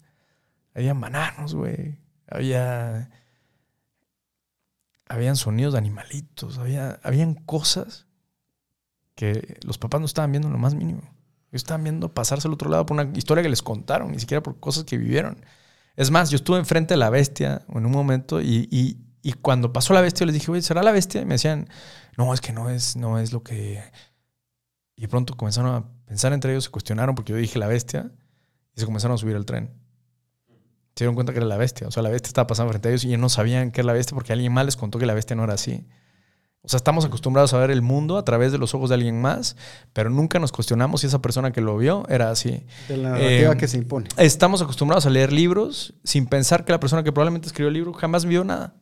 [0.75, 1.99] había bananos, güey.
[2.29, 3.11] Había...
[5.09, 8.07] Habían sonidos de animalitos, había, habían cosas
[9.15, 11.01] que los papás no estaban viendo en lo más mínimo.
[11.51, 14.43] Ellos estaban viendo pasarse al otro lado por una historia que les contaron, ni siquiera
[14.43, 15.43] por cosas que vivieron.
[15.99, 18.69] Es más, yo estuve enfrente de la bestia en un momento y,
[19.29, 21.21] y cuando pasó la bestia, les dije, oye, ¿será la bestia?
[21.21, 21.69] Y me decían,
[22.17, 23.83] no, es que no es, no es lo que...
[24.97, 28.11] Y pronto comenzaron a pensar entre ellos, se cuestionaron porque yo dije la bestia
[28.75, 29.71] y se comenzaron a subir al tren.
[30.97, 31.87] Se dieron cuenta que era la bestia.
[31.87, 33.89] O sea, la bestia estaba pasando frente a ellos y ellos no sabían que era
[33.89, 35.87] la bestia porque alguien más les contó que la bestia no era así.
[36.63, 39.21] O sea, estamos acostumbrados a ver el mundo a través de los ojos de alguien
[39.21, 39.57] más,
[39.93, 42.67] pero nunca nos cuestionamos si esa persona que lo vio era así.
[42.89, 44.09] De la narrativa Eh, que se impone.
[44.17, 47.93] Estamos acostumbrados a leer libros sin pensar que la persona que probablemente escribió el libro
[47.93, 48.75] jamás vio nada.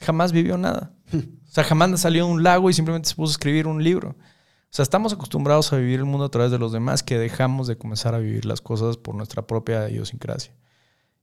[0.00, 0.92] Jamás vivió nada.
[1.50, 4.10] O sea, jamás salió a un lago y simplemente se puso a escribir un libro.
[4.10, 7.66] O sea, estamos acostumbrados a vivir el mundo a través de los demás que dejamos
[7.66, 10.54] de comenzar a vivir las cosas por nuestra propia idiosincrasia.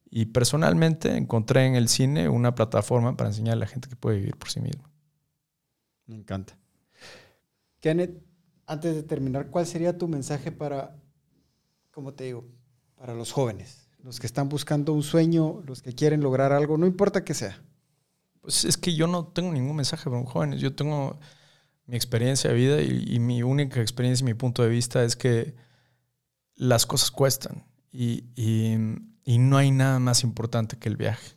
[0.10, 4.18] Y personalmente encontré en el cine una plataforma para enseñar a la gente que puede
[4.18, 4.90] vivir por sí misma.
[6.08, 6.58] Me encanta.
[7.80, 8.22] Kenneth,
[8.66, 10.96] antes de terminar, ¿cuál sería tu mensaje para,
[11.92, 12.46] como te digo,
[12.96, 13.88] para los jóvenes?
[14.04, 17.62] Los que están buscando un sueño, los que quieren lograr algo, no importa qué sea.
[18.42, 20.62] Pues es que yo no tengo ningún mensaje para los jóvenes.
[20.62, 21.20] Yo tengo
[21.86, 25.16] mi experiencia de vida y, y mi única experiencia y mi punto de vista es
[25.16, 25.56] que
[26.56, 28.78] las cosas cuestan y, y-
[29.26, 31.37] y no hay nada más importante que el viaje.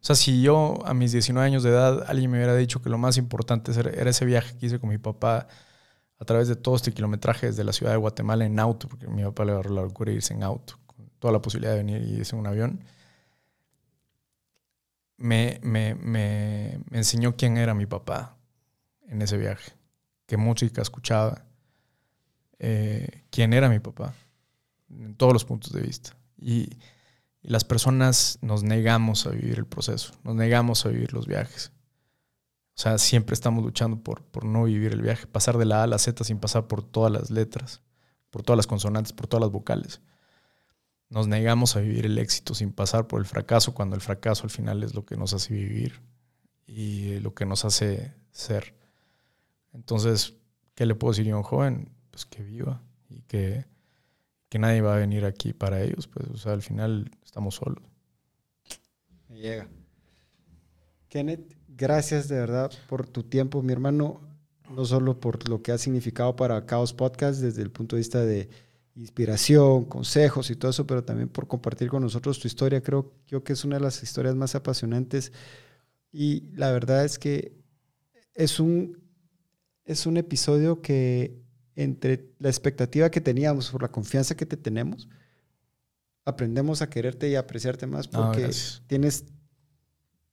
[0.00, 2.88] O sea, si yo a mis 19 años de edad alguien me hubiera dicho que
[2.88, 5.48] lo más importante era ese viaje que hice con mi papá
[6.18, 9.22] a través de todo este kilometraje desde la ciudad de Guatemala en auto, porque mi
[9.22, 12.16] papá le agarró la locura irse en auto, con toda la posibilidad de venir y
[12.16, 12.84] irse en un avión,
[15.16, 18.36] me, me, me, me enseñó quién era mi papá
[19.08, 19.72] en ese viaje,
[20.26, 21.44] qué música escuchaba,
[22.58, 24.14] eh, quién era mi papá,
[24.90, 26.16] en todos los puntos de vista.
[26.36, 26.68] Y,
[27.42, 31.72] y las personas nos negamos a vivir el proceso, nos negamos a vivir los viajes.
[32.76, 35.82] O sea, siempre estamos luchando por, por no vivir el viaje, pasar de la A
[35.84, 37.82] a la Z sin pasar por todas las letras,
[38.30, 40.00] por todas las consonantes, por todas las vocales.
[41.10, 44.50] Nos negamos a vivir el éxito sin pasar por el fracaso, cuando el fracaso al
[44.50, 46.00] final es lo que nos hace vivir
[46.66, 48.74] y lo que nos hace ser.
[49.72, 50.34] Entonces,
[50.74, 51.90] ¿qué le puedo decir a un joven?
[52.10, 53.64] Pues que viva y que,
[54.48, 56.06] que nadie va a venir aquí para ellos.
[56.06, 57.82] Pues, o sea, al final estamos solos.
[59.28, 59.68] Me llega.
[61.08, 64.20] Kenneth, gracias de verdad por tu tiempo, mi hermano,
[64.74, 68.24] no solo por lo que ha significado para Chaos Podcast desde el punto de vista
[68.24, 68.48] de
[68.94, 72.82] inspiración, consejos y todo eso, pero también por compartir con nosotros tu historia.
[72.82, 75.32] Creo, creo que es una de las historias más apasionantes
[76.12, 77.56] y la verdad es que
[78.34, 79.02] es un,
[79.84, 81.40] es un episodio que
[81.80, 85.08] entre la expectativa que teníamos por la confianza que te tenemos,
[86.24, 88.50] aprendemos a quererte y a apreciarte más No, porque
[88.86, 89.24] tienes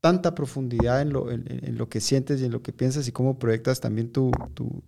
[0.01, 3.11] tanta profundidad en lo, en, en lo que sientes y en lo que piensas y
[3.11, 4.83] cómo proyectas también tu, tu,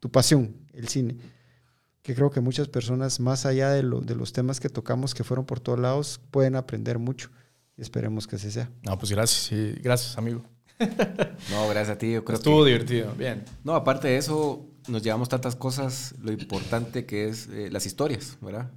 [0.00, 1.16] tu pasión, el cine.
[2.02, 5.24] Que creo que muchas personas, más allá de, lo- de los temas que tocamos, que
[5.24, 7.30] fueron por todos lados, pueden aprender mucho.
[7.76, 8.70] Y esperemos que así sea.
[8.84, 10.44] No, pues gracias, sí, gracias, amigo.
[11.50, 12.12] No, gracias a ti.
[12.12, 13.44] Yo creo Estuvo que, divertido, bien.
[13.64, 18.36] No, aparte de eso, nos llevamos tantas cosas, lo importante que es eh, las historias,
[18.40, 18.70] ¿verdad?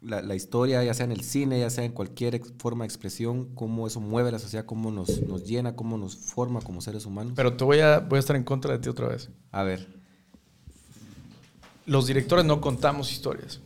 [0.00, 3.54] La, la historia, ya sea en el cine, ya sea en cualquier forma de expresión,
[3.54, 7.32] cómo eso mueve la sociedad, cómo nos, nos llena, cómo nos forma como seres humanos.
[7.34, 9.30] Pero te voy a, voy a estar en contra de ti otra vez.
[9.50, 9.88] a ver,
[11.86, 13.60] Los directores no contamos historias,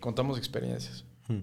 [0.00, 1.04] contamos experiencias.
[1.28, 1.40] hmm,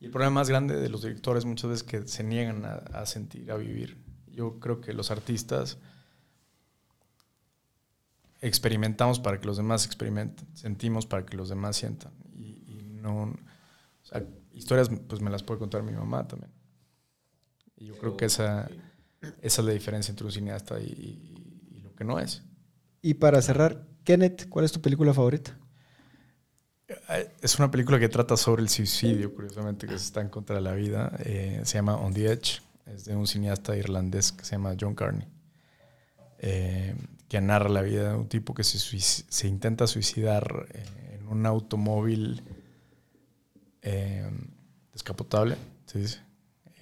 [0.00, 2.74] Y el problema más grande de los directores muchas veces es que se niegan a,
[2.92, 3.96] a sentir, a vivir.
[4.40, 5.76] Yo creo que los artistas
[8.40, 12.10] experimentamos para que los demás experimenten, sentimos para que los demás sientan.
[12.34, 13.36] Y, y no, o
[14.02, 16.50] sea, historias pues me las puede contar mi mamá también.
[17.76, 18.66] Y yo creo que esa,
[19.42, 22.42] esa es la diferencia entre un cineasta y, y- y lo que no es.
[23.02, 25.58] Y para cerrar, Kenneth, ¿cuál es tu película favorita?
[27.10, 30.56] Eh, Es una película que trata sobre el suicidio, curiosamente, que se está en contra
[30.56, 31.14] de la vida.
[31.24, 32.62] Eh, se llama On the Edge.
[32.94, 35.26] Es de un cineasta irlandés que se llama John Carney.
[36.38, 36.94] eh,
[37.28, 42.42] que narra la vida de un tipo que se, intenta suicidar eh, en un automóvil
[43.82, 44.28] eh,
[44.92, 45.56] descapotable,
[45.86, 46.18] se dice.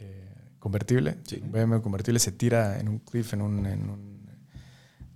[0.00, 1.18] Eh, convertible.
[1.42, 4.26] Un BMW convertible se tira en un cliff, en un, en un-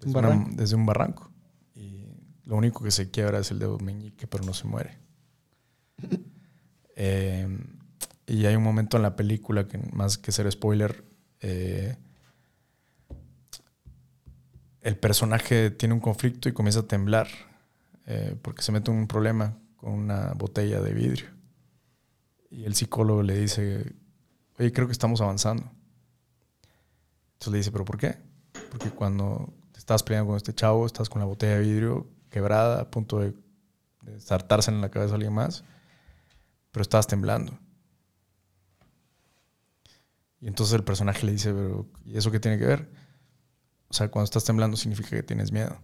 [0.01, 0.51] desde, una- barranco.
[0.57, 1.31] desde un barranco.
[1.75, 2.09] Y
[2.45, 4.99] lo único que se quiebra es el dedo meñique, pero no se muere.
[6.95, 7.49] Eh,
[8.33, 11.05] y hay un momento en la película que, más que ser spoiler,
[11.41, 11.99] eh,
[14.81, 17.29] el personaje tiene un conflicto y comienza a temblar
[18.07, 21.27] eh, porque se mete un problema con una botella de vidrio.
[22.49, 23.93] Y el psicólogo le dice,
[24.59, 25.71] oye, creo que estamos avanzando.
[27.35, 28.17] Entonces le dice, ¿pero por qué?
[28.71, 32.81] Porque cuando te estás peleando con este chavo, estás con la botella de vidrio quebrada,
[32.81, 33.35] a punto de,
[34.05, 35.65] de saltarse en la cabeza a alguien más,
[36.71, 37.59] pero estabas temblando.
[40.43, 42.91] Y entonces el personaje le dice, pero ¿y eso qué tiene que ver?
[43.89, 45.79] O sea, cuando estás temblando significa que tienes miedo.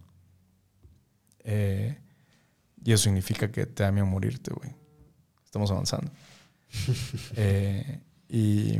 [1.44, 1.96] Eh,
[2.84, 4.74] y eso significa que te da miedo morirte, güey.
[5.44, 6.10] Estamos avanzando.
[7.36, 8.78] Eh, y,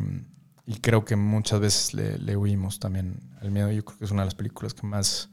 [0.82, 3.70] creo que muchas veces le, huimos también al miedo.
[3.70, 5.30] Yo creo que es una de las películas que más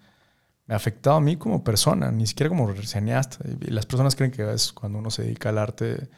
[0.65, 3.39] me ha afectado a mí como persona, ni siquiera como cineasta.
[3.61, 6.09] Y las personas creen que es cuando uno se dedica al arte,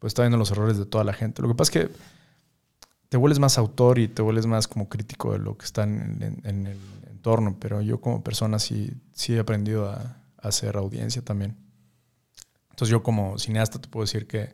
[0.00, 1.42] pues está viendo los errores de toda la gente.
[1.42, 1.94] Lo que pasa es que
[3.14, 6.20] te vuelves más autor y te vuelves más como crítico de lo que está en,
[6.42, 6.76] el
[7.08, 11.56] entorno, pero yo como persona sí, sí he aprendido a, hacer audiencia también.
[12.70, 14.52] Entonces yo como cineasta te puedo decir que,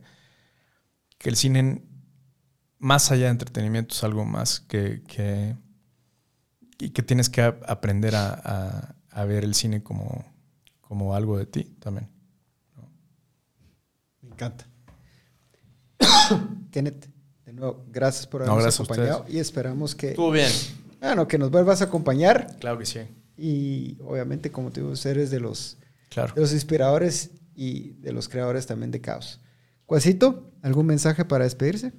[1.16, 1.82] que el cine,
[2.78, 5.56] más allá de entretenimiento, es algo más que, que
[6.78, 8.94] y que tienes que aprender a,
[9.26, 10.22] ver el cine como,
[10.82, 12.10] como algo de ti también.
[14.20, 14.66] Me encanta.
[16.70, 17.09] Kenneth,
[17.60, 20.10] nuevo, gracias por habernos acompañado y esperamos que...
[20.10, 20.50] Estuvo bien.
[21.00, 22.56] Bueno, que nos vuelvas a acompañar.
[22.58, 23.00] Claro que sí.
[23.36, 25.78] Y obviamente, como te digo, eres de los,
[26.14, 29.40] de los inspiradores y de los creadores también de Caos.
[29.86, 31.92] Cuasito, ¿algún mensaje para despedirse?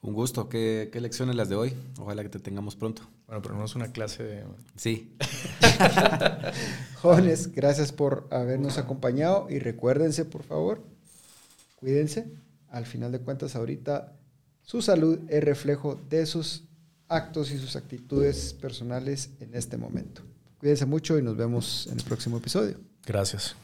[0.00, 0.48] Un gusto.
[0.48, 1.74] ¿Qué, lecciones las de hoy?
[1.98, 3.02] Ojalá que te tengamos pronto.
[3.26, 4.44] Bueno, pero no es una clase de...
[4.76, 5.14] Sí.
[7.02, 10.82] Jóvenes, gracias por habernos acompañado y recuérdense, por favor,
[11.76, 12.32] cuídense.
[12.70, 14.17] Al final de cuentas, ahorita
[14.68, 16.64] su salud es reflejo de sus
[17.08, 20.20] actos y sus actitudes personales en este momento.
[20.58, 22.76] Cuídense mucho y nos vemos en el próximo episodio.
[23.06, 23.56] Gracias.